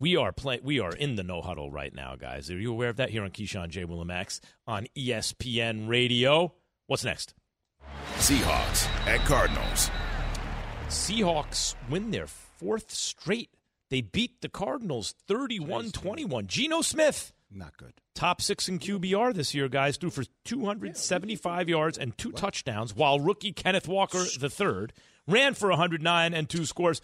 We 0.00 0.16
are 0.16 0.32
play- 0.32 0.60
we 0.62 0.80
are 0.80 0.92
in 0.92 1.16
the 1.16 1.22
no 1.22 1.42
huddle 1.42 1.70
right 1.70 1.94
now, 1.94 2.16
guys. 2.16 2.50
Are 2.50 2.58
you 2.58 2.72
aware 2.72 2.88
of 2.88 2.96
that 2.96 3.10
here 3.10 3.24
on 3.24 3.30
Keyshawn 3.30 3.68
J. 3.68 3.84
Willimax 3.84 4.40
on 4.66 4.86
ESPN 4.96 5.86
Radio? 5.86 6.54
What's 6.86 7.04
next? 7.04 7.34
Seahawks 8.14 8.86
at 9.06 9.20
Cardinals. 9.26 9.90
Seahawks 10.88 11.74
win 11.90 12.10
their 12.10 12.26
fourth 12.26 12.90
straight. 12.90 13.50
They 13.90 14.00
beat 14.00 14.40
the 14.40 14.48
Cardinals 14.48 15.14
31 15.28 15.90
21. 15.92 16.46
Geno 16.46 16.80
Smith, 16.80 17.32
Not 17.50 17.76
good. 17.76 17.92
top 18.14 18.40
six 18.40 18.68
in 18.68 18.78
QBR 18.78 19.34
this 19.34 19.54
year, 19.54 19.68
guys, 19.68 19.96
threw 19.96 20.10
for 20.10 20.24
275 20.44 21.68
yards 21.68 21.98
and 21.98 22.16
two 22.16 22.32
touchdowns, 22.32 22.94
while 22.94 23.20
rookie 23.20 23.52
Kenneth 23.52 23.86
Walker 23.88 24.24
III 24.42 24.88
ran 25.26 25.54
for 25.54 25.68
109 25.70 26.34
and 26.34 26.48
two 26.48 26.64
scores. 26.64 27.00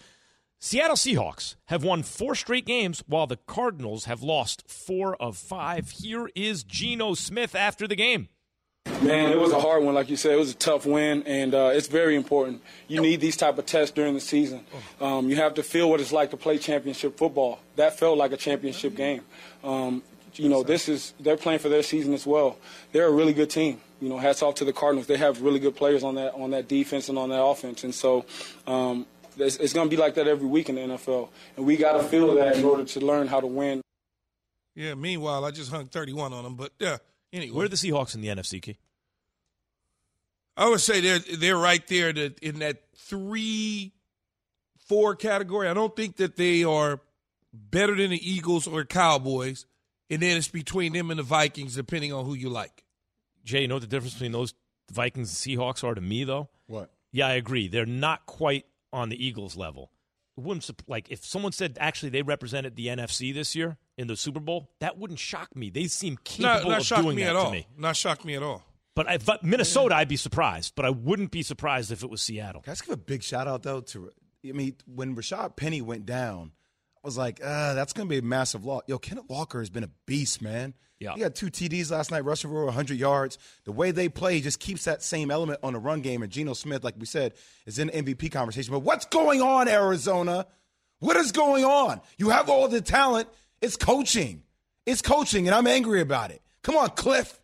Seattle 0.59 0.95
Seahawks 0.95 1.55
have 1.67 1.83
won 1.83 2.03
four 2.03 2.35
straight 2.35 2.65
games, 2.67 3.03
while 3.07 3.25
the 3.25 3.37
Cardinals 3.47 4.05
have 4.05 4.21
lost 4.21 4.63
four 4.69 5.15
of 5.21 5.35
five. 5.37 5.89
Here 5.89 6.29
is 6.35 6.63
Geno 6.63 7.15
Smith 7.15 7.55
after 7.55 7.87
the 7.87 7.95
game. 7.95 8.29
Man, 9.01 9.31
it 9.31 9.39
was 9.39 9.51
a 9.51 9.59
hard 9.59 9.83
one, 9.83 9.95
like 9.95 10.11
you 10.11 10.15
said. 10.15 10.33
It 10.33 10.37
was 10.37 10.51
a 10.51 10.55
tough 10.55 10.85
win, 10.85 11.23
and 11.25 11.55
uh, 11.55 11.71
it's 11.73 11.87
very 11.87 12.15
important. 12.15 12.61
You 12.87 13.01
need 13.01 13.19
these 13.19 13.35
type 13.35 13.57
of 13.57 13.65
tests 13.65 13.93
during 13.95 14.13
the 14.13 14.19
season. 14.19 14.63
Um, 14.99 15.27
you 15.27 15.37
have 15.37 15.55
to 15.55 15.63
feel 15.63 15.89
what 15.89 15.99
it's 15.99 16.11
like 16.11 16.29
to 16.31 16.37
play 16.37 16.59
championship 16.59 17.17
football. 17.17 17.59
That 17.77 17.97
felt 17.97 18.19
like 18.19 18.31
a 18.31 18.37
championship 18.37 18.95
game. 18.95 19.21
Um, 19.63 20.03
you 20.35 20.49
know, 20.49 20.61
this 20.61 20.87
is 20.87 21.15
they're 21.19 21.35
playing 21.35 21.59
for 21.59 21.69
their 21.69 21.81
season 21.81 22.13
as 22.13 22.27
well. 22.27 22.57
They're 22.91 23.07
a 23.07 23.11
really 23.11 23.33
good 23.33 23.49
team. 23.49 23.81
You 24.01 24.09
know, 24.09 24.19
hats 24.19 24.43
off 24.43 24.55
to 24.55 24.65
the 24.65 24.73
Cardinals. 24.73 25.07
They 25.07 25.17
have 25.17 25.41
really 25.41 25.59
good 25.59 25.75
players 25.75 26.03
on 26.03 26.15
that 26.15 26.35
on 26.35 26.51
that 26.51 26.67
defense 26.67 27.09
and 27.09 27.17
on 27.17 27.29
that 27.29 27.43
offense, 27.43 27.83
and 27.83 27.93
so. 27.93 28.25
Um, 28.67 29.07
it's, 29.37 29.55
it's 29.55 29.71
going 29.71 29.89
to 29.89 29.95
be 29.95 29.99
like 29.99 30.15
that 30.15 30.27
every 30.27 30.45
week 30.45 30.67
in 30.67 30.75
the 30.75 30.81
NFL, 30.81 31.29
and 31.55 31.65
we 31.65 31.77
got 31.77 31.93
to 31.93 32.03
feel 32.03 32.35
that 32.35 32.57
in 32.57 32.65
order 32.65 32.83
to 32.83 32.99
learn 32.99 33.27
how 33.27 33.39
to 33.39 33.47
win. 33.47 33.81
Yeah. 34.75 34.93
Meanwhile, 34.93 35.45
I 35.45 35.51
just 35.51 35.71
hung 35.71 35.85
31 35.85 36.33
on 36.33 36.43
them, 36.43 36.55
but 36.55 36.73
yeah. 36.79 36.97
Anyway, 37.33 37.55
Where 37.55 37.65
are 37.65 37.69
the 37.69 37.75
Seahawks 37.75 38.15
in 38.15 38.21
the 38.21 38.27
NFC, 38.27 38.61
Key? 38.61 38.77
I 40.57 40.67
would 40.69 40.81
say 40.81 40.99
they're 40.99 41.19
they're 41.19 41.57
right 41.57 41.85
there 41.87 42.11
to, 42.11 42.33
in 42.41 42.59
that 42.59 42.83
three, 42.97 43.93
four 44.87 45.15
category. 45.15 45.67
I 45.67 45.73
don't 45.73 45.95
think 45.95 46.17
that 46.17 46.35
they 46.35 46.63
are 46.63 46.99
better 47.53 47.95
than 47.95 48.11
the 48.11 48.29
Eagles 48.29 48.67
or 48.67 48.83
Cowboys, 48.83 49.65
and 50.09 50.21
then 50.21 50.37
it's 50.37 50.49
between 50.49 50.93
them 50.93 51.09
and 51.09 51.19
the 51.19 51.23
Vikings, 51.23 51.75
depending 51.75 52.11
on 52.13 52.25
who 52.25 52.33
you 52.33 52.49
like. 52.49 52.83
Jay, 53.43 53.61
you 53.61 53.67
know 53.67 53.75
what 53.75 53.81
the 53.81 53.87
difference 53.87 54.13
between 54.13 54.33
those 54.33 54.53
Vikings 54.91 55.29
and 55.29 55.57
Seahawks 55.57 55.83
are 55.83 55.95
to 55.95 56.01
me, 56.01 56.25
though? 56.25 56.49
What? 56.67 56.91
Yeah, 57.11 57.27
I 57.27 57.33
agree. 57.33 57.67
They're 57.67 57.85
not 57.85 58.25
quite 58.25 58.65
on 58.93 59.09
the 59.09 59.25
Eagles 59.25 59.55
level. 59.55 59.91
It 60.41 60.47
wouldn't 60.47 60.69
like 60.87 61.11
if 61.11 61.23
someone 61.23 61.51
said 61.51 61.77
actually 61.79 62.09
they 62.09 62.23
represented 62.23 62.75
the 62.75 62.87
NFC 62.87 63.31
this 63.33 63.55
year 63.55 63.77
in 63.97 64.07
the 64.07 64.15
Super 64.15 64.39
Bowl. 64.39 64.71
That 64.79 64.97
wouldn't 64.97 65.19
shock 65.19 65.55
me. 65.55 65.69
They 65.69 65.85
seem 65.85 66.13
Not, 66.13 66.23
capable 66.23 66.71
not 66.71 66.79
of 66.81 66.85
shocked 66.85 67.03
doing 67.03 67.15
me 67.15 67.23
that 67.23 67.29
at 67.29 67.33
to 67.33 67.39
all. 67.39 67.51
me. 67.51 67.67
Not 67.77 67.95
shocked 67.95 68.25
me 68.25 68.35
at 68.35 68.41
all. 68.43 68.63
But 68.95 69.07
I, 69.07 69.17
but 69.19 69.43
Minnesota, 69.43 69.95
I'd 69.95 70.07
be 70.09 70.17
surprised. 70.17 70.73
But 70.75 70.85
I 70.85 70.89
wouldn't 70.89 71.31
be 71.31 71.43
surprised 71.43 71.91
if 71.91 72.03
it 72.03 72.09
was 72.09 72.21
Seattle. 72.21 72.61
Can 72.61 72.71
I 72.71 72.73
just 72.73 72.85
give 72.85 72.93
a 72.93 72.97
big 72.97 73.21
shout 73.23 73.47
out 73.47 73.63
though 73.63 73.81
to 73.81 74.09
I 74.47 74.51
mean 74.51 74.75
when 74.85 75.15
Rashad 75.15 75.55
Penny 75.55 75.81
went 75.81 76.05
down, 76.07 76.51
I 76.53 76.60
was 77.03 77.17
like, 77.17 77.39
uh, 77.43 77.73
that's 77.73 77.93
gonna 77.93 78.09
be 78.09 78.17
a 78.17 78.21
massive 78.21 78.65
loss. 78.65 78.83
Yo, 78.87 78.97
Kenneth 78.97 79.25
Walker 79.27 79.59
has 79.59 79.69
been 79.69 79.83
a 79.83 79.89
beast, 80.05 80.41
man. 80.41 80.73
Yeah. 80.99 81.15
He 81.15 81.21
had 81.21 81.33
two 81.33 81.47
TDs 81.47 81.89
last 81.89 82.11
night, 82.11 82.23
rushing 82.23 82.51
for 82.51 82.57
over 82.57 82.65
100 82.65 82.95
yards. 82.97 83.39
The 83.65 83.71
way 83.71 83.89
they 83.89 84.07
play 84.07 84.39
just 84.39 84.59
keeps 84.59 84.83
that 84.85 85.01
same 85.01 85.31
element 85.31 85.59
on 85.63 85.73
the 85.73 85.79
run 85.79 86.01
game. 86.01 86.21
And 86.21 86.31
Geno 86.31 86.53
Smith, 86.53 86.83
like 86.83 86.93
we 86.99 87.07
said, 87.07 87.33
is 87.65 87.79
in 87.79 87.89
MVP 87.89 88.31
conversation. 88.31 88.71
But 88.71 88.81
what's 88.81 89.05
going 89.05 89.41
on, 89.41 89.67
Arizona? 89.67 90.45
What 90.99 91.17
is 91.17 91.31
going 91.31 91.65
on? 91.65 92.01
You 92.19 92.29
have 92.29 92.49
all 92.49 92.67
the 92.67 92.81
talent. 92.81 93.27
It's 93.61 93.77
coaching. 93.77 94.43
It's 94.85 95.01
coaching, 95.01 95.47
and 95.47 95.55
I'm 95.55 95.65
angry 95.65 96.01
about 96.01 96.29
it. 96.29 96.41
Come 96.61 96.77
on, 96.77 96.89
Cliff. 96.91 97.39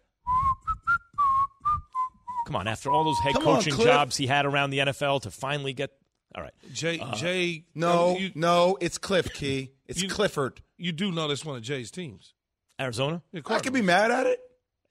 Come 2.45 2.55
on, 2.55 2.67
after 2.67 2.91
all 2.91 3.03
those 3.03 3.19
head 3.19 3.33
Come 3.33 3.43
coaching 3.43 3.73
Cliff. 3.73 3.87
jobs 3.87 4.15
he 4.15 4.27
had 4.27 4.45
around 4.45 4.69
the 4.69 4.79
NFL 4.79 5.23
to 5.23 5.31
finally 5.31 5.73
get. 5.73 5.91
All 6.37 6.43
right, 6.43 6.53
Jay, 6.71 6.99
Uh, 6.99 7.15
Jay, 7.15 7.65
No, 7.73 8.15
you, 8.17 8.31
no, 8.35 8.77
it's 8.79 8.97
Cliff 8.99 9.33
Key. 9.33 9.71
It's 9.87 10.01
You- 10.03 10.07
Clifford. 10.09 10.61
you 10.77 10.91
do 10.91 11.11
know 11.11 11.27
that's 11.27 11.43
one 11.43 11.55
of 11.57 11.63
Jay's 11.63 11.89
teams. 11.91 12.35
Arizona. 12.79 13.23
The 13.33 13.41
I 13.47 13.59
could 13.59 13.73
be 13.73 13.81
mad 13.81 14.11
at 14.11 14.27
it. 14.27 14.39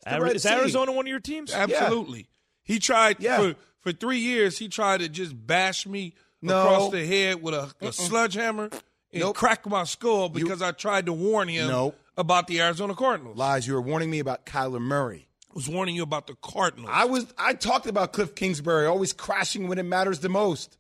Ari- 0.05 0.33
is 0.33 0.43
Sea. 0.43 0.49
Arizona 0.51 0.91
one 0.93 1.07
of 1.07 1.09
your 1.11 1.21
teams? 1.21 1.55
Absolutely. 1.55 2.29
He 2.65 2.79
tried 2.81 3.19
Yeah. 3.21 3.37
for 3.39 3.57
for 3.81 3.93
three 3.93 4.19
years. 4.19 4.59
He 4.59 4.69
tried 4.69 4.99
to 4.99 5.09
just 5.09 5.35
bash 5.47 5.87
me 5.87 6.15
No. 6.43 6.61
across 6.61 6.91
the 6.91 7.07
head 7.07 7.41
with 7.41 7.55
a, 7.55 7.73
a 7.81 7.93
sledgehammer 7.93 8.65
and 9.13 9.21
Nope. 9.21 9.37
crack 9.37 9.65
my 9.67 9.85
skull 9.85 10.29
because 10.29 10.61
I 10.61 10.73
tried 10.73 11.07
to 11.07 11.13
warn 11.13 11.47
him 11.49 11.69
Nope. 11.69 11.97
about 12.17 12.49
the 12.49 12.61
Arizona 12.61 12.97
Cardinals. 12.97 13.37
Lies. 13.37 13.69
You 13.69 13.75
were 13.75 13.81
warning 13.83 14.11
me 14.11 14.19
about 14.19 14.45
Kyler 14.47 14.81
Murray. 14.81 15.29
I 15.49 15.53
was 15.55 15.69
warning 15.69 15.95
you 15.95 16.03
about 16.03 16.27
the 16.27 16.35
Cardinals. 16.43 16.91
I 16.93 17.05
was. 17.05 17.27
I 17.39 17.55
talked 17.55 17.87
about 17.87 18.13
Cliff 18.13 18.35
Kingsbury 18.35 18.87
always 18.87 19.13
crashing 19.13 19.69
when 19.69 19.79
it 19.79 19.85
matters 19.85 20.19
the 20.19 20.29
most. 20.29 20.77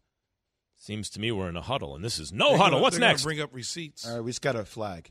Seems 0.86 1.10
to 1.10 1.20
me 1.20 1.32
we're 1.32 1.48
in 1.48 1.56
a 1.56 1.62
huddle, 1.62 1.96
and 1.96 2.04
this 2.04 2.16
is 2.16 2.32
no 2.32 2.50
They're 2.50 2.58
huddle. 2.58 2.70
gonna- 2.74 2.82
What's 2.84 2.98
next? 2.98 3.24
Bring 3.24 3.40
up 3.40 3.52
receipts. 3.52 4.06
All 4.06 4.14
right, 4.14 4.20
we 4.20 4.30
just 4.30 4.40
got 4.40 4.54
a 4.54 4.64
flag. 4.64 5.10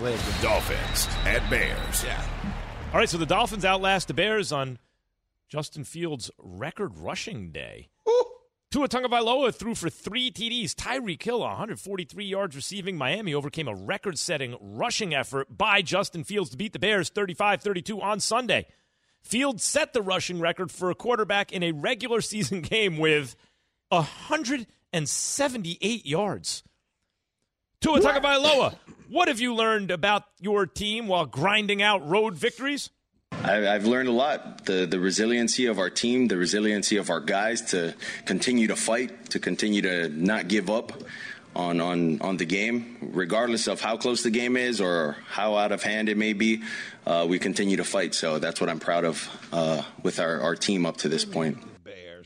Leg. 0.00 0.18
Dolphins 0.40 1.06
at 1.26 1.48
Bears. 1.50 2.02
Yeah. 2.02 2.24
All 2.94 2.98
right, 2.98 3.08
so 3.10 3.18
the 3.18 3.26
Dolphins 3.26 3.62
outlast 3.66 4.08
the 4.08 4.14
Bears 4.14 4.52
on 4.52 4.78
Justin 5.50 5.84
Fields' 5.84 6.30
record 6.38 6.96
rushing 6.96 7.52
day. 7.52 7.90
Tua 8.70 8.88
Tagovailoa 8.88 9.54
threw 9.54 9.74
for 9.74 9.90
three 9.90 10.30
TDs. 10.30 10.74
Tyreek 10.74 11.22
Hill, 11.22 11.40
143 11.40 12.24
yards 12.24 12.56
receiving. 12.56 12.96
Miami 12.96 13.34
overcame 13.34 13.68
a 13.68 13.74
record-setting 13.74 14.56
rushing 14.62 15.14
effort 15.14 15.58
by 15.58 15.82
Justin 15.82 16.24
Fields 16.24 16.48
to 16.48 16.56
beat 16.56 16.72
the 16.72 16.78
Bears 16.78 17.10
35-32 17.10 18.00
on 18.02 18.18
Sunday. 18.18 18.66
Fields 19.20 19.62
set 19.62 19.92
the 19.92 20.00
rushing 20.00 20.40
record 20.40 20.70
for 20.70 20.88
a 20.90 20.94
quarterback 20.94 21.52
in 21.52 21.62
a 21.62 21.72
regular 21.72 22.22
season 22.22 22.62
game 22.62 22.96
with 22.96 23.36
178 24.92 26.06
yards. 26.06 26.62
Tua 27.80 27.98
Tagovailoa, 28.00 28.76
what 29.08 29.28
have 29.28 29.40
you 29.40 29.54
learned 29.54 29.90
about 29.90 30.24
your 30.38 30.66
team 30.66 31.08
while 31.08 31.26
grinding 31.26 31.82
out 31.82 32.06
road 32.06 32.34
victories? 32.34 32.90
I, 33.32 33.66
I've 33.66 33.86
learned 33.86 34.08
a 34.08 34.12
lot. 34.12 34.66
The 34.66 34.86
the 34.86 35.00
resiliency 35.00 35.66
of 35.66 35.78
our 35.78 35.90
team, 35.90 36.28
the 36.28 36.36
resiliency 36.36 36.98
of 36.98 37.10
our 37.10 37.20
guys 37.20 37.62
to 37.72 37.94
continue 38.26 38.68
to 38.68 38.76
fight, 38.76 39.30
to 39.30 39.40
continue 39.40 39.82
to 39.82 40.10
not 40.10 40.48
give 40.48 40.70
up 40.70 40.92
on 41.56 41.80
on 41.80 42.20
on 42.20 42.36
the 42.36 42.44
game, 42.44 42.98
regardless 43.00 43.66
of 43.66 43.80
how 43.80 43.96
close 43.96 44.22
the 44.22 44.30
game 44.30 44.56
is 44.56 44.80
or 44.80 45.16
how 45.26 45.56
out 45.56 45.72
of 45.72 45.82
hand 45.82 46.08
it 46.08 46.16
may 46.16 46.34
be. 46.34 46.62
Uh, 47.06 47.26
we 47.28 47.38
continue 47.38 47.78
to 47.78 47.84
fight. 47.84 48.14
So 48.14 48.38
that's 48.38 48.60
what 48.60 48.68
I'm 48.70 48.78
proud 48.78 49.04
of 49.04 49.28
uh, 49.52 49.82
with 50.02 50.20
our, 50.20 50.40
our 50.40 50.54
team 50.54 50.86
up 50.86 50.98
to 50.98 51.08
this 51.08 51.24
point. 51.24 51.58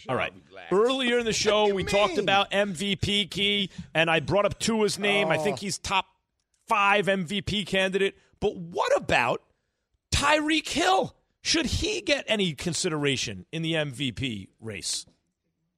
All 0.08 0.16
right. 0.16 0.32
Earlier 0.70 1.18
in 1.18 1.24
the 1.24 1.32
show, 1.32 1.72
we 1.72 1.84
talked 1.84 2.18
about 2.18 2.50
MVP 2.50 3.30
key, 3.30 3.70
and 3.94 4.10
I 4.10 4.20
brought 4.20 4.44
up 4.44 4.58
Tua's 4.58 4.98
name. 4.98 5.28
I 5.28 5.38
think 5.38 5.58
he's 5.58 5.78
top 5.78 6.06
five 6.66 7.06
MVP 7.06 7.66
candidate. 7.66 8.16
But 8.40 8.56
what 8.56 8.96
about 8.96 9.42
Tyreek 10.12 10.68
Hill? 10.68 11.14
Should 11.42 11.66
he 11.66 12.00
get 12.00 12.24
any 12.26 12.54
consideration 12.54 13.46
in 13.52 13.62
the 13.62 13.74
MVP 13.74 14.48
race? 14.60 15.06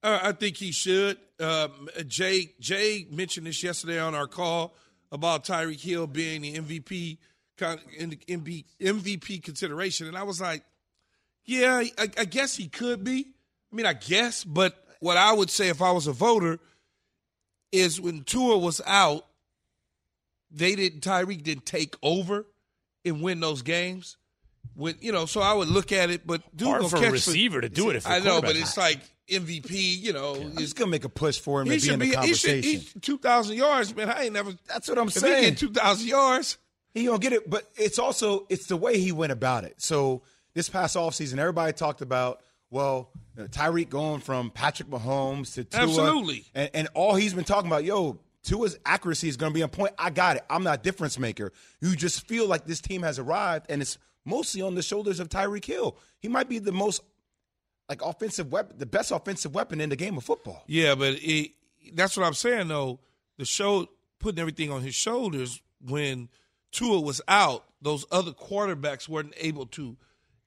Uh, 0.03 0.19
I 0.23 0.33
think 0.33 0.57
he 0.57 0.73
should. 0.73 1.19
Um, 1.41 1.89
Jay 2.07 2.55
Jay 2.61 3.07
mentioned 3.11 3.47
this 3.47 3.63
yesterday 3.63 3.99
on 3.99 4.15
our 4.15 4.27
call 4.27 4.75
about 5.13 5.45
Tyreek 5.45 5.81
Hill 5.81 6.07
being 6.07 6.43
the 6.43 6.55
MVP 6.55 7.19
con- 7.57 7.81
in 7.97 8.11
the 8.11 8.17
MV- 8.17 8.65
MVP 8.81 9.43
consideration, 9.43 10.07
and 10.07 10.17
I 10.17 10.23
was 10.23 10.41
like, 10.41 10.65
yeah, 11.45 11.77
I, 11.99 12.09
I 12.19 12.25
guess 12.25 12.57
he 12.57 12.69
could 12.69 13.05
be. 13.05 13.33
I 13.73 13.77
mean, 13.77 13.87
I 13.87 13.93
guess, 13.93 14.45
but 14.45 14.77
what 15.01 15.17
I 15.17 15.33
would 15.33 15.51
say 15.51 15.69
if 15.69 15.83
I 15.83 15.93
was 15.93 16.07
a 16.07 16.13
voter 16.13 16.59
is 17.73 18.01
when 18.01 18.25
Tua 18.25 18.59
was 18.59 18.81
out, 18.87 19.27
they 20.51 20.75
didn't 20.75 21.01
Tyreek 21.01 21.43
didn't 21.43 21.67
take 21.67 21.97
over 22.03 22.47
and 23.05 23.23
win 23.23 23.41
those 23.41 23.63
games. 23.63 24.17
When 24.75 24.97
you 25.01 25.13
know, 25.13 25.27
so 25.27 25.41
I 25.41 25.53
would 25.53 25.69
look 25.69 25.93
at 25.93 26.11
it, 26.11 26.27
but 26.27 26.43
dude 26.57 26.69
Hard 26.69 26.81
gonna 26.81 26.91
for 26.91 26.97
a 26.97 27.01
catch 27.01 27.13
receiver 27.13 27.61
to 27.61 27.69
do 27.69 27.91
it 27.91 27.97
if 27.97 28.07
I 28.07 28.21
know, 28.21 28.41
but 28.41 28.57
it's 28.57 28.77
like 28.77 29.01
MVP. 29.29 29.71
You 29.71 30.13
know, 30.13 30.37
I'm 30.37 30.57
just 30.57 30.77
gonna 30.77 30.91
make 30.91 31.05
a 31.05 31.09
push 31.09 31.39
for 31.39 31.61
him 31.61 31.69
he 31.69 31.73
to 31.73 31.77
be 31.77 31.81
should 31.81 31.93
in 31.95 31.99
the 31.99 32.05
be. 32.05 32.09
He 32.09 32.35
should. 32.35 32.51
conversation. 32.51 32.91
He, 32.95 33.01
Two 33.01 33.19
thousand 33.19 33.57
yards, 33.57 33.95
man. 33.95 34.09
I 34.09 34.25
ain't 34.25 34.33
never. 34.33 34.53
That's 34.67 34.89
what 34.89 34.99
I'm 34.99 35.09
if 35.09 35.15
saying. 35.15 35.45
He 35.45 35.51
get 35.51 35.59
two 35.59 35.73
thousand 35.73 36.09
yards. 36.09 36.59
He 36.95 37.05
gonna 37.05 37.19
get 37.19 37.33
it, 37.33 37.49
but 37.49 37.69
it's 37.77 37.99
also 37.99 38.47
it's 38.49 38.67
the 38.67 38.77
way 38.77 38.99
he 38.99 39.13
went 39.13 39.33
about 39.33 39.65
it. 39.65 39.81
So 39.83 40.23
this 40.55 40.69
past 40.69 40.97
offseason, 40.97 41.39
everybody 41.39 41.73
talked 41.73 42.01
about 42.01 42.41
well, 42.71 43.11
uh, 43.39 43.43
Tyreek 43.45 43.89
going 43.89 44.21
from 44.21 44.51
Patrick 44.51 44.89
Mahomes 44.89 45.55
to 45.55 45.65
Tua, 45.65 45.83
Absolutely. 45.83 46.45
and, 46.55 46.71
and 46.75 46.89
all 46.95 47.15
he's 47.15 47.35
been 47.35 47.45
talking 47.45 47.69
about, 47.69 47.85
yo, 47.85 48.19
Tua's 48.43 48.79
accuracy 48.87 49.29
is 49.29 49.37
going 49.37 49.53
to 49.53 49.55
be 49.55 49.63
on 49.63 49.69
point. 49.69 49.93
I 49.99 50.11
got 50.11 50.37
it. 50.37 50.45
I'm 50.49 50.63
not 50.65 50.81
a 50.81 50.83
difference 50.83 51.19
maker. 51.19 51.53
You 51.81 51.95
just 51.97 52.27
feel 52.27 52.47
like 52.47 52.65
this 52.65 52.81
team 52.81 53.03
has 53.03 53.19
arrived, 53.19 53.67
and 53.69 53.83
it's 53.83 53.99
mostly 54.25 54.63
on 54.63 54.75
the 54.75 54.83
shoulders 54.83 55.21
of 55.21 55.29
Tyreek 55.29 55.65
Hill. 55.65 55.97
He 56.19 56.29
might 56.29 56.49
be 56.49 56.59
the 56.59 56.73
most 56.73 57.03
like 57.89 58.03
offensive 58.03 58.53
weapon, 58.53 58.77
the 58.79 58.87
best 58.87 59.11
offensive 59.11 59.55
weapon 59.55 59.81
in 59.81 59.89
the 59.89 59.97
game 59.97 60.17
of 60.17 60.25
football. 60.25 60.63
Yeah, 60.67 60.95
but 60.95 61.15
it, 61.21 61.53
that's 61.95 62.17
what 62.17 62.27
I'm 62.27 62.35
saying 62.35 62.69
though. 62.69 63.01
The 63.39 63.45
show 63.45 63.89
putting 64.19 64.41
everything 64.41 64.71
on 64.71 64.83
his 64.83 64.95
shoulders 64.95 65.63
when 65.81 66.29
Tua 66.73 67.01
was 67.01 67.21
out, 67.29 67.65
those 67.81 68.05
other 68.11 68.33
quarterbacks 68.33 69.09
weren't 69.09 69.35
able 69.39 69.67
to 69.67 69.97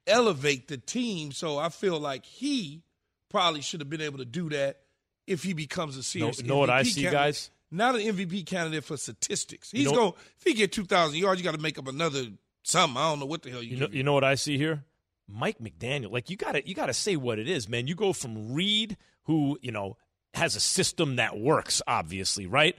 elevate 0.08 0.68
the 0.68 0.78
team. 0.78 1.32
So 1.32 1.58
I 1.58 1.70
feel 1.70 2.00
like 2.00 2.26
he 2.26 2.84
probably 3.30 3.62
should 3.62 3.80
have 3.82 3.90
been 3.90 4.02
able 4.02 4.20
to 4.20 4.26
do 4.26 4.50
that 4.50 4.82
if 5.28 5.44
he 5.44 5.54
becomes 5.54 5.98
a 5.98 6.04
serious. 6.04 6.44
know 6.44 6.58
what 6.58 6.70
I 6.70 6.84
see, 6.84 7.02
candidate. 7.04 7.12
guys? 7.12 7.50
Not 7.72 7.96
an 7.96 8.02
MVP 8.02 8.46
candidate 8.46 8.84
for 8.84 8.98
statistics. 8.98 9.72
He's 9.72 9.86
know- 9.86 9.96
going 9.96 10.14
if 10.38 10.44
he 10.44 10.54
get 10.54 10.72
two 10.72 10.86
thousand 10.86 11.18
yards, 11.18 11.40
you 11.40 11.46
got 11.46 11.56
to 11.56 11.62
make 11.62 11.80
up 11.80 11.88
another 11.88 12.26
something. 12.64 12.98
I 12.98 13.10
don't 13.10 13.20
know 13.20 13.26
what 13.26 13.44
the 13.44 13.50
hell 13.50 13.64
you. 13.64 13.72
You 13.72 13.78
know, 13.78 13.88
you 13.92 14.04
know 14.04 14.14
what 14.14 14.24
I 14.24 14.36
see 14.36 14.58
here? 14.58 14.84
Mike 15.28 15.60
McDaniel. 15.60 16.12
Like 16.12 16.30
you 16.30 16.36
got 16.36 16.54
to 16.54 16.68
you 16.68 16.76
got 16.76 16.88
to 16.88 16.94
say 16.94 17.16
what 17.16 17.40
it 17.40 17.48
is, 17.48 17.70
man. 17.70 17.88
You 17.88 17.96
go 17.96 18.12
from 18.14 18.54
Reed, 18.54 18.98
who 19.24 19.58
you 19.62 19.72
know 19.72 19.98
has 20.34 20.56
a 20.56 20.60
system 20.60 21.18
that 21.18 21.38
works, 21.38 21.82
obviously, 21.88 22.46
right? 22.46 22.76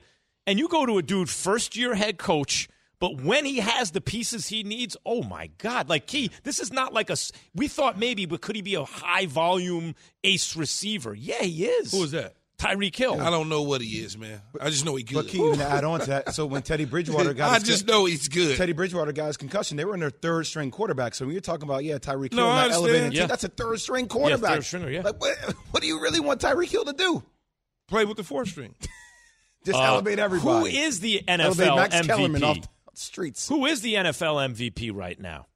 And 0.46 0.58
you 0.58 0.68
go 0.68 0.87
to 0.87 0.98
a 0.98 1.02
dude 1.02 1.30
first 1.30 1.76
year 1.76 1.94
head 1.94 2.18
coach. 2.18 2.68
But 3.02 3.20
when 3.20 3.44
he 3.44 3.56
has 3.56 3.90
the 3.90 4.00
pieces 4.00 4.46
he 4.46 4.62
needs, 4.62 4.96
oh 5.04 5.24
my 5.24 5.48
God! 5.58 5.88
Like 5.88 6.06
Key, 6.06 6.30
this 6.44 6.60
is 6.60 6.72
not 6.72 6.94
like 6.94 7.10
a. 7.10 7.14
s- 7.18 7.32
We 7.52 7.66
thought 7.66 7.98
maybe, 7.98 8.26
but 8.26 8.40
could 8.42 8.54
he 8.54 8.62
be 8.62 8.76
a 8.76 8.84
high 8.84 9.26
volume 9.26 9.96
ace 10.22 10.54
receiver? 10.56 11.12
Yeah, 11.12 11.42
he 11.42 11.64
is. 11.64 11.90
Who 11.90 12.04
is 12.04 12.12
that? 12.12 12.34
Tyreek 12.58 12.94
Hill. 12.94 13.20
I 13.20 13.28
don't 13.30 13.48
know 13.48 13.62
what 13.62 13.80
he 13.80 13.88
is, 14.04 14.16
man. 14.16 14.40
I 14.60 14.70
just 14.70 14.84
know 14.84 14.94
he 14.94 15.02
good. 15.02 15.14
But 15.16 15.26
Key, 15.26 15.38
even 15.44 15.58
to 15.58 15.64
add 15.64 15.82
on 15.82 15.98
to 15.98 16.06
that, 16.06 16.32
so 16.32 16.46
when 16.46 16.62
Teddy 16.62 16.84
Bridgewater 16.84 17.34
got 17.34 17.50
I 17.50 17.54
his 17.54 17.64
just 17.64 17.86
con- 17.88 17.92
know 17.96 18.04
he's 18.04 18.28
good. 18.28 18.56
Teddy 18.56 18.72
Bridgewater 18.72 19.10
got 19.10 19.26
his 19.26 19.36
concussion, 19.36 19.76
they 19.76 19.84
were 19.84 19.94
in 19.94 20.00
their 20.00 20.10
third 20.10 20.46
string 20.46 20.70
quarterback. 20.70 21.16
So 21.16 21.24
when 21.24 21.32
you're 21.34 21.40
talking 21.40 21.64
about 21.64 21.82
yeah, 21.82 21.98
Tyreek 21.98 22.32
Hill 22.32 22.40
No, 22.40 22.46
not 22.46 22.66
understand. 22.66 22.86
elevating, 22.86 23.12
Yeah. 23.14 23.26
that's 23.26 23.42
a 23.42 23.48
third 23.48 23.80
string 23.80 24.06
quarterback. 24.06 24.54
third 24.54 24.64
stringer, 24.64 24.90
yeah. 24.90 25.00
Like, 25.02 25.20
what, 25.20 25.36
what 25.72 25.80
do 25.82 25.88
you 25.88 26.00
really 26.00 26.20
want 26.20 26.40
Tyreek 26.40 26.68
Hill 26.70 26.84
to 26.84 26.92
do? 26.92 27.24
Play 27.88 28.04
with 28.04 28.16
the 28.16 28.22
fourth 28.22 28.46
string. 28.50 28.76
Just 29.66 29.76
Uh, 29.80 29.82
elevate 29.82 30.20
everybody. 30.20 30.70
Who 30.70 30.78
is 30.84 31.00
the 31.00 31.24
elevate 31.26 31.66
NFL 31.66 31.76
Max 31.76 31.94
MVP? 31.96 32.06
Kellerman 32.06 32.44
off 32.44 32.60
the 32.60 32.68
streets? 32.98 33.48
Who 33.48 33.66
is 33.66 33.81
the 33.81 33.94
NFL 33.94 34.55
MVP 34.55 34.90
right 34.94 35.18
now? 35.20 35.46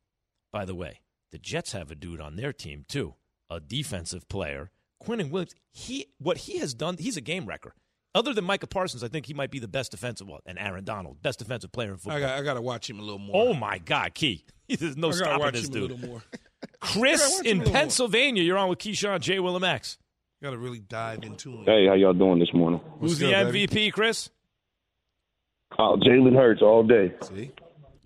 By 0.53 0.65
the 0.65 0.75
way, 0.75 1.01
the 1.33 1.39
Jets 1.39 1.73
have 1.73 1.91
a 1.91 1.95
dude 1.95 2.21
on 2.21 2.37
their 2.37 2.53
team 2.53 2.85
too, 2.89 3.15
a 3.51 3.61
defensive 3.61 4.29
player, 4.29 4.71
Quinnen 5.03 5.31
Williams. 5.31 5.55
He 5.73 6.07
what 6.19 6.39
he 6.39 6.59
has 6.59 6.75
done, 6.75 6.97
he's 6.99 7.17
a 7.17 7.21
game 7.21 7.47
wrecker. 7.47 7.75
Other 8.15 8.33
than 8.33 8.45
Micah 8.45 8.67
Parsons, 8.67 9.05
I 9.05 9.09
think 9.09 9.27
he 9.27 9.35
might 9.35 9.51
be 9.51 9.59
the 9.59 9.69
best 9.69 9.91
defensive, 9.91 10.27
well, 10.27 10.41
and 10.47 10.59
Aaron 10.59 10.85
Donald, 10.85 11.21
best 11.21 11.39
defensive 11.39 11.71
player 11.71 11.91
in 11.91 11.97
football. 11.99 12.17
I 12.17 12.21
got 12.21 12.39
I 12.39 12.43
got 12.43 12.55
to 12.55 12.63
watch 12.63 12.89
him 12.89 12.99
a 12.99 13.03
little 13.03 13.19
more. 13.19 13.49
oh 13.51 13.53
my 13.55 13.77
God, 13.79 14.15
Key! 14.15 14.45
There's 14.69 14.97
no 14.97 15.09
I 15.09 15.13
stopping 15.13 15.41
watch 15.41 15.53
this 15.55 15.67
him 15.67 15.73
dude. 15.73 15.91
a 15.91 15.95
little 15.95 16.09
more. 16.09 16.23
Chris 16.81 17.21
gotta 17.21 17.35
watch 17.37 17.47
him 17.47 17.51
in 17.53 17.61
a 17.61 17.65
more. 17.65 17.73
Pennsylvania, 17.75 18.43
you're 18.43 18.57
on 18.59 18.69
with 18.71 18.79
Keyshawn 18.79 19.21
J. 19.21 19.39
Willem 19.39 19.65
X. 19.65 19.99
Got 20.43 20.51
to 20.51 20.59
really 20.59 20.81
dive 20.81 21.25
into 21.25 21.51
him. 21.51 21.65
Hey, 21.65 21.87
how 21.87 21.95
y'all 21.95 22.13
doing 22.13 22.39
this 22.39 22.53
morning? 22.53 22.81
Who's 23.01 23.19
the 23.19 23.33
MVP, 23.33 23.91
Chris? 23.93 24.29
Oh, 25.79 25.97
Jalen 26.01 26.35
Hurts 26.35 26.63
all 26.63 26.83
day. 26.83 27.13
See, 27.23 27.51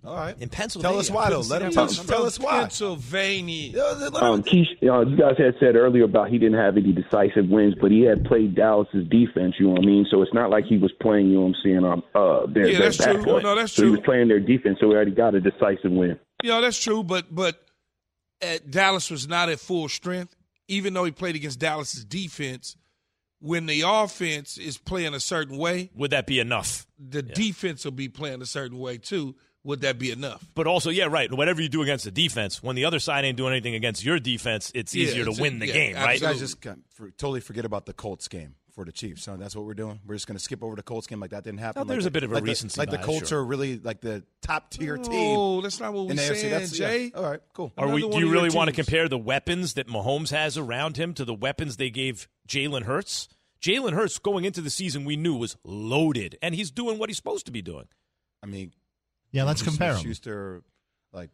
all 0.03 0.15
right. 0.15 0.35
In 0.41 0.49
Pennsylvania. 0.49 0.91
Tell 0.93 0.99
us 0.99 1.11
why 1.11 1.29
though. 1.29 1.41
Let 1.41 1.61
him 1.61 1.71
From- 1.71 1.87
tell, 1.87 2.05
tell 2.05 2.25
us 2.25 2.39
why. 2.39 2.61
Pennsylvania. 2.61 3.79
Um, 3.83 4.41
Keish, 4.43 4.65
you, 4.81 4.87
know, 4.87 5.01
you 5.03 5.15
guys 5.15 5.35
had 5.37 5.53
said 5.59 5.75
earlier 5.75 6.03
about 6.05 6.29
he 6.29 6.37
didn't 6.39 6.57
have 6.59 6.75
any 6.75 6.91
decisive 6.91 7.47
wins, 7.49 7.75
but 7.79 7.91
he 7.91 8.01
had 8.01 8.25
played 8.25 8.55
Dallas's 8.55 9.07
defense. 9.09 9.55
You 9.59 9.67
know 9.67 9.73
what 9.73 9.83
I 9.83 9.85
mean? 9.85 10.07
So 10.09 10.21
it's 10.23 10.33
not 10.33 10.49
like 10.49 10.65
he 10.65 10.77
was 10.77 10.91
playing. 11.01 11.27
You 11.27 11.35
know 11.35 11.41
what 11.41 11.47
I'm 11.49 11.55
saying? 11.63 11.85
Um, 11.85 12.03
uh, 12.15 12.45
their, 12.47 12.67
Yeah, 12.67 12.79
their 12.79 12.89
that's 12.89 12.97
true. 12.97 13.13
backcourt. 13.13 13.43
No, 13.43 13.55
that's 13.55 13.73
true. 13.75 13.83
so 13.83 13.85
he 13.85 13.91
was 13.91 13.99
playing 14.03 14.27
their 14.27 14.39
defense, 14.39 14.79
so 14.81 14.87
he 14.89 14.95
already 14.95 15.11
got 15.11 15.35
a 15.35 15.39
decisive 15.41 15.91
win. 15.91 16.19
Yeah, 16.43 16.61
that's 16.61 16.79
true. 16.81 17.03
But 17.03 17.33
but 17.33 17.61
at 18.41 18.71
Dallas 18.71 19.11
was 19.11 19.27
not 19.27 19.49
at 19.49 19.59
full 19.59 19.87
strength, 19.87 20.35
even 20.67 20.95
though 20.95 21.03
he 21.05 21.11
played 21.11 21.35
against 21.35 21.59
Dallas's 21.59 22.03
defense. 22.05 22.75
When 23.41 23.65
the 23.65 23.83
offense 23.85 24.57
is 24.57 24.77
playing 24.77 25.13
a 25.15 25.19
certain 25.19 25.57
way, 25.57 25.89
Would 25.95 26.11
that 26.11 26.27
be 26.27 26.39
enough? 26.39 26.85
the 26.99 27.21
defense 27.23 27.83
will 27.83 27.91
be 27.91 28.07
playing 28.07 28.41
a 28.41 28.45
certain 28.45 28.77
way 28.77 28.97
too. 28.97 29.35
Would 29.63 29.81
that 29.81 29.99
be 29.99 30.09
enough? 30.11 30.43
But 30.55 30.65
also, 30.65 30.89
yeah, 30.89 31.05
right. 31.05 31.31
Whatever 31.31 31.61
you 31.61 31.69
do 31.69 31.83
against 31.83 32.05
the 32.05 32.11
defense, 32.11 32.63
when 32.63 32.75
the 32.75 32.85
other 32.85 32.97
side 32.99 33.25
ain't 33.25 33.37
doing 33.37 33.51
anything 33.53 33.75
against 33.75 34.03
your 34.03 34.19
defense, 34.19 34.71
it's 34.73 34.95
Yeah, 34.95 35.03
easier 35.05 35.25
to 35.25 35.31
it's- 35.31 35.39
win 35.39 35.59
the 35.59 35.67
yeah, 35.67 35.73
game, 35.73 35.89
You 35.91 36.03
right? 36.03 36.19
guys 36.21 36.39
just 36.39 36.57
totally 37.17 37.41
forget 37.41 37.63
about 37.65 37.85
the 37.85 37.93
Colts 37.93 38.27
game. 38.27 38.55
For 38.73 38.85
the 38.85 38.91
Chiefs. 38.91 39.23
So 39.23 39.35
that's 39.37 39.55
what 39.55 39.65
we're 39.65 39.73
doing. 39.73 39.99
We're 40.05 40.15
just 40.15 40.27
going 40.27 40.37
to 40.37 40.43
skip 40.43 40.63
over 40.63 40.75
the 40.75 40.83
Colts 40.83 41.07
game 41.07 41.19
like 41.19 41.31
that 41.31 41.43
didn't 41.43 41.59
happen. 41.59 41.81
No, 41.81 41.85
there's 41.93 42.03
like 42.05 42.09
a 42.09 42.13
bit 42.13 42.23
of 42.23 42.31
a 42.31 42.35
like 42.35 42.43
the- 42.43 42.49
recency 42.49 42.79
like 42.79 42.89
the 42.89 42.97
Colts 42.97 43.29
sure. 43.29 43.39
are 43.39 43.45
really 43.45 43.77
like 43.79 44.01
the 44.01 44.23
top 44.41 44.69
tier 44.71 44.97
No, 44.97 45.03
team. 45.03 45.61
that's 45.63 45.79
not 45.79 45.93
what 45.93 46.07
we're 46.07 46.13
the 46.15 46.21
AFC. 46.21 46.35
saying, 46.35 46.49
That's- 46.51 46.79
yeah. 46.79 46.87
Jay. 46.87 47.11
All 47.15 47.23
right, 47.23 47.39
cool. 47.53 47.71
Are 47.77 47.87
we? 47.87 47.91
Another 47.93 47.99
Do 48.01 48.07
one 48.07 48.19
you 48.19 48.25
of 48.27 48.33
your 48.33 48.41
really 48.43 48.55
want 48.55 48.69
to 48.69 48.75
compare 48.75 49.07
the 49.07 49.17
weapons 49.17 49.73
that 49.75 49.87
Mahomes 49.87 50.31
has 50.31 50.57
around 50.57 50.97
him 50.97 51.13
to 51.15 51.25
the 51.25 51.33
weapons 51.33 51.77
they 51.77 51.89
gave 51.89 52.27
Jalen 52.47 52.83
Hurts? 52.83 53.27
Jalen 53.61 53.93
Hurts 53.93 54.17
going 54.17 54.45
into 54.45 54.59
the 54.61 54.69
season 54.71 55.05
we 55.05 55.15
knew 55.15 55.35
was 55.35 55.55
loaded, 55.63 56.37
and 56.41 56.55
he's 56.55 56.71
doing 56.71 56.97
what 56.97 57.09
he's 57.09 57.17
supposed 57.17 57.45
to 57.45 57.51
be 57.51 57.61
doing. 57.61 57.85
I 58.41 58.47
mean, 58.47 58.73
Yeah, 59.31 59.43
let's 59.43 59.61
compare 59.61 59.89
compare 59.89 59.91
'em. 59.91 59.97
Smith-Schuster, 60.01 60.63
like 61.13 61.29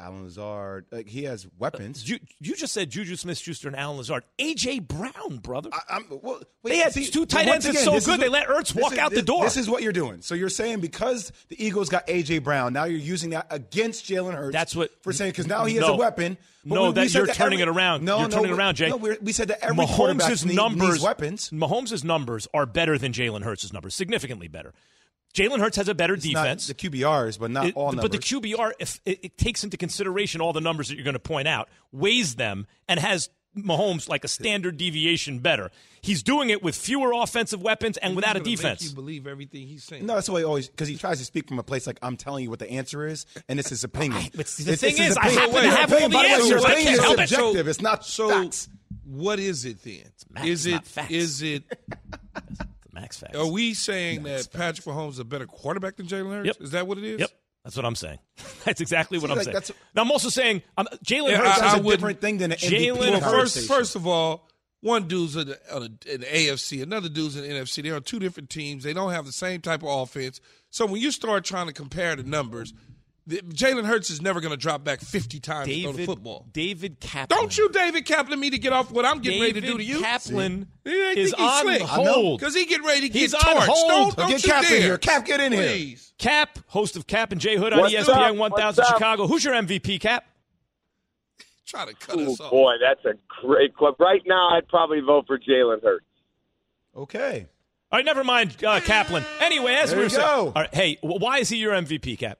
Allen 0.00 0.24
Lazard, 0.24 0.86
like 0.90 1.06
he 1.08 1.24
has 1.24 1.46
weapons. 1.58 2.08
You, 2.08 2.18
you 2.40 2.56
just 2.56 2.72
said 2.72 2.88
Juju 2.90 3.16
Smith-Schuster 3.16 3.68
and 3.68 3.76
Allen 3.76 3.98
Lazard. 3.98 4.24
AJ 4.38 4.88
Brown, 4.88 5.36
brother. 5.38 5.70
I, 5.72 6.00
well, 6.10 6.40
they 6.64 6.78
had 6.78 6.92
see, 6.92 7.06
two 7.06 7.26
tight 7.26 7.46
ends 7.48 7.66
that's 7.66 7.84
so 7.84 7.92
this 7.92 8.02
is 8.02 8.06
good 8.06 8.12
what- 8.12 8.20
they 8.20 8.28
let 8.28 8.48
Ertz 8.48 8.74
walk 8.74 8.92
is- 8.94 8.98
out 8.98 9.12
the 9.12 9.22
door. 9.22 9.44
This 9.44 9.56
is 9.56 9.68
what 9.68 9.82
you're 9.82 9.92
doing. 9.92 10.22
So 10.22 10.34
you're 10.34 10.48
saying 10.48 10.80
because 10.80 11.32
the 11.48 11.62
Eagles 11.64 11.88
got 11.88 12.06
AJ 12.06 12.42
Brown, 12.42 12.72
now 12.72 12.84
you're 12.84 12.98
using 12.98 13.30
that 13.30 13.46
against 13.50 14.06
Jalen 14.06 14.34
Hurts. 14.34 14.52
That's 14.54 14.74
what 14.74 14.90
for 15.02 15.12
saying 15.12 15.32
because 15.32 15.46
now 15.46 15.64
he 15.66 15.74
has 15.76 15.82
No. 15.86 15.94
a 15.94 15.96
weapon. 15.96 16.38
But 16.64 16.74
no, 16.74 16.82
we- 16.82 16.88
we 16.88 16.94
that 16.94 17.10
said 17.10 17.18
you're 17.18 17.26
that 17.26 17.36
turning 17.36 17.60
every- 17.60 17.72
it 17.72 17.76
around. 17.76 18.04
No, 18.04 18.18
you're 18.20 18.28
no, 18.28 18.36
turning 18.36 18.52
it 18.52 18.56
around, 18.58 18.74
Jay. 18.76 18.88
No, 18.88 18.96
we're, 18.96 19.16
said 19.32 19.48
that 19.48 19.62
every 19.64 19.76
Mahomes' 19.76 20.44
numbers, 20.54 20.88
needs 20.90 21.02
weapons. 21.02 21.50
Mahomes' 21.50 22.04
numbers 22.04 22.48
are 22.52 22.66
better 22.66 22.98
than 22.98 23.12
Jalen 23.12 23.42
Hurts' 23.44 23.72
numbers, 23.72 23.94
significantly 23.94 24.48
better. 24.48 24.74
Jalen 25.34 25.60
Hurts 25.60 25.76
has 25.76 25.88
a 25.88 25.94
better 25.94 26.14
It's 26.14 26.26
not 26.26 26.42
defense. 26.42 26.66
the 26.66 26.74
QBRs, 26.74 27.38
but 27.38 27.50
not 27.50 27.66
It- 27.66 27.76
all 27.76 27.92
but 27.92 28.10
the. 28.10 28.18
QBR, 28.18 28.72
if 28.80 29.00
it, 29.04 29.20
it 29.22 29.38
takes 29.38 29.62
into 29.64 29.76
consideration 29.76 30.40
all 30.40 30.52
the 30.52 30.60
numbers 30.60 30.88
that 30.88 30.96
you're 30.96 31.04
going 31.04 31.14
to 31.14 31.20
point 31.20 31.46
out, 31.48 31.68
weighs 31.92 32.34
them, 32.34 32.66
and 32.88 32.98
has 32.98 33.30
Mahomes 33.56 34.08
like 34.08 34.22
a 34.24 34.28
standard 34.28 34.76
deviation 34.76 35.40
better. 35.40 35.70
He's 36.02 36.22
doing 36.22 36.50
it 36.50 36.62
with 36.62 36.76
fewer 36.76 37.12
offensive 37.12 37.60
weapons 37.60 37.96
and 37.96 38.14
without 38.14 38.36
a 38.36 38.38
He's 38.38 38.46
make 38.46 38.56
defense. 38.58 38.84
you 38.84 38.94
believe 38.94 39.26
everything 39.26 39.66
he's 39.66 39.82
saying. 39.84 40.06
No, 40.06 40.14
that's 40.14 40.26
the 40.28 40.32
way 40.32 40.40
he 40.42 40.44
always 40.44 40.68
because 40.68 40.86
he 40.88 40.96
tries 40.96 41.18
to 41.18 41.24
speak 41.24 41.48
from 41.48 41.58
a 41.58 41.62
place 41.64 41.84
like 41.86 41.98
I'm 42.00 42.16
telling 42.16 42.44
you 42.44 42.50
what 42.50 42.60
the 42.60 42.70
answer 42.70 43.06
is, 43.06 43.26
and 43.48 43.58
it's 43.58 43.70
his 43.70 43.82
opinion. 43.84 44.22
But 44.36 44.46
the 44.46 44.62
It's- 44.72 44.80
thing 44.80 44.90
it's 44.90 44.98
his 44.98 45.10
is, 45.10 45.16
I 45.16 45.26
opinion. 45.28 45.40
happen 45.40 45.54
to 45.56 45.62
Your 45.66 45.70
have 45.76 45.92
all 45.92 45.98
opinion- 45.98 46.10
the 46.10 46.16
by 46.16 46.22
way, 46.22 46.28
answers. 46.30 46.64
I 46.64 46.72
opinion 46.72 46.84
can't 46.86 46.94
is 46.98 47.00
help 47.04 47.18
it. 47.18 47.28
subjective. 47.28 47.68
It's 47.68 47.80
not 47.80 48.04
so 48.06 48.28
facts. 48.30 48.68
what 49.04 49.38
is 49.40 49.64
it 49.64 49.82
then? 49.82 50.04
max, 50.30 50.46
is 50.46 50.66
it 50.66 50.70
not 50.72 50.86
facts. 50.86 51.10
is 51.12 51.42
it 51.42 51.64
Max 52.92 53.18
facts. 53.18 53.36
are 53.36 53.46
we 53.46 53.74
saying 53.74 54.22
that 54.24 54.48
Patrick 54.52 54.84
Mahomes 54.86 55.10
is 55.12 55.18
a 55.18 55.24
better 55.24 55.46
quarterback 55.46 55.96
than 55.96 56.06
Jalen 56.06 56.30
Hurts? 56.32 56.46
Yep. 56.46 56.56
Is 56.60 56.70
that 56.72 56.86
what 56.86 56.98
it 56.98 57.04
is? 57.04 57.20
Yep. 57.20 57.30
That's 57.64 57.76
what 57.76 57.84
I'm 57.84 57.94
saying. 57.94 58.18
That's 58.64 58.80
exactly 58.80 59.18
what 59.18 59.26
See, 59.28 59.32
I'm 59.32 59.36
like, 59.38 59.44
saying. 59.44 59.54
that's- 59.54 59.72
now, 59.94 60.02
I'm 60.02 60.10
also 60.10 60.28
saying 60.30 60.62
um, 60.78 60.88
Jalen 61.04 61.36
Hurts 61.36 61.60
I- 61.60 61.64
has 61.64 61.74
I 61.74 61.78
a 61.78 61.82
would- 61.82 61.92
different 61.96 62.20
thing 62.20 62.38
than 62.38 62.52
an 62.52 62.58
Jalen 62.58 62.96
MVP 62.96 63.20
Well, 63.20 63.20
first, 63.20 63.68
first 63.68 63.96
of 63.96 64.06
all, 64.06 64.48
one 64.80 65.08
dude's 65.08 65.36
in 65.36 65.48
the, 65.48 65.74
on 65.74 65.82
the- 65.82 66.14
in 66.14 66.20
the 66.22 66.26
AFC, 66.26 66.82
another 66.82 67.10
dude's 67.10 67.36
in 67.36 67.42
the 67.42 67.48
NFC. 67.48 67.82
They're 67.82 67.96
on 67.96 68.02
two 68.02 68.18
different 68.18 68.48
teams. 68.48 68.82
They 68.82 68.94
don't 68.94 69.12
have 69.12 69.26
the 69.26 69.32
same 69.32 69.60
type 69.60 69.82
of 69.82 69.88
offense. 69.90 70.40
So 70.70 70.86
when 70.86 71.02
you 71.02 71.10
start 71.10 71.44
trying 71.44 71.66
to 71.66 71.72
compare 71.74 72.16
the 72.16 72.22
numbers, 72.22 72.72
the- 72.72 72.78
Jalen 73.28 73.84
Hurts 73.84 74.10
is 74.10 74.20
never 74.20 74.40
going 74.40 74.50
to 74.50 74.56
drop 74.56 74.82
back 74.82 75.00
50 75.00 75.40
times 75.40 75.68
to 75.68 75.82
throw 75.82 75.92
the 75.92 76.06
football. 76.06 76.46
David 76.52 76.98
Kaplan. 77.00 77.38
Don't 77.38 77.56
you, 77.56 77.68
David 77.68 78.04
Kaplan, 78.04 78.40
me 78.40 78.50
to 78.50 78.58
get 78.58 78.72
off 78.72 78.90
what 78.90 79.04
I'm 79.04 79.20
getting 79.20 79.40
ready 79.40 79.52
to 79.54 79.60
do 79.60 79.76
to 79.78 79.84
you? 79.84 80.00
Kaplan 80.00 80.66
See? 80.86 80.90
Is 80.90 81.14
think 81.14 81.16
he's 81.16 81.32
on 81.34 81.62
slick. 81.62 81.82
hold. 81.82 82.40
Because 82.40 82.54
he 82.54 82.64
getting 82.64 82.86
ready 82.86 83.08
to 83.08 83.18
He's 83.18 83.32
get 83.32 83.46
on 83.46 83.56
torched. 83.56 83.66
hold. 83.66 83.88
Don't, 83.90 84.16
don't 84.16 84.28
Get 84.30 84.44
you 84.44 84.50
Cap 84.52 84.64
in 84.64 84.82
here. 84.82 84.98
Cap, 84.98 85.24
get 85.26 85.40
in 85.40 85.52
here. 85.52 85.96
Cap, 86.18 86.58
host 86.68 86.96
of 86.96 87.06
Cap 87.06 87.30
and 87.32 87.40
Jay 87.40 87.56
Hood 87.56 87.72
on 87.72 87.80
What's 87.80 87.94
ESPN 87.94 88.30
up? 88.30 88.36
1000 88.36 88.84
Chicago. 88.86 89.26
Who's 89.26 89.44
your 89.44 89.54
MVP, 89.54 90.00
Cap? 90.00 90.24
Try 91.66 91.84
to 91.86 91.94
cut 91.94 92.18
Oh 92.18 92.32
us 92.32 92.40
off. 92.40 92.50
boy, 92.50 92.72
that's 92.80 93.04
a 93.04 93.16
great 93.46 93.76
club. 93.76 93.94
Right 94.00 94.22
now, 94.26 94.48
I'd 94.50 94.66
probably 94.66 95.00
vote 95.00 95.26
for 95.28 95.38
Jalen 95.38 95.82
Hurts. 95.82 96.04
Okay. 96.96 97.46
All 97.92 97.98
right, 97.98 98.04
never 98.04 98.24
mind 98.24 98.56
uh, 98.64 98.80
Kaplan. 98.80 99.24
Anyway, 99.40 99.72
as 99.74 99.90
There 99.90 99.98
we 99.98 100.02
you 100.02 100.06
were 100.06 100.10
saying, 100.10 100.26
go. 100.26 100.46
all 100.46 100.52
right, 100.62 100.74
hey, 100.74 100.98
why 101.02 101.38
is 101.38 101.48
he 101.48 101.56
your 101.58 101.72
MVP, 101.72 102.18
Cap? 102.18 102.38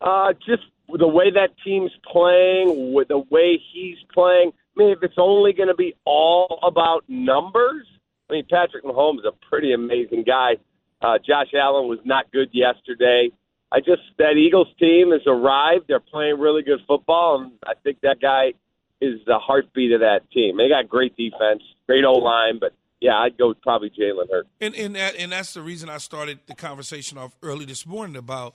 Uh, 0.00 0.32
just 0.46 0.62
the 0.88 1.08
way 1.08 1.30
that 1.30 1.50
team's 1.64 1.90
playing, 2.10 2.92
with 2.92 3.08
the 3.08 3.18
way 3.18 3.60
he's 3.72 3.98
playing. 4.12 4.52
I 4.76 4.80
mean, 4.80 4.90
if 4.90 5.02
it's 5.02 5.18
only 5.18 5.52
going 5.52 5.68
to 5.68 5.74
be 5.74 5.94
all 6.04 6.60
about 6.62 7.04
numbers, 7.08 7.86
I 8.30 8.34
mean, 8.34 8.44
Patrick 8.48 8.84
Mahomes 8.84 9.20
is 9.20 9.24
a 9.24 9.46
pretty 9.48 9.72
amazing 9.72 10.24
guy. 10.24 10.56
Uh, 11.00 11.18
Josh 11.18 11.48
Allen 11.54 11.88
was 11.88 11.98
not 12.04 12.30
good 12.32 12.50
yesterday. 12.52 13.30
I 13.70 13.80
just 13.80 14.02
that 14.18 14.36
Eagles 14.36 14.68
team 14.78 15.12
has 15.12 15.20
arrived. 15.26 15.86
They're 15.88 16.00
playing 16.00 16.38
really 16.38 16.62
good 16.62 16.80
football, 16.86 17.40
and 17.40 17.52
I 17.66 17.74
think 17.82 18.00
that 18.02 18.20
guy 18.20 18.54
is 19.00 19.20
the 19.26 19.38
heartbeat 19.38 19.92
of 19.92 20.00
that 20.00 20.30
team. 20.30 20.56
They 20.56 20.68
got 20.68 20.88
great 20.88 21.16
defense, 21.16 21.62
great 21.86 22.04
O 22.04 22.14
line, 22.14 22.58
but 22.58 22.72
yeah, 23.00 23.18
I'd 23.18 23.36
go 23.38 23.54
probably 23.54 23.90
Jalen 23.90 24.30
Hurts. 24.30 24.48
And 24.60 24.74
and 24.74 24.96
that 24.96 25.16
and 25.16 25.30
that's 25.32 25.54
the 25.54 25.62
reason 25.62 25.88
I 25.88 25.98
started 25.98 26.40
the 26.46 26.54
conversation 26.54 27.18
off 27.18 27.36
early 27.42 27.64
this 27.64 27.86
morning 27.86 28.16
about 28.16 28.54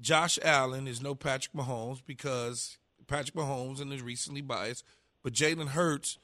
Josh 0.00 0.38
Allen 0.42 0.86
is 0.86 1.02
no 1.02 1.14
Patrick 1.14 1.54
Mahomes 1.54 2.00
because 2.04 2.78
Patrick 3.06 3.34
Mahomes 3.34 3.80
and 3.80 3.92
is 3.92 4.02
recently 4.02 4.40
biased, 4.42 4.84
but 5.22 5.32
Jalen 5.32 5.68
Hurts 5.68 6.18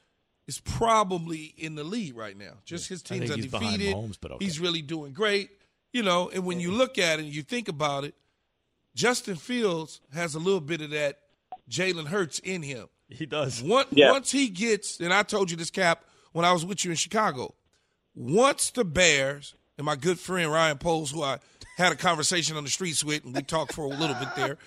is 0.46 0.60
probably 0.60 1.54
in 1.56 1.74
the 1.76 1.84
lead 1.84 2.14
right 2.16 2.36
now. 2.36 2.54
Just 2.64 2.88
his 2.88 3.02
I 3.10 3.14
team's 3.14 3.30
think 3.30 3.44
he's 3.44 3.54
undefeated. 3.54 3.94
Mahomes, 3.94 4.18
but 4.20 4.32
okay. 4.32 4.44
He's 4.44 4.58
really 4.60 4.82
doing 4.82 5.12
great. 5.12 5.50
You 5.92 6.02
know, 6.02 6.30
and 6.30 6.44
when 6.44 6.58
you 6.58 6.72
look 6.72 6.98
at 6.98 7.18
it 7.18 7.24
and 7.24 7.34
you 7.34 7.42
think 7.42 7.68
about 7.68 8.04
it, 8.04 8.14
Justin 8.94 9.36
Fields 9.36 10.00
has 10.12 10.34
a 10.34 10.38
little 10.38 10.60
bit 10.60 10.80
of 10.80 10.90
that 10.90 11.18
Jalen 11.70 12.06
Hurts 12.08 12.38
in 12.40 12.62
him. 12.62 12.88
He 13.08 13.26
does. 13.26 13.62
Once, 13.62 13.88
Yeah. 13.92 14.10
once 14.10 14.30
he 14.30 14.48
gets, 14.48 15.00
and 15.00 15.12
I 15.12 15.22
told 15.22 15.50
you 15.50 15.56
this, 15.56 15.70
Cap, 15.70 16.04
when 16.32 16.44
I 16.44 16.52
was 16.52 16.64
with 16.64 16.84
you 16.84 16.90
in 16.90 16.96
Chicago, 16.96 17.54
once 18.14 18.70
the 18.70 18.84
Bears 18.84 19.54
and 19.78 19.84
my 19.84 19.96
good 19.96 20.18
friend 20.18 20.50
Ryan 20.50 20.78
Poles, 20.78 21.10
who 21.10 21.22
I 21.22 21.38
had 21.76 21.92
a 21.92 21.96
conversation 21.96 22.56
on 22.56 22.64
the 22.64 22.70
streets 22.70 23.02
with, 23.04 23.24
and 23.24 23.34
we 23.34 23.42
talked 23.42 23.72
for 23.72 23.84
a 23.84 23.88
little 23.88 24.16
bit 24.16 24.28
there, 24.36 24.58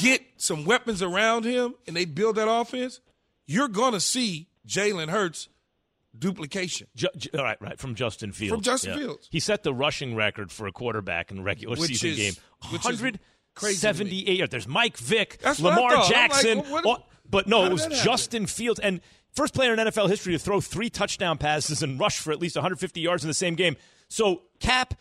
get 0.00 0.22
some 0.36 0.64
weapons 0.64 1.02
around 1.02 1.44
him 1.44 1.74
and 1.86 1.94
they 1.96 2.04
build 2.04 2.36
that 2.36 2.50
offense, 2.50 3.00
you're 3.46 3.68
going 3.68 3.92
to 3.92 4.00
see 4.00 4.48
Jalen 4.66 5.08
Hurts 5.10 5.48
duplication. 6.18 6.86
Ju- 6.96 7.08
all 7.36 7.42
right, 7.44 7.60
right, 7.60 7.78
from 7.78 7.94
Justin 7.94 8.32
Fields. 8.32 8.52
From 8.54 8.62
Justin 8.62 8.98
Fields. 8.98 9.28
He 9.30 9.40
set 9.40 9.62
the 9.62 9.74
rushing 9.74 10.14
record 10.14 10.50
for 10.52 10.66
a 10.66 10.72
quarterback 10.72 11.30
in 11.30 11.36
the 11.38 11.42
regular 11.42 11.76
Which 11.76 11.90
season 11.98 12.08
is- 12.10 12.16
game. 12.16 12.34
178. 12.60 14.50
There's 14.50 14.66
Mike 14.68 14.96
Vick, 14.96 15.38
That's 15.42 15.60
Lamar. 15.60 15.92
I'm 15.92 15.98
like, 16.00 16.08
Jackson. 16.10 16.62
But 17.34 17.48
no, 17.48 17.64
it 17.64 17.72
was 17.72 17.82
that 17.82 17.90
happen? 17.90 18.04
Justin 18.04 18.46
Fields. 18.46 18.78
And 18.78 19.00
first 19.32 19.54
player 19.54 19.72
in 19.72 19.80
NFL 19.80 20.08
history 20.08 20.34
to 20.34 20.38
throw 20.38 20.60
three 20.60 20.88
touchdown 20.88 21.36
passes 21.36 21.82
and 21.82 21.98
rush 21.98 22.20
for 22.20 22.30
at 22.30 22.38
least 22.38 22.54
150 22.54 23.00
yards 23.00 23.24
in 23.24 23.28
the 23.28 23.34
same 23.34 23.56
game. 23.56 23.76
So, 24.06 24.42
Cap, 24.60 24.94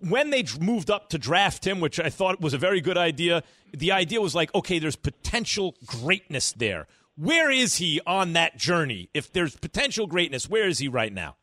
when 0.00 0.30
they 0.30 0.44
moved 0.60 0.92
up 0.92 1.08
to 1.08 1.18
draft 1.18 1.66
him, 1.66 1.80
which 1.80 1.98
I 1.98 2.08
thought 2.08 2.40
was 2.40 2.54
a 2.54 2.58
very 2.58 2.80
good 2.80 2.96
idea, 2.96 3.42
the 3.72 3.90
idea 3.90 4.20
was 4.20 4.32
like, 4.32 4.54
okay, 4.54 4.78
there's 4.78 4.94
potential 4.94 5.74
greatness 5.84 6.52
there. 6.52 6.86
Where 7.16 7.50
is 7.50 7.78
he 7.78 8.00
on 8.06 8.34
that 8.34 8.56
journey? 8.56 9.10
If 9.12 9.32
there's 9.32 9.56
potential 9.56 10.06
greatness, 10.06 10.48
where 10.48 10.68
is 10.68 10.78
he 10.78 10.86
right 10.86 11.12
now? 11.12 11.34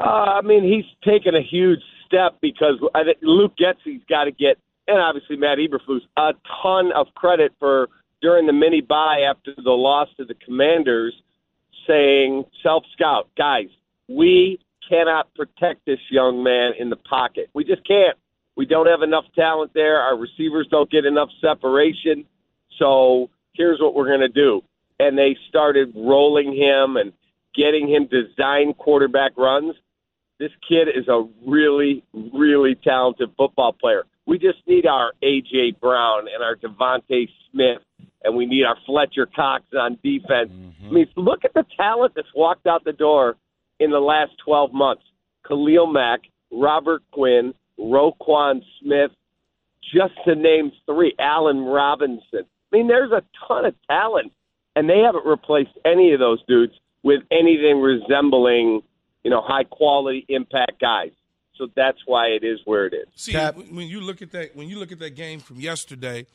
Uh, 0.00 0.08
I 0.08 0.42
mean, 0.42 0.64
he's 0.64 0.84
taken 1.04 1.36
a 1.36 1.42
huge 1.42 1.80
step 2.04 2.38
because 2.40 2.80
I 2.96 3.04
think 3.04 3.18
Luke 3.22 3.52
Getsy's 3.56 4.02
got 4.08 4.24
to 4.24 4.32
get, 4.32 4.58
and 4.88 4.98
obviously 4.98 5.36
Matt 5.36 5.58
Eberflus, 5.58 6.00
a 6.16 6.32
ton 6.62 6.90
of 6.90 7.06
credit 7.14 7.52
for 7.60 7.88
during 8.20 8.46
the 8.46 8.52
mini 8.52 8.80
bye 8.80 9.20
after 9.28 9.52
the 9.56 9.70
loss 9.70 10.08
to 10.16 10.24
the 10.24 10.34
Commanders, 10.34 11.14
saying 11.86 12.44
self 12.62 12.84
scout, 12.92 13.28
guys, 13.36 13.68
we 14.08 14.58
cannot 14.88 15.32
protect 15.34 15.84
this 15.86 16.00
young 16.10 16.42
man 16.42 16.72
in 16.78 16.90
the 16.90 16.96
pocket. 16.96 17.50
We 17.54 17.64
just 17.64 17.86
can't. 17.86 18.16
We 18.56 18.66
don't 18.66 18.86
have 18.86 19.02
enough 19.02 19.24
talent 19.36 19.72
there. 19.74 20.00
Our 20.00 20.16
receivers 20.16 20.66
don't 20.70 20.90
get 20.90 21.04
enough 21.04 21.28
separation. 21.40 22.24
So 22.78 23.30
here's 23.54 23.80
what 23.80 23.94
we're 23.94 24.08
going 24.08 24.20
to 24.20 24.28
do. 24.28 24.62
And 24.98 25.16
they 25.16 25.36
started 25.48 25.92
rolling 25.94 26.56
him 26.56 26.96
and 26.96 27.12
getting 27.54 27.88
him 27.88 28.06
design 28.06 28.74
quarterback 28.74 29.32
runs. 29.36 29.74
This 30.38 30.50
kid 30.68 30.88
is 30.88 31.06
a 31.08 31.24
really, 31.46 32.02
really 32.12 32.74
talented 32.74 33.30
football 33.36 33.72
player. 33.72 34.04
We 34.26 34.38
just 34.38 34.58
need 34.66 34.86
our 34.86 35.12
A.J. 35.22 35.76
Brown 35.80 36.26
and 36.32 36.42
our 36.42 36.56
DeVonta 36.56 37.28
Smith, 37.50 37.78
and 38.24 38.36
we 38.36 38.46
need 38.46 38.64
our 38.64 38.76
Fletcher 38.86 39.26
Cox 39.26 39.64
on 39.78 39.98
defense. 40.02 40.50
Mm-hmm. 40.50 40.86
I 40.86 40.90
mean, 40.90 41.06
look 41.16 41.44
at 41.44 41.54
the 41.54 41.64
talent 41.76 42.12
that's 42.14 42.28
walked 42.34 42.66
out 42.66 42.84
the 42.84 42.92
door 42.92 43.36
in 43.78 43.90
the 43.90 44.00
last 44.00 44.32
12 44.44 44.72
months. 44.72 45.02
Khalil 45.46 45.86
Mack, 45.86 46.20
Robert 46.50 47.02
Quinn, 47.12 47.54
Roquan 47.78 48.62
Smith, 48.80 49.12
just 49.94 50.14
to 50.26 50.34
name 50.34 50.72
three. 50.86 51.14
Allen 51.18 51.60
Robinson. 51.60 52.44
I 52.72 52.76
mean, 52.76 52.88
there's 52.88 53.12
a 53.12 53.22
ton 53.46 53.64
of 53.64 53.74
talent, 53.88 54.32
and 54.76 54.88
they 54.88 54.98
haven't 54.98 55.24
replaced 55.24 55.70
any 55.84 56.12
of 56.12 56.20
those 56.20 56.42
dudes 56.46 56.74
with 57.02 57.22
anything 57.30 57.80
resembling, 57.80 58.82
you 59.24 59.30
know, 59.30 59.40
high 59.40 59.64
quality 59.64 60.26
impact 60.28 60.80
guys. 60.80 61.12
So 61.56 61.68
that's 61.74 61.98
why 62.06 62.28
it 62.28 62.44
is 62.44 62.60
where 62.64 62.86
it 62.86 62.94
is. 62.94 63.06
See, 63.16 63.34
when 63.34 63.74
when 63.74 63.88
you 63.88 64.00
look 64.00 64.22
at 64.22 64.30
that, 64.32 64.54
when 64.54 64.68
you 64.68 64.78
look 64.78 64.92
at 64.92 64.98
that 65.00 65.16
game 65.16 65.40
from 65.40 65.58
yesterday, 65.58 66.26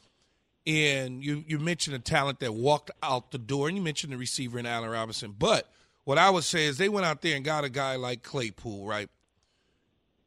and 0.65 1.23
you 1.23 1.43
you 1.47 1.59
mentioned 1.59 1.95
the 1.95 1.99
talent 1.99 2.39
that 2.39 2.53
walked 2.53 2.91
out 3.01 3.31
the 3.31 3.37
door, 3.37 3.67
and 3.67 3.77
you 3.77 3.83
mentioned 3.83 4.13
the 4.13 4.17
receiver 4.17 4.59
in 4.59 4.65
Allen 4.65 4.89
Robinson, 4.89 5.35
but 5.37 5.69
what 6.03 6.17
I 6.17 6.29
would 6.29 6.43
say 6.43 6.65
is 6.65 6.77
they 6.77 6.89
went 6.89 7.05
out 7.05 7.21
there 7.21 7.35
and 7.35 7.45
got 7.45 7.63
a 7.63 7.69
guy 7.69 7.95
like 7.95 8.23
Claypool, 8.23 8.85
right? 8.85 9.09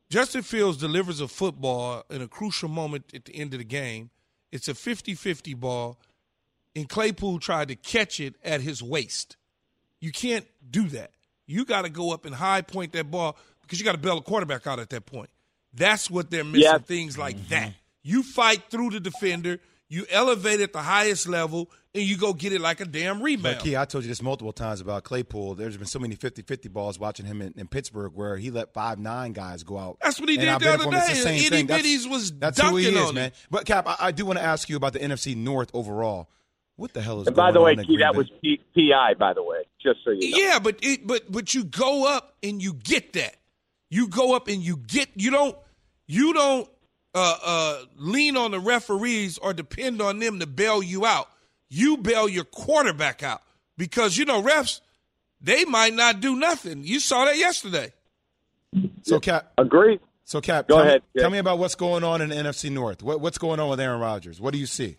Justin 0.08 0.42
Fields 0.42 0.78
delivers 0.78 1.20
a 1.20 1.28
football 1.28 2.04
in 2.10 2.22
a 2.22 2.28
crucial 2.28 2.68
moment 2.68 3.12
at 3.14 3.24
the 3.24 3.34
end 3.34 3.52
of 3.54 3.58
the 3.58 3.64
game. 3.64 4.10
It's 4.52 4.68
a 4.68 4.72
50-50 4.72 5.56
ball, 5.56 5.98
and 6.74 6.88
Claypool 6.88 7.40
tried 7.40 7.68
to 7.68 7.76
catch 7.76 8.20
it 8.20 8.36
at 8.44 8.60
his 8.60 8.82
waist. 8.82 9.36
You 10.00 10.12
can't 10.12 10.46
do 10.70 10.88
that. 10.88 11.10
You 11.46 11.64
got 11.64 11.82
to 11.82 11.90
go 11.90 12.12
up 12.12 12.24
and 12.24 12.34
high 12.34 12.62
point 12.62 12.92
that 12.92 13.10
ball 13.10 13.36
because 13.62 13.78
you 13.78 13.84
got 13.84 13.92
to 13.92 13.98
bail 13.98 14.18
a 14.18 14.22
quarterback 14.22 14.66
out 14.66 14.78
at 14.78 14.90
that 14.90 15.06
point. 15.06 15.30
That's 15.74 16.10
what 16.10 16.30
they're 16.30 16.44
missing. 16.44 16.62
Yeah. 16.62 16.78
Things 16.78 17.18
like 17.18 17.36
mm-hmm. 17.36 17.50
that. 17.50 17.72
You 18.02 18.22
fight 18.22 18.64
through 18.70 18.90
the 18.90 19.00
defender. 19.00 19.58
You 19.88 20.04
elevate 20.10 20.60
at 20.60 20.72
the 20.72 20.80
highest 20.82 21.28
level, 21.28 21.70
and 21.94 22.02
you 22.02 22.16
go 22.16 22.32
get 22.32 22.52
it 22.52 22.60
like 22.60 22.80
a 22.80 22.84
damn 22.84 23.22
rebound. 23.22 23.56
But 23.58 23.64
Key, 23.64 23.76
I 23.76 23.84
told 23.84 24.02
you 24.02 24.08
this 24.08 24.20
multiple 24.20 24.52
times 24.52 24.80
about 24.80 25.04
Claypool. 25.04 25.54
There's 25.54 25.76
been 25.76 25.86
so 25.86 26.00
many 26.00 26.16
50-50 26.16 26.72
balls 26.72 26.98
watching 26.98 27.24
him 27.24 27.40
in, 27.40 27.54
in 27.56 27.68
Pittsburgh 27.68 28.12
where 28.14 28.36
he 28.36 28.50
let 28.50 28.72
five 28.74 28.98
nine 28.98 29.32
guys 29.32 29.62
go 29.62 29.78
out. 29.78 29.98
That's 30.02 30.18
what 30.18 30.28
he 30.28 30.34
And 30.34 30.40
did 30.42 30.48
I've 30.50 30.60
the 30.60 30.72
other 30.74 30.84
for 30.84 30.90
him. 30.90 30.94
It's 30.96 31.08
the 31.10 31.14
same 31.14 31.34
Itty 31.38 31.48
thing. 31.50 31.66
That's- 31.68 32.06
was 32.06 32.32
That's 32.32 32.60
who 32.60 32.74
he 32.76 32.88
is, 32.88 33.12
man. 33.12 33.26
him. 33.26 33.32
But 33.50 33.64
Cap, 33.66 33.86
I, 33.86 33.96
I 34.00 34.10
do 34.12 34.26
want 34.26 34.38
to 34.40 34.44
ask 34.44 34.68
you 34.68 34.76
about 34.76 34.92
the 34.92 34.98
NFC 34.98 35.36
North 35.36 35.70
overall. 35.72 36.28
What 36.74 36.92
the 36.92 37.00
hell 37.00 37.20
is 37.22 37.28
And 37.28 37.36
by 37.36 37.52
going 37.52 37.54
the 37.54 37.60
way, 37.62 37.72
on 37.72 37.78
in 37.78 37.86
Key, 37.86 37.96
that 37.98 38.12
Bay? 38.12 38.18
was 38.18 38.30
P- 38.42 38.60
PI, 38.74 39.14
by 39.14 39.32
the 39.32 39.42
way, 39.42 39.58
just 39.82 40.00
so 40.04 40.10
you 40.10 40.30
know. 40.32 40.36
Yeah, 40.38 40.58
but 40.58 40.78
it, 40.82 41.06
but 41.06 41.30
but 41.32 41.54
you 41.54 41.64
go 41.64 42.06
up 42.12 42.34
and 42.42 42.60
you 42.60 42.74
get 42.74 43.12
that. 43.14 43.36
You 43.88 44.08
go 44.08 44.34
up 44.34 44.48
and 44.48 44.60
you 44.60 44.76
get. 44.76 45.08
You 45.14 45.30
don't. 45.30 45.56
You 46.08 46.34
don't 46.34 46.68
uh, 47.16 47.36
uh, 47.42 47.82
lean 47.96 48.36
on 48.36 48.50
the 48.50 48.60
referees 48.60 49.38
or 49.38 49.54
depend 49.54 50.02
on 50.02 50.18
them 50.18 50.38
to 50.38 50.46
bail 50.46 50.82
you 50.82 51.06
out. 51.06 51.28
You 51.68 51.96
bail 51.96 52.28
your 52.28 52.44
quarterback 52.44 53.22
out 53.22 53.42
because 53.78 54.16
you 54.18 54.26
know 54.26 54.42
refs. 54.42 54.80
They 55.40 55.64
might 55.64 55.94
not 55.94 56.20
do 56.20 56.36
nothing. 56.36 56.84
You 56.84 57.00
saw 57.00 57.24
that 57.24 57.38
yesterday. 57.38 57.92
So 59.02 59.18
Cap, 59.18 59.52
agree. 59.58 59.98
So 60.24 60.40
Cap, 60.40 60.68
Go 60.68 60.76
tell, 60.76 60.84
ahead, 60.84 61.02
Me, 61.14 61.20
Jay. 61.20 61.22
tell 61.22 61.30
me 61.30 61.38
about 61.38 61.58
what's 61.58 61.74
going 61.74 62.04
on 62.04 62.20
in 62.20 62.28
the 62.28 62.34
NFC 62.34 62.70
North. 62.70 63.02
What, 63.02 63.20
what's 63.20 63.38
going 63.38 63.60
on 63.60 63.70
with 63.70 63.80
Aaron 63.80 64.00
Rodgers? 64.00 64.40
What 64.40 64.52
do 64.52 64.58
you 64.58 64.66
see? 64.66 64.96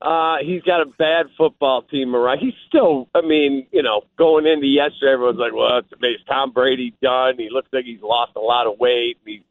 Uh, 0.00 0.36
he's 0.42 0.62
got 0.62 0.80
a 0.80 0.86
bad 0.86 1.26
football 1.36 1.82
team 1.82 2.14
around. 2.14 2.38
He's 2.38 2.54
still, 2.68 3.08
I 3.14 3.20
mean, 3.20 3.66
you 3.70 3.82
know, 3.82 4.02
going 4.16 4.46
into 4.46 4.66
yesterday, 4.66 5.12
everyone's 5.12 5.38
like, 5.38 5.52
well, 5.52 5.78
it's 5.78 5.92
amazing. 5.92 6.24
Tom 6.26 6.52
Brady 6.52 6.94
done. 7.02 7.34
He 7.36 7.48
looks 7.50 7.68
like 7.72 7.84
he's 7.84 8.00
lost 8.00 8.32
a 8.36 8.40
lot 8.40 8.66
of 8.66 8.78
weight. 8.78 9.18
He, 9.26 9.42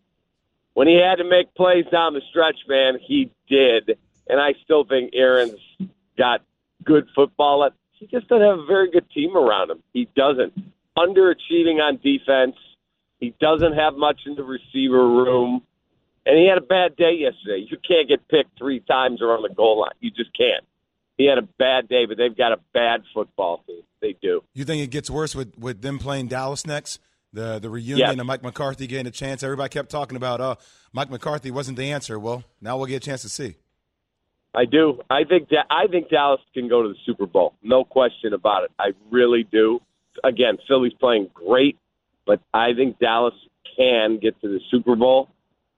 when 0.80 0.88
he 0.88 0.96
had 0.96 1.18
to 1.18 1.26
make 1.26 1.54
plays 1.56 1.84
down 1.92 2.14
the 2.14 2.22
stretch, 2.30 2.56
man, 2.66 3.00
he 3.06 3.30
did. 3.50 3.98
And 4.30 4.40
I 4.40 4.54
still 4.64 4.86
think 4.86 5.12
Aaron's 5.14 5.60
got 6.18 6.42
good 6.86 7.06
football. 7.14 7.70
He 7.92 8.08
just 8.08 8.30
doesn't 8.30 8.48
have 8.48 8.60
a 8.60 8.66
very 8.66 8.90
good 8.90 9.10
team 9.10 9.36
around 9.36 9.72
him. 9.72 9.84
He 9.92 10.08
doesn't. 10.16 10.54
Underachieving 10.98 11.82
on 11.82 12.00
defense. 12.02 12.56
He 13.20 13.36
doesn't 13.42 13.74
have 13.74 13.96
much 13.96 14.22
in 14.26 14.36
the 14.36 14.44
receiver 14.44 15.06
room. 15.06 15.64
And 16.26 16.38
he 16.38 16.48
had 16.48 16.58
a 16.58 16.66
bad 16.66 16.96
day 16.96 17.12
yesterday. 17.12 17.68
You 17.70 17.76
can't 17.86 18.08
get 18.08 18.26
picked 18.30 18.58
three 18.58 18.80
times 18.80 19.22
around 19.22 19.42
the 19.42 19.54
goal 19.54 19.82
line. 19.82 19.92
You 20.00 20.12
just 20.12 20.32
can't. 20.32 20.64
He 21.18 21.26
had 21.26 21.40
a 21.40 21.48
bad 21.58 21.90
day, 21.90 22.06
but 22.06 22.16
they've 22.16 22.38
got 22.38 22.54
a 22.54 22.60
bad 22.74 23.04
football 23.14 23.66
team. 23.68 23.82
They 24.02 24.16
do. 24.22 24.44
You 24.54 24.64
think 24.64 24.82
it 24.82 24.92
gets 24.92 25.10
worse 25.10 25.36
with, 25.36 25.60
with 25.60 25.82
them 25.82 26.00
playing 26.00 26.28
Dallas 26.28 26.66
next? 26.66 27.02
The 27.34 27.60
the 27.60 27.70
reunion 27.70 27.98
Yes. 28.00 28.20
of 28.20 28.26
Mike 28.26 28.42
McCarthy 28.44 28.88
getting 28.88 29.06
a 29.08 29.12
chance. 29.12 29.44
Everybody 29.44 29.70
kept 29.70 29.90
talking 29.90 30.18
about, 30.18 30.42
uh, 30.42 30.56
Mike 30.94 31.12
McCarthy 31.12 31.52
wasn't 31.52 31.78
the 31.78 31.92
answer. 31.92 32.18
Well, 32.18 32.44
now 32.60 32.78
we'll 32.78 32.88
get 32.88 32.98
a 33.04 33.06
chance 33.06 33.22
to 33.22 33.30
see. 33.30 33.56
I 34.56 34.66
do. 34.66 35.00
I 35.12 35.26
think 35.26 35.50
that 35.50 35.68
I 35.70 35.86
think 35.88 36.10
Dallas 36.10 36.42
can 36.56 36.68
go 36.68 36.82
to 36.82 36.90
the 36.90 36.96
Super 37.06 37.28
Bowl. 37.28 37.54
No 37.62 37.84
question 37.84 38.34
about 38.34 38.64
it. 38.64 38.72
I 38.80 38.94
really 39.12 39.44
do. 39.44 39.80
Again, 40.24 40.58
Philly's 40.68 40.94
playing 41.00 41.30
great, 41.36 41.78
but 42.26 42.42
I 42.54 42.74
think 42.74 42.98
Dallas 42.98 43.36
can 43.78 44.18
get 44.18 44.42
to 44.42 44.48
the 44.48 44.60
Super 44.72 44.96
Bowl. 44.96 45.30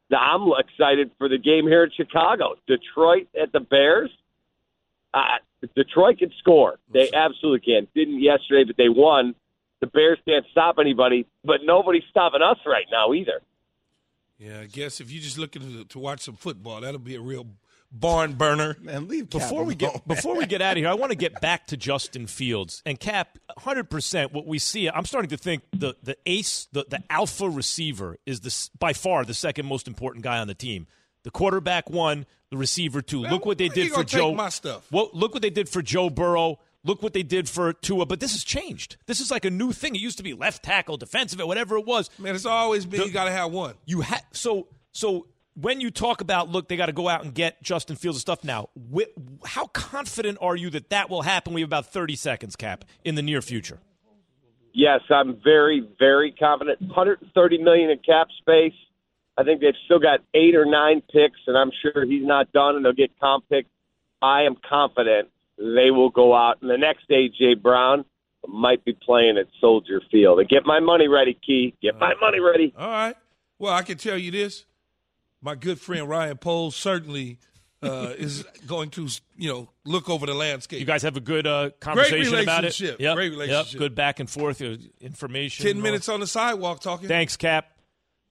Now, 0.10 0.20
I'm 0.20 0.50
excited 0.58 1.12
for 1.18 1.28
the 1.28 1.38
game 1.38 1.68
here 1.68 1.84
in 1.84 1.92
Chicago. 1.92 2.56
Detroit 2.66 3.28
at 3.40 3.52
the 3.52 3.60
Bears. 3.60 4.10
Uh, 5.14 5.38
Detroit 5.76 6.18
can 6.20 6.32
score. 6.40 6.80
They 6.94 7.10
absolutely 7.14 7.60
can. 7.74 7.88
Didn't 7.94 8.22
yesterday, 8.22 8.64
but 8.64 8.78
they 8.78 8.90
won. 8.90 9.36
The 9.82 9.88
Bears 9.88 10.20
can't 10.28 10.46
stop 10.52 10.78
anybody, 10.80 11.28
but 11.44 11.62
nobody's 11.64 12.04
stopping 12.10 12.42
us 12.42 12.58
right 12.66 12.86
now 12.92 13.14
either. 13.14 13.42
Yeah, 14.38 14.62
I 14.62 14.66
guess 14.66 15.02
if 15.02 15.12
you're 15.12 15.22
just 15.22 15.38
looking 15.38 15.62
to, 15.62 15.86
to 15.86 16.00
watch 16.00 16.22
some 16.22 16.36
football, 16.36 16.82
that'll 16.82 17.00
be 17.00 17.16
a 17.16 17.22
real 17.22 17.48
barn 17.92 18.34
burner. 18.34 18.78
Man, 18.80 19.08
leave 19.08 19.30
Before 19.30 19.64
we 19.64 19.76
get 19.84 20.08
before 20.08 20.36
we 20.36 20.46
get 20.46 20.62
out 20.62 20.74
of 20.74 20.78
here, 20.78 20.88
I 20.88 20.94
want 20.94 21.12
to 21.12 21.18
get 21.18 21.42
back 21.42 21.68
to 21.68 21.78
Justin 21.78 22.28
Fields 22.28 22.82
and 22.86 23.00
Cap. 23.00 23.38
Hundred 23.58 23.90
percent, 23.90 24.34
what 24.34 24.48
we 24.48 24.60
see. 24.60 24.90
I'm 24.90 25.06
starting 25.06 25.30
to 25.30 25.38
think 25.38 25.64
the 25.72 25.96
the 26.02 26.18
ace, 26.26 26.68
the 26.72 26.86
the 26.90 27.04
alpha 27.10 27.50
receiver 27.50 28.18
is 28.26 28.40
the 28.42 28.70
by 28.80 28.94
far 28.94 29.26
the 29.26 29.34
second 29.34 29.66
most 29.66 29.88
important 29.88 30.24
guy 30.24 30.40
on 30.40 30.48
the 30.48 30.56
team. 30.56 30.88
The 31.24 31.32
quarterback 31.32 31.90
one, 31.90 32.26
the 32.50 32.58
receiver 32.58 33.02
two. 33.02 33.22
Look 33.22 33.46
what 33.46 33.58
they 33.58 33.70
did 33.70 33.92
for 33.92 34.04
Joe. 34.04 34.34
my 34.34 34.50
stuff? 34.50 34.92
Well, 34.92 35.10
look 35.14 35.34
what 35.34 35.44
they 35.44 35.52
did 35.52 35.70
for 35.70 35.82
Joe 35.82 36.10
Burrow. 36.10 36.60
Look 36.84 37.04
what 37.04 37.14
they 37.14 37.24
did 37.24 37.48
for 37.48 37.74
Tua. 37.74 38.06
But 38.06 38.20
this 38.20 38.32
has 38.32 38.44
changed. 38.44 38.98
This 39.06 39.20
is 39.20 39.30
like 39.30 39.46
a 39.46 39.52
new 39.52 39.72
thing. 39.72 39.96
It 39.96 40.02
used 40.02 40.18
to 40.18 40.24
be 40.24 40.34
left 40.34 40.64
tackle, 40.64 40.98
defensive, 40.98 41.40
end, 41.40 41.48
whatever 41.48 41.78
it 41.78 41.86
was. 41.86 42.10
Man, 42.18 42.34
it's 42.34 42.46
always 42.46 42.86
been 42.86 43.02
you 43.02 43.12
got 43.12 43.26
to 43.26 43.32
have 43.32 43.52
one. 43.52 43.76
You 43.86 44.02
had 44.02 44.24
so 44.32 44.68
so 44.92 45.28
when 45.54 45.82
you 45.82 45.92
talk 45.92 46.22
about 46.22 46.50
look, 46.50 46.68
they 46.68 46.78
got 46.78 46.88
to 46.88 46.94
go 46.94 47.08
out 47.08 47.24
and 47.24 47.34
get 47.34 47.62
Justin 47.62 47.96
Fields 47.96 48.18
and 48.18 48.22
stuff 48.22 48.44
now. 48.44 48.70
Wh- 48.96 49.12
how 49.46 49.68
confident 49.68 50.40
are 50.42 50.56
you 50.56 50.70
that 50.72 50.90
that 50.90 51.10
will 51.10 51.22
happen? 51.22 51.54
We 51.54 51.62
have 51.62 51.70
about 51.70 51.92
thirty 51.92 52.16
seconds, 52.16 52.56
Cap, 52.56 52.86
in 53.04 53.16
the 53.16 53.22
near 53.22 53.42
future. 53.42 53.80
Yes, 54.74 55.02
I'm 55.10 55.38
very, 55.44 55.86
very 56.00 56.32
confident. 56.32 56.80
130 56.80 57.58
million 57.62 57.90
in 57.90 57.98
cap 57.98 58.28
space. 58.40 58.74
I 59.38 59.44
think 59.44 59.60
they've 59.60 59.74
still 59.84 60.00
got 60.00 60.22
eight 60.34 60.56
or 60.56 60.66
nine 60.66 61.02
picks, 61.12 61.40
and 61.46 61.58
I'm 61.58 61.72
sure 61.82 62.06
he's 62.06 62.26
not 62.26 62.52
done, 62.54 62.78
and 62.78 62.86
they'll 62.86 62.94
get 62.94 63.12
comp 63.20 63.50
picks. 63.50 63.70
I 64.22 64.44
am 64.44 64.56
confident 64.70 65.30
they 65.58 65.92
will 65.92 66.10
go 66.10 66.36
out, 66.36 66.58
and 66.62 66.70
the 66.70 66.78
next 66.78 67.10
AJ 67.10 67.62
Brown 67.62 68.06
might 68.48 68.84
be 68.84 68.94
playing 68.94 69.38
at 69.38 69.48
Soldier 69.60 70.02
Field. 70.12 70.40
And 70.40 70.50
get 70.50 70.66
my 70.66 70.80
money 70.80 71.08
ready, 71.08 71.38
Key. 71.46 71.76
Get 71.82 71.98
my 72.00 72.14
money 72.20 72.40
ready. 72.40 72.74
All 72.78 72.90
right. 72.90 73.16
Well, 73.60 73.74
I 73.74 73.84
can 73.84 73.98
tell 73.98 74.18
you 74.18 74.32
this: 74.32 74.66
my 75.42 75.56
good 75.56 75.80
friend 75.80 76.08
Ryan 76.10 76.38
Poles 76.38 76.76
certainly 76.76 77.38
uh, 77.84 78.14
is 78.18 78.44
going 78.68 78.90
to, 78.92 79.08
you 79.38 79.50
know, 79.50 79.70
look 79.86 80.10
over 80.10 80.26
the 80.26 80.34
landscape. 80.34 80.80
You 80.80 80.86
guys 80.86 81.04
have 81.04 81.18
a 81.18 81.22
good 81.22 81.46
uh, 81.48 81.72
conversation 81.80 82.34
about 82.40 82.64
it. 82.64 82.80
relationship. 82.80 83.00
Yep, 83.00 83.16
Great 83.16 83.32
yep, 83.32 83.40
relationship. 83.40 83.80
good 83.80 83.96
back 83.96 84.20
and 84.20 84.30
forth 84.30 84.62
uh, 84.62 84.78
information. 85.00 85.66
Ten 85.66 85.82
minutes 85.82 86.10
on 86.10 86.20
the 86.20 86.28
sidewalk 86.28 86.82
talking. 86.82 87.08
Thanks, 87.08 87.38
Cap. 87.38 87.68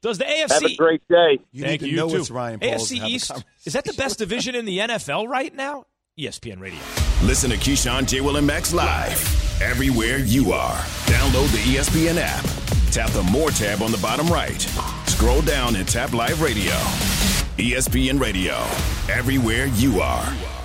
Does 0.03 0.16
the 0.16 0.25
AFC 0.25 0.51
Have 0.51 0.62
a 0.64 0.77
great 0.77 1.03
day. 1.09 1.39
You 1.53 1.64
Thank 1.64 1.83
need 1.83 1.89
to 1.89 1.91
you, 1.91 1.97
know 1.97 2.09
too. 2.09 2.16
it's 2.16 2.31
Ryan 2.31 2.59
Poles 2.59 2.91
AFC 2.91 3.07
East 3.07 3.33
is 3.64 3.75
that 3.75 3.85
the 3.85 3.93
best 3.93 4.18
division 4.18 4.55
in 4.55 4.64
the 4.64 4.79
NFL 4.79 5.29
right 5.29 5.55
now? 5.55 5.85
ESPN 6.18 6.61
Radio. 6.61 6.80
Listen 7.22 7.50
to 7.50 7.56
Keyshawn, 7.56 8.06
J. 8.06 8.20
Will, 8.20 8.36
and 8.36 8.46
Max 8.46 8.72
live 8.72 9.62
everywhere 9.62 10.18
you 10.18 10.52
are. 10.52 10.76
Download 11.06 11.50
the 11.52 11.58
ESPN 11.76 12.18
app. 12.18 12.44
Tap 12.92 13.11
the 13.11 13.22
More 13.30 13.50
tab 13.50 13.82
on 13.82 13.92
the 13.92 13.98
bottom 13.98 14.26
right. 14.26 14.61
Scroll 15.06 15.42
down 15.42 15.76
and 15.76 15.86
tap 15.86 16.12
Live 16.12 16.42
Radio. 16.42 16.72
ESPN 17.56 18.20
Radio, 18.20 18.56
everywhere 19.14 19.66
you 19.66 20.00
are. 20.00 20.59